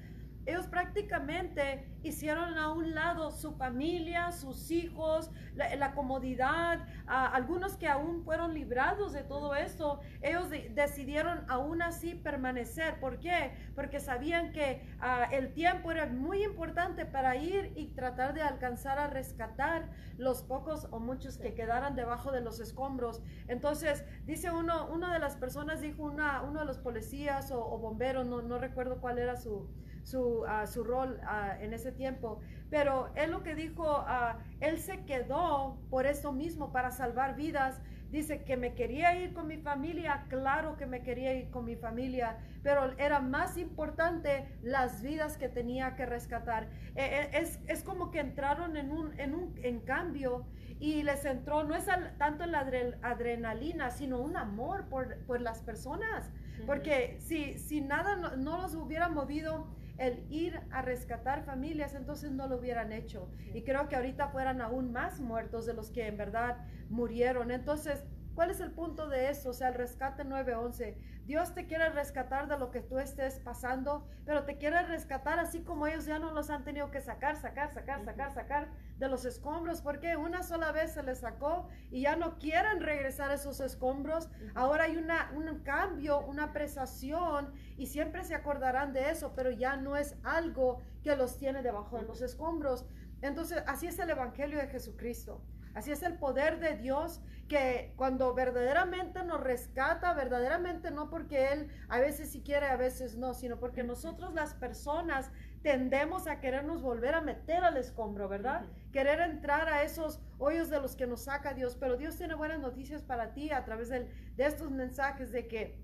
ellos 0.45 0.67
prácticamente 0.67 1.87
hicieron 2.03 2.57
a 2.57 2.71
un 2.71 2.95
lado 2.95 3.31
su 3.31 3.53
familia, 3.53 4.31
sus 4.31 4.71
hijos, 4.71 5.29
la, 5.55 5.75
la 5.75 5.93
comodidad, 5.93 6.79
algunos 7.05 7.77
que 7.77 7.87
aún 7.87 8.23
fueron 8.23 8.53
librados 8.53 9.13
de 9.13 9.23
todo 9.23 9.53
esto, 9.55 9.99
ellos 10.21 10.49
de- 10.49 10.69
decidieron 10.69 11.45
aún 11.47 11.81
así 11.81 12.15
permanecer. 12.15 12.99
¿Por 12.99 13.19
qué? 13.19 13.51
Porque 13.75 13.99
sabían 13.99 14.51
que 14.51 14.81
ah, 14.99 15.27
el 15.31 15.53
tiempo 15.53 15.91
era 15.91 16.07
muy 16.07 16.43
importante 16.43 17.05
para 17.05 17.35
ir 17.35 17.73
y 17.75 17.87
tratar 17.87 18.33
de 18.33 18.41
alcanzar 18.41 18.97
a 18.99 19.07
rescatar 19.07 19.89
los 20.17 20.43
pocos 20.43 20.87
o 20.91 20.99
muchos 20.99 21.37
que 21.37 21.53
quedaran 21.53 21.95
debajo 21.95 22.31
de 22.31 22.41
los 22.41 22.59
escombros. 22.59 23.21
Entonces, 23.47 24.03
dice 24.25 24.51
uno, 24.51 24.87
una 24.91 25.13
de 25.13 25.19
las 25.19 25.35
personas 25.35 25.81
dijo, 25.81 26.03
una, 26.03 26.41
uno 26.41 26.59
de 26.61 26.65
los 26.65 26.77
policías 26.79 27.51
o, 27.51 27.63
o 27.65 27.77
bomberos, 27.77 28.25
no, 28.25 28.41
no 28.41 28.57
recuerdo 28.57 28.99
cuál 29.01 29.19
era 29.19 29.35
su, 29.35 29.69
su, 30.03 30.43
ah, 30.47 30.67
su 30.67 30.83
rol 30.83 31.19
ah, 31.23 31.55
en 31.59 31.73
ese 31.73 31.91
tiempo. 31.91 32.39
Pero 32.69 33.11
él 33.15 33.31
lo 33.31 33.43
que 33.43 33.55
dijo, 33.55 33.85
ah, 33.87 34.39
él 34.59 34.79
se 34.79 35.03
quedó 35.05 35.77
por 35.89 36.05
eso 36.05 36.31
mismo, 36.31 36.71
para 36.71 36.91
salvar 36.91 37.35
vidas. 37.35 37.81
Dice 38.11 38.43
que 38.43 38.57
me 38.57 38.73
quería 38.73 39.15
ir 39.15 39.33
con 39.33 39.47
mi 39.47 39.55
familia, 39.57 40.25
claro 40.27 40.75
que 40.75 40.85
me 40.85 41.01
quería 41.01 41.33
ir 41.33 41.49
con 41.49 41.63
mi 41.63 41.77
familia, 41.77 42.37
pero 42.61 42.91
era 42.97 43.21
más 43.21 43.57
importante 43.57 44.49
las 44.61 45.01
vidas 45.01 45.37
que 45.37 45.47
tenía 45.47 45.95
que 45.95 46.05
rescatar. 46.05 46.65
Eh, 46.95 46.97
eh, 46.97 47.29
es, 47.39 47.61
es 47.67 47.83
como 47.83 48.11
que 48.11 48.19
entraron 48.19 48.75
en 48.75 48.91
un, 48.91 49.17
en 49.17 49.33
un 49.33 49.55
en 49.63 49.79
cambio 49.79 50.45
y 50.77 51.03
les 51.03 51.23
entró, 51.23 51.63
no 51.63 51.73
es 51.73 51.87
al- 51.87 52.17
tanto 52.17 52.45
la 52.47 52.65
adre- 52.65 52.97
adrenalina, 53.01 53.91
sino 53.91 54.19
un 54.19 54.35
amor 54.35 54.89
por, 54.89 55.17
por 55.25 55.39
las 55.39 55.61
personas. 55.61 56.29
Porque 56.65 57.15
si, 57.21 57.57
si 57.59 57.79
nada 57.79 58.17
no, 58.17 58.35
no 58.35 58.61
los 58.61 58.75
hubiera 58.75 59.07
movido 59.07 59.67
el 60.01 60.25
ir 60.31 60.59
a 60.71 60.81
rescatar 60.81 61.43
familias, 61.43 61.93
entonces 61.93 62.31
no 62.31 62.47
lo 62.47 62.57
hubieran 62.57 62.91
hecho. 62.91 63.29
Y 63.53 63.61
creo 63.61 63.87
que 63.87 63.95
ahorita 63.95 64.29
fueran 64.29 64.59
aún 64.59 64.91
más 64.91 65.19
muertos 65.19 65.67
de 65.67 65.75
los 65.75 65.91
que 65.91 66.07
en 66.07 66.17
verdad 66.17 66.57
murieron. 66.89 67.51
Entonces, 67.51 68.03
¿cuál 68.35 68.51
es 68.51 68.59
el 68.59 68.71
punto 68.71 69.07
de 69.07 69.29
eso? 69.29 69.49
O 69.49 69.53
sea, 69.53 69.69
el 69.69 69.75
rescate 69.75 70.23
911. 70.23 70.97
Dios 71.25 71.53
te 71.53 71.65
quiere 71.65 71.89
rescatar 71.89 72.47
de 72.47 72.57
lo 72.57 72.71
que 72.71 72.81
tú 72.81 72.99
estés 72.99 73.39
pasando, 73.39 74.07
pero 74.25 74.43
te 74.43 74.57
quiere 74.57 74.81
rescatar 74.83 75.39
así 75.39 75.61
como 75.61 75.87
ellos 75.87 76.05
ya 76.05 76.19
no 76.19 76.31
los 76.31 76.49
han 76.49 76.63
tenido 76.63 76.91
que 76.91 76.99
sacar, 76.99 77.35
sacar, 77.37 77.71
sacar, 77.71 78.03
sacar, 78.03 78.33
sacar 78.33 78.69
de 78.97 79.07
los 79.07 79.25
escombros, 79.25 79.81
porque 79.81 80.17
una 80.17 80.43
sola 80.43 80.71
vez 80.71 80.93
se 80.93 81.03
les 81.03 81.19
sacó 81.19 81.69
y 81.89 82.01
ya 82.01 82.15
no 82.15 82.37
quieren 82.37 82.81
regresar 82.81 83.31
a 83.31 83.35
esos 83.35 83.59
escombros. 83.59 84.29
Ahora 84.55 84.85
hay 84.85 84.97
una, 84.97 85.31
un 85.35 85.59
cambio, 85.59 86.19
una 86.21 86.45
apreciación 86.45 87.53
y 87.77 87.85
siempre 87.87 88.23
se 88.23 88.35
acordarán 88.35 88.93
de 88.93 89.09
eso, 89.11 89.33
pero 89.35 89.51
ya 89.51 89.75
no 89.77 89.95
es 89.95 90.15
algo 90.23 90.81
que 91.03 91.15
los 91.15 91.37
tiene 91.37 91.61
debajo 91.61 91.97
de 91.97 92.03
los 92.03 92.21
escombros. 92.21 92.85
Entonces, 93.21 93.63
así 93.67 93.87
es 93.87 93.99
el 93.99 94.09
Evangelio 94.09 94.57
de 94.57 94.67
Jesucristo. 94.67 95.41
Así 95.73 95.91
es 95.91 96.03
el 96.03 96.15
poder 96.17 96.59
de 96.59 96.75
Dios 96.75 97.21
que 97.47 97.93
cuando 97.97 98.33
verdaderamente 98.33 99.23
nos 99.23 99.41
rescata, 99.41 100.13
verdaderamente 100.13 100.89
no 100.89 101.09
porque 101.09 101.51
Él 101.51 101.67
a 101.89 101.99
veces 101.99 102.31
sí 102.31 102.41
quiere, 102.41 102.67
a 102.67 102.77
veces 102.77 103.17
no, 103.17 103.33
sino 103.33 103.59
porque 103.59 103.83
nosotros 103.83 104.33
las 104.33 104.53
personas 104.53 105.31
tendemos 105.61 106.27
a 106.27 106.39
querernos 106.39 106.81
volver 106.81 107.13
a 107.13 107.21
meter 107.21 107.63
al 107.63 107.77
escombro, 107.77 108.29
¿verdad? 108.29 108.65
Querer 108.91 109.19
entrar 109.19 109.67
a 109.67 109.83
esos 109.83 110.21
hoyos 110.39 110.69
de 110.69 110.79
los 110.79 110.95
que 110.95 111.07
nos 111.07 111.25
saca 111.25 111.53
Dios. 111.53 111.75
Pero 111.79 111.97
Dios 111.97 112.17
tiene 112.17 112.35
buenas 112.35 112.59
noticias 112.59 113.01
para 113.01 113.33
ti 113.33 113.51
a 113.51 113.63
través 113.65 113.89
del- 113.89 114.07
de 114.35 114.45
estos 114.45 114.71
mensajes 114.71 115.31
de 115.31 115.47
que 115.47 115.77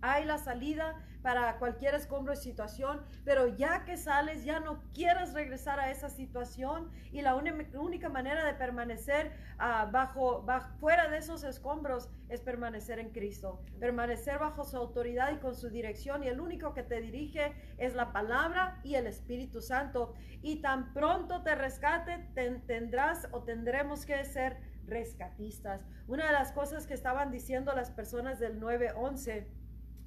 hay 0.00 0.24
la 0.24 0.38
salida 0.38 1.04
para 1.22 1.56
cualquier 1.58 1.94
escombro 1.94 2.32
y 2.32 2.36
situación, 2.36 3.02
pero 3.24 3.46
ya 3.48 3.84
que 3.84 3.96
sales, 3.96 4.44
ya 4.44 4.60
no 4.60 4.82
quieres 4.94 5.32
regresar 5.34 5.80
a 5.80 5.90
esa 5.90 6.08
situación 6.08 6.90
y 7.12 7.22
la 7.22 7.34
única 7.34 8.08
manera 8.08 8.44
de 8.44 8.54
permanecer 8.54 9.32
ah, 9.58 9.88
bajo, 9.92 10.44
fuera 10.78 11.08
de 11.08 11.18
esos 11.18 11.42
escombros 11.44 12.08
es 12.28 12.40
permanecer 12.40 12.98
en 12.98 13.10
Cristo, 13.10 13.60
permanecer 13.80 14.38
bajo 14.38 14.64
su 14.64 14.76
autoridad 14.76 15.32
y 15.32 15.38
con 15.38 15.54
su 15.54 15.68
dirección 15.70 16.22
y 16.22 16.28
el 16.28 16.40
único 16.40 16.72
que 16.74 16.82
te 16.82 17.00
dirige 17.00 17.54
es 17.78 17.94
la 17.94 18.12
palabra 18.12 18.78
y 18.84 18.94
el 18.94 19.06
Espíritu 19.06 19.60
Santo 19.60 20.14
y 20.42 20.60
tan 20.62 20.92
pronto 20.92 21.42
te 21.42 21.54
rescate 21.54 22.28
ten- 22.34 22.64
tendrás 22.66 23.28
o 23.32 23.42
tendremos 23.42 24.06
que 24.06 24.24
ser 24.24 24.56
rescatistas. 24.86 25.82
Una 26.06 26.26
de 26.26 26.32
las 26.32 26.52
cosas 26.52 26.86
que 26.86 26.94
estaban 26.94 27.30
diciendo 27.30 27.72
las 27.74 27.90
personas 27.90 28.38
del 28.38 28.58
911 28.58 29.46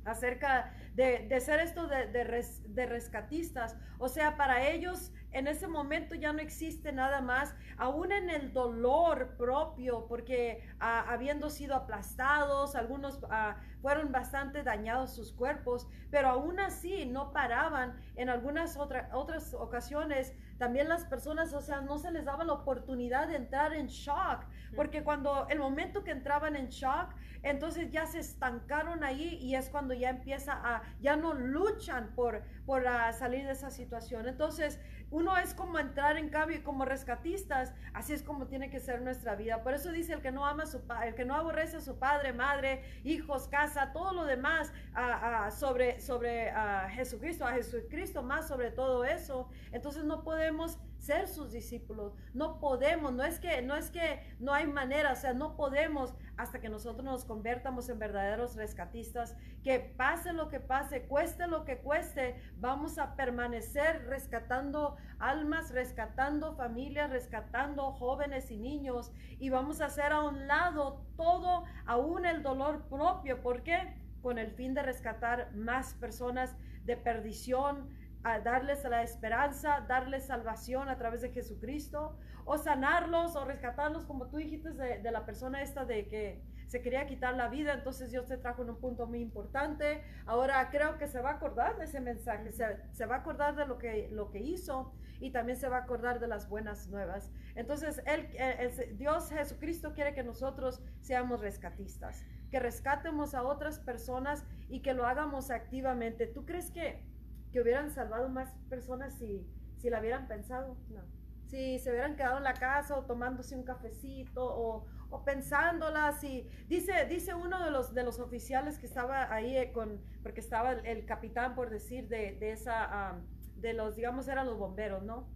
acerca 0.06 0.74
de, 0.96 1.28
de 1.28 1.40
ser 1.40 1.60
esto 1.60 1.88
de, 1.88 2.08
de 2.08 2.24
res- 2.24 2.62
de 2.76 2.86
rescatistas. 2.86 3.78
O 4.00 4.10
sea, 4.10 4.36
para 4.38 4.68
ellos 4.70 5.12
en 5.32 5.48
ese 5.48 5.68
momento 5.68 6.14
ya 6.16 6.34
no 6.34 6.40
existe 6.40 6.92
nada 6.92 7.22
más, 7.22 7.56
aún 7.78 8.12
en 8.12 8.30
el 8.30 8.52
dolor 8.52 9.38
propio, 9.38 10.06
porque 10.08 10.68
ah, 10.80 11.06
habiendo 11.08 11.50
sido 11.50 11.76
aplastados, 11.76 12.76
algunos 12.76 13.20
ah, 13.30 13.56
fueron 13.82 14.12
bastante 14.12 14.62
dañados 14.64 15.16
sus 15.16 15.32
cuerpos, 15.32 15.88
pero 16.10 16.28
aún 16.30 16.60
así 16.60 17.06
no 17.06 17.32
paraban. 17.32 17.98
En 18.16 18.30
algunas 18.30 18.76
otra- 18.78 19.10
otras 19.14 19.54
ocasiones 19.54 20.34
también 20.58 20.90
las 20.90 21.06
personas, 21.06 21.54
o 21.54 21.62
sea, 21.62 21.82
no 21.82 21.98
se 21.98 22.12
les 22.12 22.26
daba 22.26 22.44
la 22.44 22.54
oportunidad 22.54 23.28
de 23.28 23.36
entrar 23.38 23.74
en 23.74 23.88
shock, 23.88 24.46
porque 24.76 25.04
cuando 25.04 25.48
el 25.50 25.60
momento 25.60 26.04
que 26.04 26.12
entraban 26.12 26.56
en 26.56 26.68
shock, 26.70 27.10
entonces 27.44 27.92
ya 27.92 28.06
se 28.06 28.20
estancaron 28.20 29.04
ahí 29.04 29.38
y 29.42 29.56
es 29.56 29.70
cuando 29.70 29.94
ya 29.94 30.10
empieza 30.10 30.54
a, 30.54 30.84
ya 31.00 31.16
no 31.16 31.34
luchan 31.34 32.14
por, 32.16 32.44
por 32.66 32.88
ah, 32.88 33.12
salir 33.14 33.46
de 33.46 33.52
esa 33.52 33.72
situación. 33.72 34.28
Entonces, 34.28 34.80
uno 35.10 35.38
es 35.38 35.54
como 35.54 35.78
entrar 35.78 36.18
en 36.18 36.30
cambio 36.30 36.58
y 36.58 36.62
como 36.62 36.86
rescatistas, 36.86 37.74
así 37.94 38.14
es 38.14 38.24
como 38.24 38.48
tiene 38.48 38.70
que 38.70 38.80
ser 38.80 39.02
nuestra 39.02 39.36
vida. 39.36 39.62
Por 39.62 39.74
eso 39.74 39.92
dice 39.92 40.14
el 40.14 40.22
que 40.22 40.32
no 40.32 40.46
ama 40.46 40.64
a 40.64 40.68
su 40.68 40.82
el 41.04 41.16
que 41.16 41.26
no 41.26 41.36
aborrece 41.36 41.78
a 41.78 41.82
su 41.82 42.00
padre, 42.00 42.32
madre, 42.32 42.84
hijos, 43.04 43.48
casa, 43.48 43.92
todo 43.92 44.14
lo 44.14 44.26
demás 44.26 44.72
ah, 44.94 45.46
ah, 45.46 45.52
sobre, 45.52 46.00
sobre 46.00 46.54
Jesucristo, 46.92 47.46
a 47.46 47.54
Jesucristo 47.54 48.24
más 48.24 48.48
sobre 48.48 48.72
todo 48.72 49.04
eso. 49.04 49.50
Entonces 49.72 50.06
no 50.06 50.24
podemos 50.24 50.80
ser 51.02 51.28
sus 51.28 51.52
discípulos, 51.52 52.14
no 52.34 52.60
podemos, 52.60 53.12
no 53.12 53.24
es 53.24 53.40
que 53.40 53.62
no 53.64 53.76
es 53.76 53.90
que 53.90 54.22
no 54.40 54.54
hay 54.54 54.68
manera, 54.68 55.14
o 55.14 55.16
sea, 55.16 55.34
no 55.34 55.56
podemos 55.56 56.14
hasta 56.38 56.60
que 56.60 56.70
nosotros 56.70 57.04
nos 57.04 57.26
convertamos 57.26 57.90
en 57.90 58.00
verdaderos 58.00 58.56
rescatistas, 58.56 59.36
que 59.64 59.80
pase 59.80 60.32
lo 60.34 60.48
que 60.50 60.60
pase, 60.60 61.04
cueste 61.08 61.48
lo 61.48 61.66
que 61.66 61.80
cueste, 61.80 62.40
vamos 62.58 63.00
a 63.00 63.16
permanecer 63.16 64.06
rescatando 64.08 64.96
almas, 65.20 65.72
rescatando 65.72 66.56
familias, 66.56 67.10
rescatando 67.10 67.92
jóvenes 67.92 68.52
y 68.52 68.58
niños. 68.58 69.12
Y 69.40 69.50
vamos 69.50 69.82
a 69.82 69.86
hacer 69.86 70.12
a 70.12 70.24
un 70.24 70.48
lado 70.48 71.06
todo, 71.18 71.64
aún 71.86 72.26
el 72.26 72.44
dolor 72.44 72.88
propio, 72.90 73.42
¿por 73.42 73.64
qué? 73.64 73.96
Con 74.22 74.38
el 74.38 74.52
fin 74.52 74.74
de 74.74 74.84
rescatar 74.84 75.52
más 75.54 75.94
personas 75.96 76.56
de 76.86 76.98
perdición, 76.98 77.90
a 78.24 78.40
darles 78.40 78.84
la 78.84 79.04
esperanza, 79.04 79.82
darles 79.88 80.28
salvación 80.28 80.90
a 80.90 80.98
través 80.98 81.22
de 81.22 81.30
Jesucristo, 81.32 82.18
o 82.46 82.58
sanarlos 82.58 83.36
o 83.36 83.46
rescatarlos, 83.46 84.06
como 84.06 84.28
tú 84.28 84.38
dijiste 84.38 84.72
de, 84.72 85.00
de 85.00 85.12
la 85.12 85.26
persona 85.26 85.62
esta 85.62 85.86
de 85.86 86.08
que 86.08 86.44
se 86.68 86.82
quería 86.82 87.06
quitar 87.06 87.36
la 87.36 87.50
vida, 87.50 87.74
entonces 87.74 88.12
Dios 88.12 88.28
te 88.28 88.38
trajo 88.38 88.64
en 88.64 88.70
un 88.70 88.80
punto 88.80 89.06
muy 89.06 89.20
importante. 89.20 90.04
Ahora 90.26 90.70
creo 90.70 90.98
que 90.98 91.08
se 91.08 91.20
va 91.22 91.32
a 91.32 91.34
acordar 91.34 91.78
de 91.78 91.84
ese 91.86 92.00
mensaje, 92.00 92.52
se, 92.52 92.78
se 92.94 93.06
va 93.06 93.16
a 93.16 93.20
acordar 93.20 93.56
de 93.56 93.66
lo 93.66 93.78
que, 93.78 94.08
lo 94.12 94.32
que 94.32 94.40
hizo 94.40 94.94
y 95.20 95.32
también 95.32 95.58
se 95.58 95.68
va 95.68 95.78
a 95.78 95.82
acordar 95.82 96.20
de 96.20 96.28
las 96.28 96.48
buenas 96.50 96.88
nuevas. 96.88 97.30
Entonces, 97.56 98.02
él, 98.06 98.28
el- 98.38 98.72
el- 98.80 98.98
Dios 98.98 99.30
Jesucristo 99.30 99.94
quiere 99.94 100.14
que 100.14 100.24
nosotros 100.24 100.82
seamos 101.02 101.42
rescatistas, 101.42 102.24
que 102.50 102.60
rescatemos 102.60 103.36
a 103.36 103.44
otras 103.44 103.80
personas 103.80 104.46
y 104.70 104.82
que 104.82 104.94
lo 104.94 105.06
hagamos 105.06 105.52
activamente. 105.52 106.26
¿Tú 106.26 106.46
crees 106.46 106.72
que, 106.72 107.04
que 107.52 107.62
hubieran 107.62 107.92
salvado 107.92 108.30
más 108.30 108.54
personas 108.70 109.18
si, 109.18 109.48
si 109.78 109.90
la 109.90 110.00
hubieran 110.00 110.28
pensado? 110.28 110.78
No. 110.90 111.02
Si 111.48 111.80
se 111.80 111.92
hubieran 111.92 112.16
quedado 112.16 112.38
en 112.38 112.44
la 112.44 112.54
casa 112.54 112.98
o 112.98 113.06
tomándose 113.06 113.56
un 113.56 113.64
cafecito 113.64 114.44
o, 114.44 114.86
o 115.12 115.24
pensándolas 115.26 116.24
y 116.24 116.48
dice 116.70 117.06
dice 117.08 117.36
uno 117.36 117.64
de 117.64 117.70
los 117.70 117.94
de 117.94 118.04
los 118.04 118.20
oficiales 118.20 118.80
que 118.80 118.86
estaba 118.86 119.32
ahí 119.34 119.58
eh, 119.58 119.72
con 119.74 120.02
porque 120.24 120.40
estaba 120.40 120.72
el, 120.72 120.86
el 120.86 121.06
capitán 121.06 121.54
por 121.54 121.70
decir 121.70 122.08
de, 122.08 122.38
de 122.40 122.54
esa 122.54 123.10
am, 123.10 123.28
de 123.58 123.74
los 123.74 123.98
digamos 123.98 124.30
eran 124.30 124.48
los 124.48 124.58
bomberos 124.58 125.04
no 125.04 125.28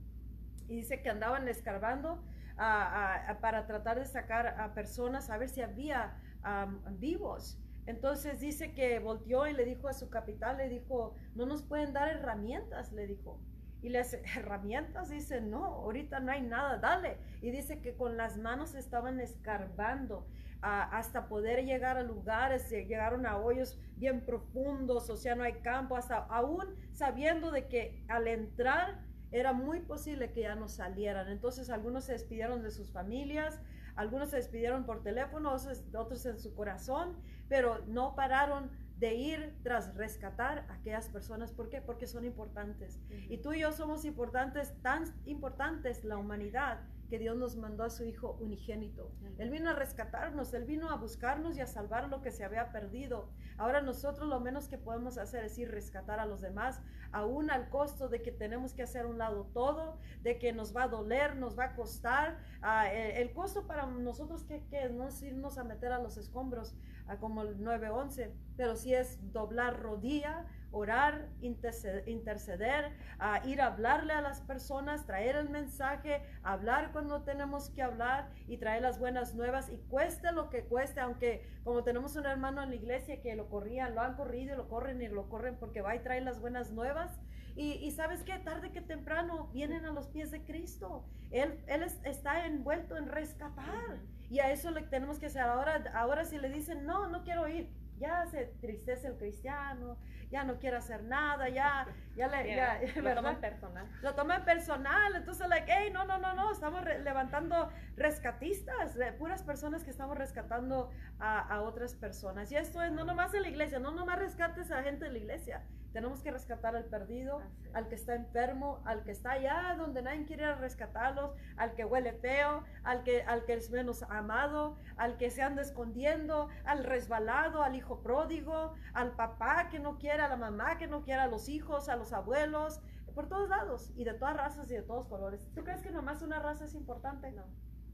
y 0.69 0.77
dice 0.77 1.01
que 1.01 1.09
andaban 1.09 1.47
escarbando 1.49 2.23
ah, 2.57 3.25
ah, 3.27 3.37
para 3.41 3.67
tratar 3.67 3.99
de 3.99 4.05
sacar 4.05 4.47
a 4.59 4.73
personas 4.73 5.29
a 5.29 5.37
ver 5.37 5.49
si 5.49 5.61
había 5.61 6.17
am, 6.41 6.81
vivos 6.97 7.59
entonces 7.85 8.39
dice 8.39 8.73
que 8.73 8.99
volteó 8.99 9.47
y 9.47 9.53
le 9.53 9.65
dijo 9.65 9.87
a 9.87 9.93
su 9.93 10.09
capitán 10.09 10.57
le 10.57 10.69
dijo 10.69 11.15
no 11.35 11.45
nos 11.45 11.63
pueden 11.63 11.93
dar 11.93 12.09
herramientas 12.09 12.91
le 12.91 13.07
dijo 13.07 13.39
y 13.85 13.89
las 13.89 14.13
herramientas 14.35 15.09
dicen, 15.09 15.51
no, 15.51 15.63
ahorita 15.63 16.19
no 16.19 16.31
hay 16.31 16.41
nada, 16.41 16.79
dale. 16.79 17.19
Y 17.43 17.51
dice 17.51 17.81
que 17.81 17.95
con 17.95 18.17
las 18.17 18.35
manos 18.35 18.73
estaban 18.73 19.19
escarbando 19.19 20.25
hasta 20.61 21.27
poder 21.27 21.63
llegar 21.63 21.95
a 21.95 22.01
lugares, 22.01 22.67
llegaron 22.71 23.27
a 23.27 23.37
hoyos 23.37 23.79
bien 23.97 24.25
profundos, 24.25 25.11
o 25.11 25.17
sea, 25.17 25.35
no 25.35 25.43
hay 25.43 25.53
campo, 25.61 25.95
hasta 25.95 26.17
aún 26.17 26.65
sabiendo 26.91 27.51
de 27.51 27.67
que 27.67 28.03
al 28.07 28.27
entrar 28.27 29.03
era 29.31 29.53
muy 29.53 29.81
posible 29.81 30.31
que 30.31 30.41
ya 30.41 30.55
no 30.55 30.67
salieran. 30.67 31.29
Entonces 31.29 31.69
algunos 31.69 32.05
se 32.05 32.13
despidieron 32.13 32.63
de 32.63 32.71
sus 32.71 32.91
familias, 32.91 33.61
algunos 33.95 34.31
se 34.31 34.37
despidieron 34.37 34.87
por 34.87 35.03
teléfono, 35.03 35.53
otros 35.53 36.25
en 36.25 36.39
su 36.39 36.55
corazón, 36.55 37.15
pero 37.47 37.79
no 37.87 38.15
pararon 38.15 38.69
de 38.97 39.13
ir 39.15 39.55
tras 39.61 39.95
rescatar 39.95 40.65
a 40.69 40.75
aquellas 40.75 41.09
personas. 41.09 41.51
¿Por 41.51 41.69
qué? 41.69 41.81
Porque 41.81 42.07
son 42.07 42.25
importantes. 42.25 42.99
Y 43.29 43.37
tú 43.37 43.53
y 43.53 43.59
yo 43.59 43.71
somos 43.71 44.05
importantes, 44.05 44.73
tan 44.81 45.03
importantes 45.25 46.03
la 46.05 46.17
humanidad, 46.17 46.79
que 47.09 47.19
Dios 47.19 47.37
nos 47.37 47.55
mandó 47.55 47.83
a 47.83 47.89
su 47.89 48.03
Hijo 48.03 48.37
unigénito. 48.39 49.11
Él 49.37 49.49
vino 49.49 49.69
a 49.69 49.73
rescatarnos, 49.73 50.53
Él 50.53 50.65
vino 50.65 50.89
a 50.89 50.95
buscarnos 50.95 51.57
y 51.57 51.61
a 51.61 51.67
salvar 51.67 52.09
lo 52.09 52.21
que 52.21 52.31
se 52.31 52.43
había 52.43 52.71
perdido. 52.71 53.29
Ahora 53.57 53.81
nosotros 53.81 54.27
lo 54.27 54.39
menos 54.39 54.67
que 54.67 54.77
podemos 54.77 55.17
hacer 55.17 55.43
es 55.43 55.57
ir 55.57 55.69
rescatar 55.69 56.19
a 56.19 56.25
los 56.25 56.41
demás, 56.41 56.81
aún 57.11 57.51
al 57.51 57.69
costo 57.69 58.09
de 58.09 58.21
que 58.21 58.31
tenemos 58.31 58.73
que 58.73 58.83
hacer 58.83 59.05
un 59.05 59.17
lado 59.17 59.45
todo, 59.53 59.99
de 60.23 60.39
que 60.39 60.51
nos 60.51 60.75
va 60.75 60.83
a 60.83 60.87
doler, 60.87 61.35
nos 61.35 61.57
va 61.57 61.65
a 61.65 61.75
costar. 61.75 62.39
Ah, 62.61 62.91
el, 62.91 63.33
costo 63.33 63.67
para 63.67 63.85
nosotros 63.85 64.43
que, 64.43 64.65
que 64.67 64.89
no 64.89 65.07
es 65.07 65.21
irnos 65.21 65.57
a 65.57 65.63
meter 65.63 65.91
a 65.91 65.99
los 65.99 66.17
escombros, 66.17 66.75
como 67.19 67.43
el 67.43 67.63
911, 67.63 68.33
pero 68.57 68.75
sí 68.75 68.93
es 68.93 69.19
doblar 69.31 69.79
rodilla, 69.79 70.45
orar, 70.71 71.29
interceder, 71.41 72.91
a 73.17 73.45
ir 73.47 73.61
a 73.61 73.67
hablarle 73.67 74.13
a 74.13 74.21
las 74.21 74.41
personas, 74.41 75.05
traer 75.05 75.37
el 75.37 75.49
mensaje, 75.49 76.21
hablar 76.43 76.91
cuando 76.91 77.23
tenemos 77.23 77.69
que 77.69 77.81
hablar 77.81 78.29
y 78.47 78.57
traer 78.57 78.81
las 78.81 78.99
buenas 78.99 79.35
nuevas 79.35 79.69
y 79.69 79.77
cueste 79.89 80.31
lo 80.33 80.49
que 80.49 80.65
cueste, 80.65 80.99
aunque 80.99 81.47
como 81.63 81.83
tenemos 81.83 82.15
un 82.17 82.25
hermano 82.25 82.61
en 82.61 82.69
la 82.69 82.75
iglesia 82.75 83.21
que 83.21 83.35
lo 83.35 83.49
corrían, 83.49 83.95
lo 83.95 84.01
han 84.01 84.15
corrido 84.15 84.53
y 84.53 84.57
lo 84.57 84.67
corren 84.67 85.01
y 85.01 85.07
lo 85.07 85.29
corren 85.29 85.55
porque 85.57 85.81
va 85.81 85.95
y 85.95 85.99
trae 85.99 86.21
las 86.21 86.41
buenas 86.41 86.71
nuevas. 86.71 87.19
Y, 87.55 87.89
sabes 87.91 88.21
que 88.23 88.37
tarde 88.39 88.71
que 88.71 88.81
temprano 88.81 89.47
vienen 89.53 89.85
a 89.85 89.91
los 89.91 90.07
pies 90.07 90.29
de 90.29 90.43
Cristo. 90.43 91.05
Él, 91.31 91.57
él 91.67 91.83
está 92.03 92.45
envuelto 92.45 92.97
en 92.97 93.07
rescatar. 93.07 93.99
Y 94.29 94.39
a 94.39 94.51
eso 94.51 94.71
le 94.71 94.81
tenemos 94.81 95.19
que 95.19 95.27
hacer. 95.27 95.43
Ahora, 95.43 95.83
ahora 95.93 96.25
si 96.25 96.37
le 96.37 96.49
dicen, 96.49 96.85
no, 96.85 97.07
no 97.07 97.23
quiero 97.23 97.47
ir, 97.47 97.69
ya 97.97 98.25
se 98.25 98.45
tristece 98.59 99.07
el 99.07 99.17
cristiano, 99.17 99.97
ya 100.29 100.43
no 100.43 100.59
quiere 100.59 100.77
hacer 100.77 101.03
nada, 101.03 101.47
ya, 101.49 101.87
ya 102.15 102.27
le, 102.27 102.55
ya, 102.55 102.81
lo 103.01 103.15
toman 103.15 103.39
personal. 103.39 103.87
Lo 104.01 104.15
toman 104.15 104.43
personal, 104.43 105.15
entonces, 105.15 105.47
like, 105.47 105.71
hey, 105.71 105.91
no, 105.93 106.03
no, 106.05 106.17
no, 106.17 106.33
no, 106.33 106.51
estamos 106.51 106.83
levantando 106.83 107.69
rescatistas, 107.95 108.97
puras 109.17 109.43
personas 109.43 109.83
que 109.83 109.91
estamos 109.91 110.17
rescatando 110.17 110.91
a, 111.19 111.39
a, 111.39 111.61
otras 111.61 111.95
personas. 111.95 112.51
Y 112.51 112.57
esto 112.57 112.81
es 112.83 112.91
no 112.91 113.05
nomás 113.05 113.33
en 113.33 113.43
la 113.43 113.49
iglesia, 113.49 113.79
no 113.79 113.91
nomás 113.91 114.19
rescates 114.19 114.71
a 114.71 114.83
gente 114.83 115.05
de 115.05 115.11
la 115.11 115.17
iglesia, 115.19 115.63
tenemos 115.95 116.21
que 116.21 116.29
rescatar 116.29 116.75
al 116.75 116.83
perdido, 116.83 117.41
al 117.73 117.87
que 117.87 117.95
está 117.95 118.15
enfermo, 118.15 118.81
al 118.83 119.05
que 119.05 119.11
está 119.11 119.31
allá 119.31 119.75
donde 119.77 120.01
nadie 120.01 120.25
quiere 120.25 120.53
rescatarlos, 120.55 121.31
al 121.55 121.73
que 121.73 121.85
huele 121.85 122.11
feo, 122.11 122.65
al 122.83 123.03
que, 123.03 123.23
al 123.23 123.45
que 123.45 123.53
es 123.53 123.71
menos 123.71 124.03
amado, 124.03 124.77
al 124.97 125.15
que 125.15 125.31
se 125.31 125.41
anda 125.41 125.61
escondiendo, 125.61 126.49
al 126.65 126.83
resbalado, 126.83 127.63
al 127.63 127.77
hijo 127.77 128.01
pródigo, 128.01 128.73
al 128.93 129.15
papá 129.15 129.69
que 129.69 129.79
no 129.79 129.97
quiere, 129.97 130.21
a 130.21 130.27
la 130.27 130.35
mamá 130.35 130.77
que 130.77 130.87
no 130.87 131.01
quiere, 131.01 131.21
a 131.21 131.27
los 131.27 131.47
hijos, 131.47 131.87
a 131.87 131.95
los 131.95 132.11
abuelos, 132.11 132.81
por 133.13 133.29
todos 133.29 133.47
lados 133.47 133.93
y 133.95 134.03
de 134.03 134.15
toas 134.15 134.35
razas 134.35 134.69
y 134.69 134.73
de 134.73 134.81
todos 134.81 135.07
colores. 135.07 135.47
¿Tú 135.55 135.63
crees 135.63 135.81
que 135.81 135.91
nomás 135.91 136.21
una 136.21 136.39
raza 136.39 136.65
es 136.65 136.75
importante? 136.75 137.31
No. 137.31 137.45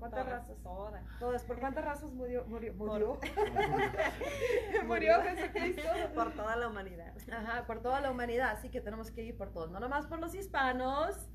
¿Cuántas 0.02 0.26
razas? 0.26 0.58
Todas. 0.64 1.04
Todas. 1.20 1.44
¿Por 1.44 1.60
cuántas 1.60 1.86
razas 1.86 2.12
murió? 2.12 2.44
Murió. 2.46 2.74
Murió, 2.74 3.20
murió 4.88 5.22
Jesucristo. 5.22 5.84
Por 6.16 6.34
toda 6.34 6.56
la 6.56 6.70
humanidad. 6.70 7.14
Ajá, 7.32 7.68
por 7.68 7.84
toda 7.84 8.02
la 8.02 8.10
humanidad. 8.10 8.50
Así 8.50 8.70
que 8.70 8.82
tenemos 8.82 9.12
que 9.12 9.22
ir 9.22 9.38
por 9.38 9.52
todos. 9.54 9.70
No 9.70 9.80
nomás 9.80 10.08
por 10.08 10.20
los 10.20 10.34
hispanos, 10.34 11.30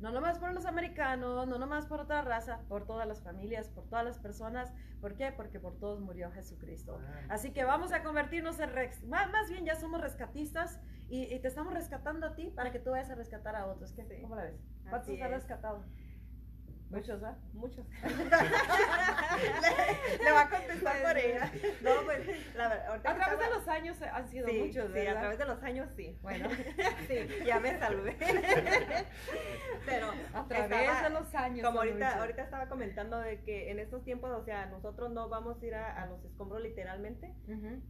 no 0.00 0.10
nomás 0.10 0.40
por 0.40 0.52
los 0.52 0.66
americanos, 0.66 1.46
no 1.46 1.58
nomás 1.60 1.86
por 1.86 2.00
otra 2.00 2.22
raza, 2.22 2.58
por 2.68 2.86
todas 2.86 3.06
las 3.06 3.22
familias, 3.22 3.68
por 3.68 3.84
todas 3.84 4.04
las 4.04 4.18
personas. 4.18 4.72
¿Por 5.00 5.14
qué? 5.14 5.30
Porque 5.30 5.60
por 5.60 5.78
todos 5.78 6.00
murió 6.00 6.32
Jesucristo. 6.32 7.00
Así 7.28 7.52
que 7.52 7.62
vamos 7.62 7.92
a 7.92 8.02
convertirnos 8.02 8.58
en... 8.58 8.70
Más, 9.08 9.48
bien 9.48 9.64
ya 9.64 9.76
somos 9.76 10.00
rescatistas 10.00 10.80
y, 11.08 11.38
te 11.38 11.46
estamos 11.46 11.72
rescatando 11.72 12.26
a 12.26 12.34
ti 12.34 12.50
para 12.50 12.72
que 12.72 12.80
tú 12.80 12.90
vayas 12.90 13.10
a 13.10 13.14
rescatar 13.14 13.54
a 13.54 13.66
otros. 13.66 13.92
¿Qué, 13.92 14.04
¿Cómo 14.22 14.34
la 14.34 14.42
ves? 14.42 14.60
¿Cuántos 14.90 15.20
has 15.20 15.30
rescatado? 15.30 15.84
Muchos, 16.90 17.22
¿ah? 17.22 17.36
Muchos. 17.52 17.84
le, 20.24 20.32
va 20.32 20.40
a 20.40 20.50
contestar 20.50 21.02
por 21.02 21.18
ella. 21.18 21.52
No, 21.82 21.90
pues, 22.06 22.26
la 22.56 22.68
verdad. 22.68 22.94
A 22.94 23.14
través 23.14 23.38
de 23.38 23.50
los 23.54 23.68
años 23.68 24.00
han 24.00 24.26
sido 24.28 24.48
muchos, 24.48 24.90
¿verdad? 24.90 25.02
Sí, 25.02 25.06
a 25.06 25.20
través 25.20 25.38
de 25.38 25.44
los 25.44 25.62
años 25.62 25.90
sí. 25.96 26.18
Bueno, 26.22 26.48
sí, 27.08 27.28
ya 27.44 27.60
me 27.60 27.78
salvé. 27.78 28.16
Pero 29.86 30.12
a 30.32 30.46
través 30.46 31.02
de 31.02 31.10
los 31.10 31.34
años. 31.34 31.66
Como 31.66 31.80
ahorita, 31.80 32.20
ahorita 32.20 32.42
estaba 32.42 32.68
comentando 32.68 33.18
de 33.18 33.42
que 33.42 33.70
en 33.70 33.80
estos 33.80 34.02
tiempos, 34.04 34.30
o 34.30 34.42
sea, 34.44 34.64
nosotros 34.66 35.10
no 35.10 35.28
vamos 35.28 35.62
a 35.62 35.66
ir 35.66 35.74
a, 35.74 36.06
los 36.06 36.24
escombros 36.24 36.62
literalmente, 36.62 37.34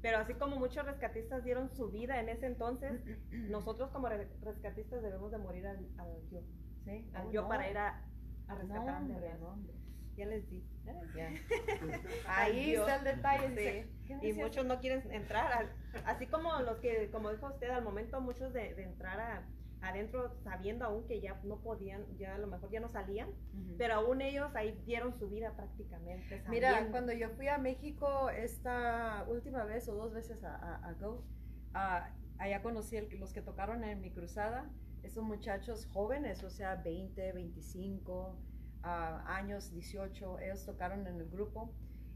pero 0.03 0.19
así 0.19 0.35
como 0.35 0.57
muchos 0.57 0.85
rescatistas 0.85 1.45
dieron 1.45 1.71
su 1.71 1.89
vida 1.91 2.19
en 2.19 2.29
ese 2.29 2.47
entonces, 2.47 3.01
nosotros 3.31 3.91
como 3.91 4.09
rescatistas 4.09 5.03
debemos 5.03 5.31
de 5.31 5.39
morir 5.39 5.69
al, 5.69 5.79
yo. 6.31 6.41
Sí, 6.85 7.09
al 7.15 7.27
oh, 7.27 7.31
yo 7.31 7.49
para 7.49 7.71
ir 7.71 7.79
a 7.79 8.03
a 8.49 8.55
rescatar 8.55 9.03
Ya 10.17 10.27
les 10.27 10.49
di. 10.51 10.65
Ahí 12.27 12.75
está 12.75 12.97
el 12.97 13.05
detalle. 13.05 13.87
Y 14.23 14.33
muchos 14.33 14.67
no 14.67 14.81
quieren 14.81 15.11
entrar. 15.13 15.69
así 16.05 16.27
como 16.27 16.59
los 16.61 16.79
que, 16.79 17.11
como 17.11 17.31
dijo 17.31 17.47
usted, 17.47 17.71
al 17.71 17.85
momento 17.85 18.21
muchos 18.21 18.53
de, 18.53 18.71
entrar 18.83 19.21
a, 19.21 19.47
adentro 19.81 20.35
sabiendo 20.43 20.85
aún 20.85 21.07
que 21.07 21.21
ya 21.21 21.41
no 21.45 21.61
podían, 21.61 22.05
ya 22.17 22.35
a 22.35 22.39
lo 22.39 22.49
mejor 22.49 22.71
ya 22.71 22.81
no 22.81 22.89
salían, 22.89 23.31
pero 23.77 23.95
aún 23.95 24.21
ellos 24.21 24.51
ahí 24.57 24.77
dieron 24.85 25.17
su 25.19 25.29
vida 25.29 25.55
prácticamente. 25.55 26.43
Mira, 26.49 26.89
cuando 26.91 27.13
yo 27.13 27.31
fui 27.31 27.49
a 27.49 27.59
México 27.59 28.31
esta 28.31 29.25
última 29.29 29.65
vez 29.65 29.89
o 29.89 29.95
dos 29.95 30.13
veces 30.13 30.43
a, 30.43 30.95
Go, 31.01 31.23
allá 31.75 32.63
conocí 32.63 32.99
los 33.19 33.33
que 33.33 33.43
tocaron 33.43 33.85
en 33.85 34.01
mi 34.01 34.11
cruzada 34.11 34.69
esos 35.03 35.25
muchachos 35.25 35.87
jóvenes, 35.93 36.43
o 36.45 36.51
sea, 36.51 36.77
20, 36.77 37.33
25 37.33 38.37
ah, 38.83 39.25
años, 39.27 39.71
18, 39.71 40.41
ellos 40.41 40.65
tocaron 40.65 41.07
en 41.07 41.17
el 41.17 41.29
grupo 41.29 41.73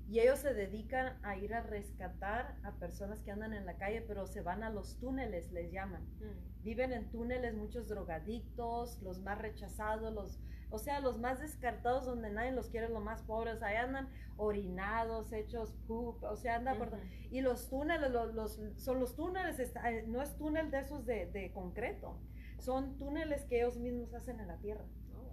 y 0.08 0.20
ellos 0.20 0.40
se 0.40 0.52
dedican 0.52 1.16
a 1.22 1.36
ir 1.36 1.54
a 1.54 1.62
rescatar 1.62 2.56
a 2.64 2.72
personas 2.72 3.22
que 3.22 3.30
andan 3.30 3.54
en 3.54 3.64
la 3.64 3.76
calle, 3.76 4.02
pero 4.02 4.26
se 4.26 4.42
van 4.42 4.62
a 4.62 4.70
los 4.70 4.98
túneles, 4.98 5.50
les 5.52 5.72
llaman. 5.72 6.02
Mm. 6.02 6.64
Viven 6.64 6.92
en 6.92 7.08
túneles 7.10 7.54
muchos 7.54 7.88
drogadictos, 7.88 9.00
los 9.02 9.20
más 9.20 9.38
rechazados, 9.38 10.12
los, 10.12 10.38
o 10.70 10.78
sea, 10.78 11.00
los 11.00 11.18
más 11.18 11.40
descartados 11.40 12.04
donde 12.04 12.30
nadie 12.30 12.52
los 12.52 12.68
quiere, 12.68 12.88
los 12.88 13.02
más 13.02 13.22
pobres, 13.22 13.62
ahí 13.62 13.76
andan 13.76 14.08
orinados, 14.36 15.32
hechos 15.32 15.74
poop, 15.86 16.22
o 16.24 16.36
sea, 16.36 16.56
andan 16.56 16.78
por... 16.78 16.90
Y 17.30 17.40
los 17.40 17.68
túneles, 17.68 18.10
los, 18.10 18.60
son 18.76 19.00
los 19.00 19.14
túneles, 19.16 19.58
eh, 19.58 20.04
no 20.08 20.20
es 20.20 20.36
túnel 20.36 20.70
de 20.70 20.80
esos 20.80 21.06
de, 21.06 21.26
de 21.26 21.52
concreto, 21.52 22.18
son 22.62 22.96
túneles 22.96 23.44
que 23.44 23.58
ellos 23.58 23.76
mismos 23.76 24.14
hacen 24.14 24.38
en 24.40 24.46
la 24.46 24.58
tierra, 24.58 24.84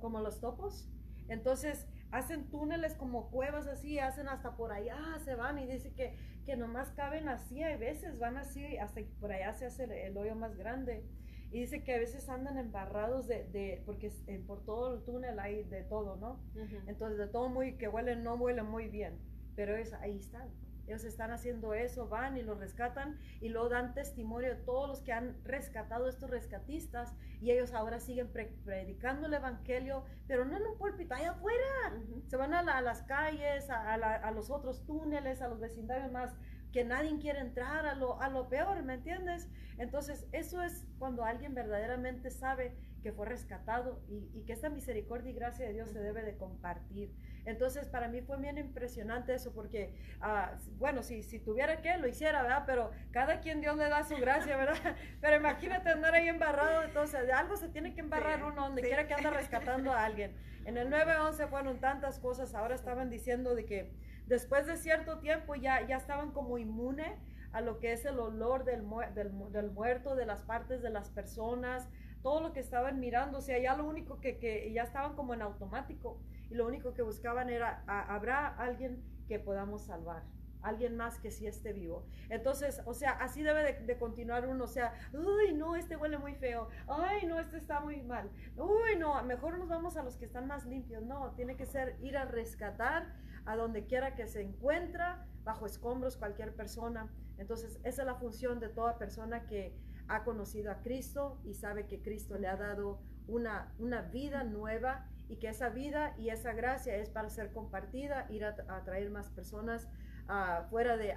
como 0.01 0.19
los 0.19 0.39
topos. 0.39 0.89
Entonces, 1.27 1.87
hacen 2.11 2.49
túneles 2.49 2.95
como 2.95 3.29
cuevas 3.29 3.67
así, 3.67 3.99
hacen 3.99 4.27
hasta 4.27 4.55
por 4.55 4.71
allá, 4.71 4.97
se 5.23 5.35
van 5.35 5.59
y 5.59 5.67
dice 5.67 5.93
que, 5.93 6.17
que 6.45 6.57
nomás 6.57 6.89
caben 6.91 7.29
así, 7.29 7.61
a 7.61 7.77
veces 7.77 8.17
van 8.17 8.37
así, 8.37 8.77
hasta 8.77 9.01
por 9.19 9.31
allá 9.31 9.53
se 9.53 9.67
hace 9.67 9.83
el, 10.07 10.17
hoyo 10.17 10.35
más 10.35 10.55
grande. 10.57 11.03
Y 11.51 11.61
dice 11.61 11.83
que 11.83 11.93
a 11.95 11.99
veces 11.99 12.29
andan 12.29 12.57
embarrados 12.57 13.27
de, 13.27 13.43
de 13.45 13.81
porque 13.85 14.11
por 14.45 14.63
todo 14.65 14.95
el 14.95 15.03
túnel 15.03 15.39
hay 15.39 15.63
de 15.63 15.83
todo, 15.83 16.15
¿no? 16.15 16.39
Entonces, 16.87 17.17
de 17.17 17.27
todo 17.27 17.49
muy, 17.49 17.75
que 17.77 17.87
huele, 17.87 18.15
no 18.15 18.35
huele 18.35 18.63
muy 18.63 18.87
bien, 18.87 19.19
pero 19.55 19.75
es, 19.75 19.93
ahí 19.93 20.17
están. 20.17 20.49
Ellos 20.89 21.03
están 21.03 21.29
haciendo 21.29 21.75
eso, 21.75 22.07
van 22.07 22.35
y 22.35 22.41
los 22.41 22.57
rescatan 22.57 23.19
y 23.41 23.49
luego 23.49 23.69
dan 23.69 23.93
testimonio 23.93 24.49
de 24.49 24.55
todos 24.55 24.89
los 24.89 25.01
que 25.01 25.13
han 25.13 25.37
rescatado 25.43 26.09
estos 26.09 26.31
rescatistas 26.31 27.13
y 27.41 27.51
ellos 27.51 27.73
ahora 27.73 27.99
siguen 27.99 28.31
predicando 28.31 29.27
el 29.27 29.35
evangelio, 29.35 30.03
pero 30.27 30.45
no 30.45 30.57
en 30.57 30.65
un 30.65 30.79
púlpito, 30.79 31.13
allá 31.13 31.33
afuera. 31.33 31.93
Se 32.27 32.37
van 32.37 32.55
a, 32.55 32.81
las 32.81 33.03
calles, 33.03 33.69
a, 33.69 34.31
los 34.31 34.49
otros 34.49 34.83
túneles, 34.87 35.43
a 35.43 35.47
los 35.47 35.59
vecindarios 35.59 36.11
más, 36.11 36.33
que 36.71 36.83
nadie 36.83 37.19
quiere 37.19 37.41
entrar 37.41 37.85
a 37.85 37.93
lo, 37.93 38.19
a 38.19 38.29
lo 38.29 38.49
peor, 38.49 38.81
¿me 38.81 38.95
entiendes? 38.95 39.47
Entonces, 39.77 40.25
eso 40.31 40.63
es 40.63 40.87
cuando 40.97 41.23
alguien 41.23 41.53
verdaderamente 41.53 42.31
sabe 42.31 42.75
que 43.03 43.11
fue 43.11 43.27
rescatado 43.27 44.01
y, 44.07 44.27
y, 44.33 44.43
que 44.45 44.53
esta 44.53 44.69
misericordia 44.69 45.29
y 45.29 45.35
gracia 45.35 45.67
de 45.67 45.73
Dios 45.73 45.91
se 45.91 45.99
debe 45.99 46.23
de 46.23 46.35
compartir. 46.35 47.13
Entonces, 47.49 47.87
para 47.87 48.07
mí 48.07 48.21
fue 48.21 48.37
bien 48.37 48.57
impresionante 48.57 49.33
eso, 49.33 49.51
porque, 49.53 49.93
uh, 50.21 50.55
bueno, 50.77 51.03
si, 51.03 51.23
si 51.23 51.39
tuviera 51.39 51.81
que, 51.81 51.97
lo 51.97 52.07
hiciera, 52.07 52.41
¿verdad? 52.43 52.63
Pero 52.65 52.91
cada 53.11 53.41
quien 53.41 53.59
Dios 53.61 53.75
le 53.77 53.89
da 53.89 54.03
su 54.03 54.15
gracia, 54.17 54.55
¿verdad? 54.55 54.95
Pero 55.21 55.37
imagínate 55.37 55.89
andar 55.89 56.13
ahí 56.13 56.27
embarrado, 56.27 56.83
entonces, 56.83 57.25
de 57.25 57.33
algo 57.33 57.57
se 57.57 57.69
tiene 57.69 57.93
que 57.93 58.01
embarrar 58.01 58.43
uno 58.43 58.61
donde 58.61 58.81
quiera 58.81 59.07
que 59.07 59.13
anda 59.13 59.29
rescatando 59.31 59.91
a 59.91 60.05
alguien. 60.05 60.35
En 60.65 60.77
el 60.77 60.89
911 60.89 61.47
fueron 61.47 61.79
tantas 61.79 62.19
cosas, 62.19 62.53
ahora 62.53 62.75
estaban 62.75 63.09
diciendo 63.09 63.55
de 63.55 63.65
que 63.65 63.91
después 64.27 64.67
de 64.67 64.77
cierto 64.77 65.19
tiempo 65.19 65.55
ya, 65.55 65.85
ya 65.87 65.97
estaban 65.97 66.31
como 66.31 66.57
inmune 66.57 67.17
a 67.51 67.61
lo 67.61 67.79
que 67.79 67.93
es 67.93 68.05
el 68.05 68.19
olor 68.19 68.63
del, 68.63 68.85
del, 69.15 69.51
del 69.51 69.71
muerto, 69.71 70.15
de 70.15 70.25
las 70.27 70.43
partes 70.43 70.83
de 70.83 70.91
las 70.91 71.09
personas, 71.09 71.89
todo 72.21 72.41
lo 72.41 72.53
que 72.53 72.59
estaban 72.59 72.99
mirando, 72.99 73.39
o 73.39 73.41
sea, 73.41 73.57
ya 73.59 73.75
lo 73.75 73.85
único 73.85 74.19
que, 74.19 74.37
que 74.37 74.71
ya 74.73 74.83
estaban 74.83 75.15
como 75.15 75.33
en 75.33 75.41
automático 75.41 76.19
y 76.49 76.55
lo 76.55 76.65
único 76.67 76.93
que 76.93 77.01
buscaban 77.01 77.49
era, 77.49 77.83
¿habrá 77.87 78.47
alguien 78.47 79.03
que 79.27 79.39
podamos 79.39 79.83
salvar? 79.85 80.23
Alguien 80.61 80.97
más 80.97 81.19
que 81.19 81.31
sí 81.31 81.47
esté 81.47 81.71
vivo. 81.71 82.05
Entonces, 82.29 82.81
o 82.85 82.93
sea, 82.93 83.11
así 83.11 83.43
debe 83.43 83.81
de, 83.81 83.97
continuar 83.97 84.45
uno. 84.45 84.65
O 84.65 84.67
sea, 84.67 84.93
uy, 85.13 85.53
no, 85.53 85.77
este 85.77 85.95
huele 85.95 86.17
muy 86.17 86.35
feo. 86.35 86.67
Ay, 86.87 87.25
no, 87.27 87.39
este 87.39 87.57
está 87.57 87.79
muy 87.79 88.01
mal. 88.01 88.29
Uy, 88.57 88.97
no, 88.97 89.23
mejor 89.23 89.57
nos 89.57 89.69
vamos 89.69 89.95
a 89.95 90.03
los 90.03 90.17
que 90.17 90.25
están 90.25 90.47
más 90.47 90.65
limpios. 90.65 91.03
No, 91.03 91.31
tiene 91.35 91.55
que 91.55 91.65
ser 91.65 91.95
ir 92.01 92.17
a 92.17 92.25
rescatar 92.25 93.15
a 93.45 93.55
donde 93.55 93.85
quiera 93.85 94.15
que 94.15 94.27
se 94.27 94.41
encuentra, 94.41 95.25
bajo 95.45 95.65
escombros, 95.65 96.17
cualquier 96.17 96.53
persona. 96.53 97.09
Entonces, 97.37 97.79
esa 97.85 98.01
es 98.01 98.05
la 98.05 98.15
función 98.15 98.59
de 98.59 98.67
toda 98.67 98.97
persona 98.97 99.45
que 99.45 99.73
ha 100.09 100.23
conocido 100.25 100.71
a 100.71 100.81
Cristo 100.81 101.39
y 101.45 101.53
sabe 101.53 101.87
que 101.87 102.01
Cristo 102.01 102.37
le 102.37 102.47
ha 102.47 102.57
dado 102.57 102.99
una, 103.27 103.73
una 103.79 104.01
vida 104.01 104.43
nueva 104.43 105.07
y 105.29 105.37
que 105.37 105.47
esa 105.47 105.69
vida 105.69 106.15
y 106.17 106.29
esa 106.29 106.53
gracia 106.53 106.95
es 106.95 107.09
para 107.09 107.29
ser 107.29 107.51
compartida, 107.53 108.25
ir 108.29 108.43
a, 108.43 108.83
traer 108.83 109.11
más 109.11 109.29
personas 109.29 109.87
uh, 110.27 110.67
fuera 110.69 110.97
de, 110.97 111.15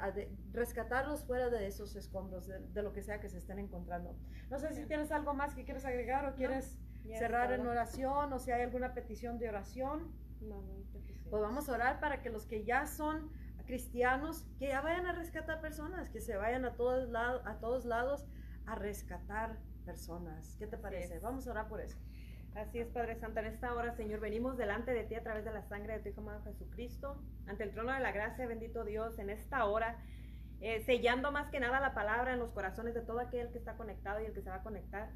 rescatarlos 0.53 1.25
fuera 1.25 1.49
de 1.49 1.67
esos 1.67 1.97
escombros, 1.97 2.47
de, 2.47 2.83
lo 2.83 2.93
que 2.93 3.03
sea 3.03 3.21
que 3.21 3.31
se 3.31 3.39
estén 3.39 3.59
encontrando. 3.59 4.15
No 4.51 4.59
sé 4.59 4.75
si 4.75 4.85
tienes 4.85 5.11
algo 5.13 5.33
más 5.33 5.55
que 5.55 5.65
quieres 5.65 5.87
agregar 5.87 6.27
o 6.27 6.35
quieres 6.35 6.79
cerrar 7.19 7.53
en 7.53 7.67
oración 7.67 8.33
o 8.33 8.39
si 8.39 8.53
hay 8.53 8.63
alguna 8.63 8.93
petición 8.93 9.39
de 9.39 9.49
oración. 9.49 10.13
No, 10.43 10.61
no 10.61 10.75
Pues 11.31 11.43
vamos 11.43 11.69
a 11.71 11.73
orar 11.73 11.99
para 11.99 12.21
que 12.21 12.29
los 12.29 12.45
que 12.47 12.65
ya 12.65 12.87
son 12.87 13.31
cristianos, 13.65 14.45
que 14.59 14.69
ya 14.69 14.83
vayan 14.83 15.07
a 15.07 15.13
rescatar 15.13 15.63
personas, 15.63 16.11
que 16.11 16.21
se 16.21 16.37
vayan 16.37 16.67
a 16.67 16.75
todos, 16.75 17.09
lados, 17.09 17.43
a 17.47 17.59
todos 17.59 17.87
lados 17.87 18.27
a 18.67 18.75
rescatar 18.75 19.59
personas. 19.87 20.57
¿Qué 20.59 20.67
te 20.67 20.77
parece? 20.77 21.19
Vamos 21.21 21.47
a 21.47 21.53
orar 21.53 21.69
por 21.69 21.81
eso. 21.81 21.97
Así 22.55 22.81
es, 22.81 22.89
Padre 22.89 23.17
Santo. 23.19 23.41
En 23.41 23.47
esta 23.47 23.75
hora, 23.75 23.97
Señor, 23.97 24.21
venimos 24.21 24.59
delante 24.59 24.93
de 24.93 25.05
ti 25.05 25.15
a 25.15 25.23
través 25.23 25.45
de 25.45 25.53
la 25.53 25.63
sangre 25.63 25.95
de 25.95 26.01
tu 26.01 26.09
Hijo 26.11 26.21
amado 26.21 26.43
Jesucristo, 26.45 27.17
ante 27.47 27.65
el 27.65 27.73
trono 27.73 27.93
de 27.93 28.01
la 28.01 28.13
gracia, 28.13 28.47
bendito 28.47 28.85
Dios, 28.85 29.19
en 29.19 29.31
esta 29.31 29.65
hora, 29.65 29.99
eh, 30.61 30.83
sellando 30.85 31.33
más 31.33 31.51
que 31.51 31.61
nada 31.61 31.81
la 31.81 31.95
palabra 31.95 32.35
en 32.35 32.39
los 32.39 32.51
corazones 32.51 32.95
de 32.95 33.01
todo 33.01 33.21
aquel 33.21 33.51
que 33.53 33.59
está 33.59 33.75
conectado 33.77 34.21
y 34.21 34.27
el 34.27 34.35
que 34.35 34.43
se 34.43 34.51
va 34.51 34.57
a 34.57 34.63
conectar. 34.63 35.11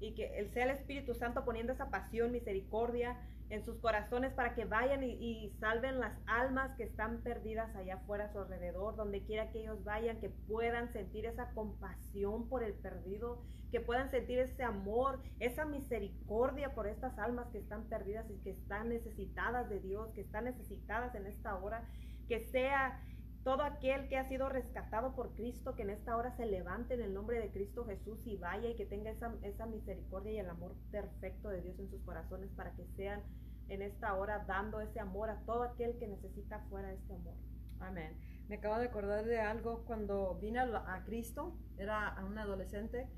Y 0.00 0.14
que 0.14 0.38
el 0.38 0.50
sea 0.52 0.64
el 0.64 0.70
Espíritu 0.72 1.14
Santo 1.14 1.44
poniendo 1.44 1.72
esa 1.72 1.88
pasión, 1.88 2.30
misericordia 2.30 3.16
en 3.52 3.62
sus 3.66 3.76
corazones 3.80 4.32
para 4.32 4.54
que 4.54 4.64
vayan 4.64 5.04
y, 5.04 5.50
salven 5.60 6.00
las 6.00 6.18
almas 6.26 6.74
que 6.78 6.84
están 6.84 7.20
perdidas 7.22 7.76
allá 7.76 7.96
afuera 7.96 8.24
a 8.24 8.32
su 8.32 8.38
alrededor, 8.38 8.96
donde 8.96 9.22
quiera 9.24 9.50
que 9.50 9.60
ellos 9.60 9.84
vayan, 9.84 10.18
que 10.20 10.30
puedan 10.30 10.90
sentir 10.94 11.26
esa 11.26 11.50
compasión 11.50 12.48
por 12.48 12.64
el 12.64 12.72
perdido 12.72 13.42
que 13.70 13.80
puedan 13.80 14.10
sentir 14.10 14.38
ese 14.38 14.62
amor, 14.62 15.20
esa 15.38 15.64
misericordia 15.64 16.74
por 16.74 16.86
estas 16.86 17.18
almas 17.18 17.48
que 17.52 17.58
están 17.58 17.88
perdidas 17.88 18.30
y 18.30 18.38
que 18.42 18.50
están 18.50 18.90
necesitadas 18.90 19.68
de 19.68 19.80
Dios, 19.80 20.10
que 20.14 20.22
están 20.22 20.44
necesitadas 20.44 21.14
en 21.14 21.26
esta 21.26 21.56
hora, 21.56 21.86
que 22.28 22.40
sea 22.40 23.02
todo 23.44 23.62
aquel 23.62 24.08
que 24.08 24.16
ha 24.16 24.28
sido 24.28 24.48
rescatado 24.48 25.14
por 25.14 25.34
Cristo, 25.34 25.74
que 25.74 25.82
en 25.82 25.90
esta 25.90 26.16
hora 26.16 26.36
se 26.36 26.46
levante 26.46 26.94
en 26.94 27.00
el 27.00 27.12
nombre 27.12 27.40
de 27.40 27.50
Cristo 27.50 27.84
Jesús 27.84 28.20
y 28.24 28.36
vaya 28.36 28.68
y 28.68 28.76
que 28.76 28.86
tenga 28.86 29.10
esa, 29.10 29.34
esa 29.42 29.66
misericordia 29.66 30.32
y 30.32 30.38
el 30.38 30.48
amor 30.48 30.76
perfecto 30.90 31.48
de 31.48 31.62
Dios 31.62 31.78
en 31.78 31.90
sus 31.90 32.02
corazones 32.02 32.50
para 32.52 32.72
que 32.72 32.86
sean 32.96 33.22
en 33.68 33.82
esta 33.82 34.14
hora 34.14 34.44
dando 34.46 34.80
ese 34.80 35.00
amor 35.00 35.30
a 35.30 35.40
todo 35.44 35.62
aquel 35.62 35.96
que 35.98 36.06
necesita 36.06 36.60
fuera 36.68 36.92
este 36.92 37.14
amor. 37.14 37.34
Amén. 37.80 38.16
Me 38.48 38.56
acabo 38.56 38.78
de 38.78 38.86
acordar 38.86 39.24
de 39.24 39.40
algo 39.40 39.84
cuando 39.84 40.38
vine 40.40 40.58
a, 40.60 40.94
a 40.94 41.04
Cristo, 41.04 41.56
era 41.78 42.16
un 42.26 42.38
adolescente 42.38 43.08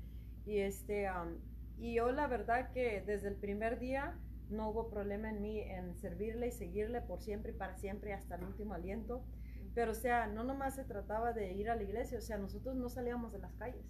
y, 0.45 0.59
este, 0.59 1.07
y 1.77 1.95
yo 1.95 2.11
la 2.11 2.27
verdad 2.27 2.71
que 2.71 3.01
desde 3.05 3.27
el 3.27 3.35
primer 3.35 3.79
día 3.79 4.17
no 4.49 4.69
hubo 4.69 4.89
problema 4.89 5.29
en 5.29 5.41
mí 5.41 5.59
en 5.59 5.95
servirle 5.95 6.47
y 6.47 6.51
seguirle 6.51 7.01
por 7.01 7.21
siempre 7.21 7.51
y 7.51 7.55
para 7.55 7.75
siempre 7.75 8.13
hasta 8.13 8.35
el 8.35 8.43
último 8.43 8.73
aliento. 8.73 9.23
Pero 9.73 9.91
o 9.91 9.95
sea, 9.95 10.27
no 10.27 10.43
nomás 10.43 10.75
se 10.75 10.85
trataba 10.85 11.33
de 11.33 11.53
ir 11.53 11.69
a 11.69 11.75
la 11.75 11.83
iglesia, 11.83 12.19
o 12.19 12.21
sea, 12.21 12.37
nosotros 12.37 12.75
no 12.75 12.87
salíamos 12.89 13.33
de 13.33 13.39
las 13.39 13.53
calles, 13.55 13.85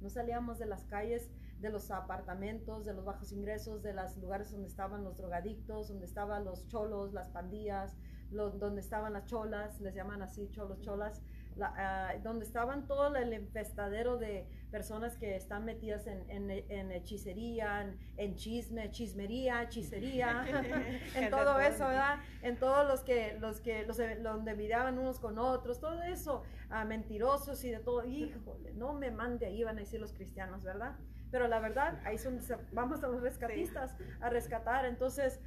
no 0.00 0.10
salíamos 0.10 0.58
de 0.58 0.66
las 0.66 0.84
calles, 0.84 1.30
de 1.62 1.70
los 1.70 1.90
apartamentos, 1.90 2.84
de 2.84 2.92
los 2.92 3.04
bajos 3.04 3.32
ingresos, 3.32 3.82
de 3.82 3.94
los 3.94 4.16
lugares 4.18 4.50
donde 4.50 4.68
estaban 4.68 5.04
los 5.04 5.16
drogadictos, 5.16 5.88
donde 5.88 6.04
estaban 6.04 6.44
los 6.44 6.66
cholos, 6.68 7.12
las 7.12 7.28
pandillas, 7.30 7.96
los, 8.30 8.58
donde 8.58 8.80
estaban 8.80 9.12
las 9.14 9.24
cholas, 9.26 9.80
les 9.80 9.94
llaman 9.94 10.22
así 10.22 10.50
cholos, 10.50 10.80
cholas, 10.80 11.22
Ah, 11.60 12.14
donde 12.22 12.44
estaban 12.44 12.86
todo 12.86 13.14
el 13.14 13.34
infestadero 13.34 14.16
de 14.16 14.46
personas 14.70 15.16
que 15.16 15.36
están 15.36 15.66
metidas 15.66 16.06
en, 16.06 16.50
en, 16.50 16.92
hechicería, 16.92 17.94
en, 18.16 18.36
chisme, 18.36 18.90
chismería, 18.90 19.62
hechicería, 19.62 20.44
en 21.14 21.30
todo 21.30 21.60
eso, 21.60 21.88
¿verdad? 21.88 22.20
En 22.40 22.58
todos 22.58 22.88
los 22.88 23.02
que, 23.02 23.36
los 23.38 23.60
que, 23.60 23.84
los, 23.84 23.98
donde 24.22 24.54
miraban 24.54 24.98
unos 24.98 25.20
con 25.20 25.38
otros, 25.38 25.78
todo 25.78 26.02
eso, 26.02 26.42
a 26.70 26.84
mentirosos 26.84 27.62
y 27.64 27.70
de 27.70 27.80
todo. 27.80 28.04
Híjole, 28.06 28.72
no 28.72 28.94
me 28.94 29.10
mande 29.10 29.46
ahí, 29.46 29.62
van 29.62 29.76
a 29.76 29.80
decir 29.80 30.00
los 30.00 30.14
cristianos, 30.14 30.62
¿verdad? 30.62 30.96
Pero 31.32 31.48
la 31.48 31.60
verdad, 31.60 31.98
ahí 32.04 32.18
son, 32.18 32.38
vamos 32.72 33.02
a 33.02 33.08
los 33.08 33.22
rescatistas 33.22 33.96
a 34.20 34.28
rescatar. 34.28 34.84
Entonces, 34.84 35.40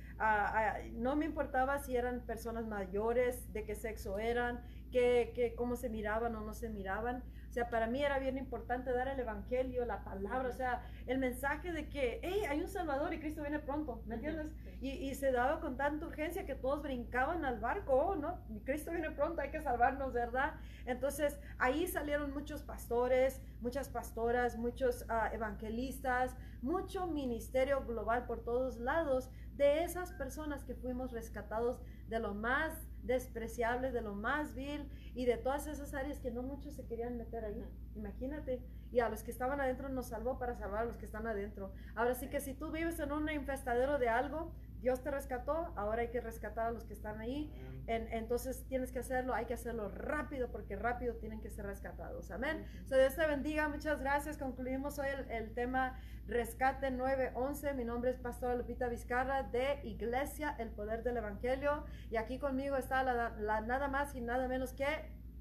no 0.94 1.16
me 1.16 1.26
importaba 1.26 1.78
si 1.78 1.96
eran 1.96 2.22
personas 2.22 2.66
mayores, 2.66 3.54
de 3.54 3.64
qué 3.64 3.76
sexo 3.76 4.18
eran, 4.18 4.62
que, 4.92 5.54
cómo 5.56 5.76
se 5.76 5.90
miraban 5.90 6.36
o 6.36 6.42
no 6.42 6.56
se 6.56 6.70
miraban. 6.70 7.24
O 7.56 7.58
sea, 7.58 7.70
para 7.70 7.88
mí 7.88 8.03
era 8.03 8.20
bien 8.20 8.38
importante 8.38 8.91
dar 8.91 9.08
el 9.08 9.18
evangelio, 9.18 9.86
la 9.86 10.03
palabra, 10.03 10.49
o 10.49 10.51
sea, 10.51 10.84
el 11.08 11.20
mensaje 11.20 11.72
de 11.72 11.88
que, 11.88 12.20
hey, 12.22 12.41
hay 12.49 12.60
un 12.60 12.68
Salvador 12.68 13.14
y 13.14 13.20
Cristo 13.22 13.43
viene 13.43 13.60
pronto, 13.60 14.03
¿me 14.08 14.16
entiendes? 14.16 14.47
Y, 14.82 14.89
y, 14.89 15.16
se 15.16 15.32
daba 15.32 15.62
con 15.62 15.78
tanta 15.78 16.06
urgencia 16.06 16.45
que 16.45 16.56
todos 16.56 16.84
brincaban 16.84 17.45
al 17.45 17.62
barco, 17.62 17.93
oh, 17.93 18.16
¿no? 18.18 18.41
Cristo 18.66 18.91
viene 18.91 19.10
pronto, 19.12 19.39
hay 19.39 19.51
que 19.51 19.62
salvarnos, 19.62 20.12
¿verdad? 20.12 20.56
Entonces, 20.86 21.39
ahí 21.58 21.88
salieron 21.88 22.34
muchos 22.34 22.62
pastores, 22.62 23.41
muchas 23.62 23.88
pastoras, 23.88 24.58
muchos 24.58 25.06
ah, 25.08 25.30
evangelistas, 25.32 26.36
mucho 26.62 27.08
ministerio 27.08 27.86
global 27.86 28.26
por 28.26 28.43
todos 28.43 28.80
lados 28.80 29.32
de 29.56 29.86
esas 29.86 30.12
personas 30.12 30.66
que 30.66 30.76
fuimos 30.76 31.14
rescatados 31.14 31.82
de 32.10 32.20
lo 32.20 32.34
más 32.34 32.74
despreciable, 33.06 33.91
de 33.91 34.01
lo 34.01 34.16
más 34.16 34.53
vil 34.53 34.89
y 35.14 35.26
de 35.26 35.38
todas 35.38 35.68
esas 35.68 35.93
áreas 35.93 36.20
que 36.20 36.32
no 36.32 36.41
muchos 36.41 36.74
se 36.74 36.86
querían 36.86 37.18
meter 37.18 37.45
ahí. 37.45 37.64
Imagínate. 37.95 38.62
Y 38.91 38.99
a 38.99 39.10
los 39.10 39.24
que 39.24 39.32
estaban 39.32 39.60
adentro 39.60 39.89
nos 39.89 40.08
salvó 40.08 40.38
para 40.38 40.56
salvar 40.56 40.82
a 40.82 40.86
los 40.86 40.97
que 40.97 41.06
están 41.06 41.28
adentro. 41.28 41.72
Ahora 41.95 42.14
sí 42.14 42.28
que 42.30 42.39
si 42.39 42.53
tú 42.53 42.72
vives 42.72 42.99
en 42.99 43.12
un 43.12 43.30
infestadero 43.30 43.97
de 43.97 44.10
algo, 44.10 44.53
Dios 44.86 45.02
te 45.02 45.10
rescató, 45.10 45.74
ahora 45.78 46.04
hay 46.04 46.10
que 46.10 46.22
rescatar 46.22 46.68
a 46.68 46.70
los 46.70 46.86
que 46.86 46.94
están 46.94 47.20
ahí. 47.20 47.52
entonces 47.88 48.68
tienes 48.68 48.92
que 48.92 49.00
hacerlo, 49.00 49.34
hay 49.34 49.46
que 49.46 49.56
hacerlo 49.56 49.90
rápido 49.90 50.52
porque 50.52 50.76
rápido 50.76 51.16
tienen 51.16 51.42
que 51.42 51.50
ser 51.50 51.66
rescatados. 51.66 52.30
Amén. 52.30 52.64
So, 52.86 52.96
Dios 52.96 53.16
te 53.16 53.26
bendiga, 53.26 53.68
muchas 53.68 54.00
gracias. 54.00 54.38
Concluimos 54.38 55.00
hoy 55.00 55.08
el, 55.30 55.56
tema 55.56 56.00
Rescate 56.28 56.92
911. 56.92 57.74
Mi 57.74 57.84
nombre 57.84 58.12
es 58.12 58.20
Pastora 58.20 58.54
Lupita 58.54 58.88
Vizcarra 58.88 59.42
de 59.42 59.80
Iglesia 59.84 60.56
El 60.60 60.70
Poder 60.70 61.02
del 61.02 61.18
Evangelio. 61.18 61.84
Y 62.12 62.18
aquí 62.18 62.38
conmigo 62.38 62.78
está 62.78 63.02
la 63.02 63.62
nada 63.62 63.88
más 63.88 64.14
y 64.14 64.22
nada 64.22 64.48
menos 64.48 64.72
que 64.74 64.86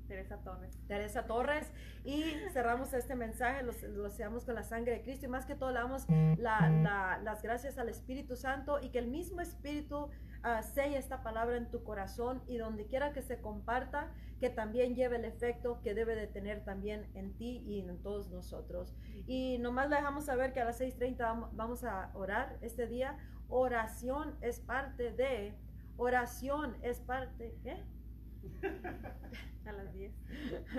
Teresa 0.07 0.39
Torres. 0.39 0.79
Teresa 0.87 1.27
Torres. 1.27 1.73
Y 2.05 2.25
cerramos 2.53 2.93
este 2.93 3.15
mensaje, 3.15 3.63
lo, 3.63 3.73
lo 3.89 4.11
con 4.45 4.55
la 4.55 4.63
sangre 4.63 4.93
de 4.93 5.03
Cristo 5.03 5.27
y 5.27 5.29
más 5.29 5.47
que 5.47 5.55
todo 5.55 5.71
le 5.71 5.79
damos 5.79 6.07
las 6.39 7.43
gracias 7.43 7.79
al 7.79 7.89
Espíritu 7.89 8.37
Santo 8.37 8.81
y 8.81 8.91
que 8.91 8.99
el 8.99 9.09
mismo 9.09 9.41
Espíritu 9.41 10.11
uh, 10.45 10.81
esta 10.95 11.23
palabra 11.23 11.57
en 11.57 11.71
tu 11.71 11.83
corazón 11.83 12.43
y 12.47 12.57
donde 12.59 12.87
quiera 12.87 13.13
que 13.13 13.23
se 13.23 13.41
comparta, 13.41 14.13
que 14.41 14.51
también 14.51 14.95
lleve 14.95 15.17
el 15.17 15.25
efecto 15.25 15.81
que 15.83 15.95
debe 15.95 16.15
de 16.15 16.27
tener 16.27 16.65
también 16.65 17.11
en 17.15 17.35
ti 17.37 17.63
y 17.67 17.81
en 17.81 18.03
todos 18.03 18.31
nosotros. 18.31 18.95
Y 19.27 19.59
nomás 19.59 19.89
le 19.89 19.97
dejamos 19.97 20.27
saber 20.27 20.53
que 20.53 20.61
a 20.61 20.65
las 20.65 20.81
6.30 20.81 21.51
vamos 21.53 21.85
a 21.85 22.11
orar 22.15 22.59
este 22.61 22.87
día. 22.87 23.17
Oración 23.49 24.37
es 24.41 24.61
parte 24.61 25.13
de, 25.13 25.55
oración 25.97 26.77
es 26.83 27.01
parte, 27.01 27.57
¿eh? 27.65 27.83
A 29.67 29.73
las 29.73 29.93
10. 29.95 30.13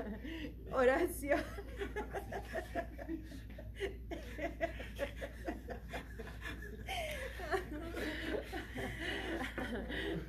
Oración. 0.71 1.39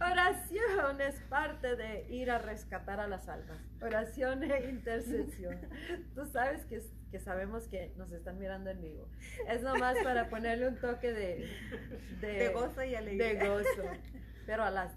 Oración 0.01 1.01
es 1.01 1.21
parte 1.29 1.77
de 1.77 2.07
ir 2.11 2.31
a 2.31 2.39
rescatar 2.39 3.01
a 3.01 3.07
las 3.07 3.29
almas. 3.29 3.59
Oración 3.81 4.43
e 4.43 4.69
intercesión. 4.71 5.59
Tú 6.15 6.27
sabes 6.27 6.65
que, 6.67 6.83
que 7.11 7.19
sabemos 7.21 7.69
que 7.69 7.93
nos 7.97 8.11
están 8.13 8.39
mirando 8.39 8.71
en 8.71 8.81
vivo. 8.81 9.09
Es 9.49 9.63
nomás 9.63 9.97
para 10.03 10.29
ponerle 10.29 10.69
un 10.69 10.77
toque 10.77 11.13
de, 11.13 11.49
De 12.21 12.49
gozo 12.51 12.83
y 12.85 12.95
alegría. 12.95 13.35
de 13.35 13.49
gozo. 13.49 13.83
Pero 14.47 14.65
a 14.65 14.71
las 14.71 14.93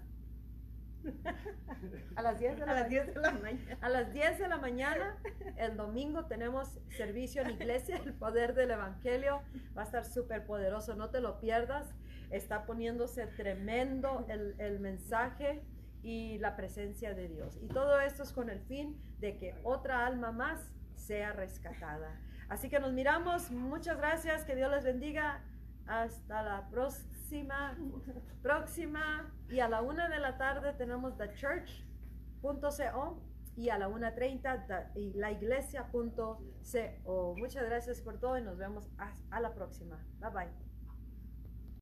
a 2.16 2.22
las 2.22 2.38
10 2.38 2.56
de 2.56 2.62
A 2.62 2.66
la 2.66 2.74
las 2.74 2.82
mañana. 2.82 3.04
10 3.04 3.14
de 3.14 3.20
la 3.20 3.32
mañana. 3.32 3.78
A 3.80 3.88
las 3.88 4.12
10 4.12 4.38
de 4.38 4.48
la 4.48 4.58
mañana, 4.58 5.16
el 5.56 5.76
domingo, 5.76 6.26
tenemos 6.26 6.78
servicio 6.96 7.42
en 7.42 7.50
iglesia, 7.50 7.96
el 8.04 8.14
poder 8.14 8.54
del 8.54 8.70
Evangelio. 8.70 9.42
Va 9.76 9.82
a 9.82 9.84
estar 9.84 10.04
súper 10.04 10.46
poderoso, 10.46 10.94
no 10.94 11.10
te 11.10 11.20
lo 11.20 11.40
pierdas. 11.40 11.88
Está 12.30 12.64
poniéndose 12.64 13.26
tremendo 13.26 14.26
el, 14.28 14.54
el 14.58 14.80
mensaje 14.80 15.62
y 16.02 16.38
la 16.38 16.56
presencia 16.56 17.14
de 17.14 17.28
Dios. 17.28 17.58
Y 17.60 17.68
todo 17.68 18.00
esto 18.00 18.22
es 18.22 18.32
con 18.32 18.50
el 18.50 18.60
fin 18.60 18.96
de 19.18 19.36
que 19.36 19.54
otra 19.64 20.06
alma 20.06 20.32
más 20.32 20.60
sea 20.94 21.32
rescatada. 21.32 22.20
Así 22.48 22.68
que 22.68 22.80
nos 22.80 22.92
miramos. 22.92 23.50
Muchas 23.50 23.96
gracias. 23.96 24.44
Que 24.44 24.56
Dios 24.56 24.70
les 24.70 24.84
bendiga. 24.84 25.40
Hasta 25.86 26.42
la 26.42 26.68
próxima. 26.68 27.09
Próxima. 28.42 29.32
Y 29.48 29.60
a 29.60 29.68
la 29.68 29.82
una 29.82 30.08
de 30.08 30.18
la 30.18 30.36
tarde 30.36 30.72
tenemos 30.74 31.16
The 31.16 31.32
Church.co 31.34 33.22
y 33.56 33.68
a 33.68 33.78
la 33.78 33.88
1.30 33.88 34.66
da- 34.66 34.90
y 34.94 35.12
la 35.14 35.30
iglesia.co. 35.32 36.40
Muchas 37.36 37.64
gracias 37.64 38.00
por 38.00 38.18
todo 38.18 38.38
y 38.38 38.42
nos 38.42 38.56
vemos 38.56 38.88
a 39.30 39.40
la 39.40 39.52
próxima. 39.54 39.98
Bye 40.20 40.30
bye. 40.30 40.69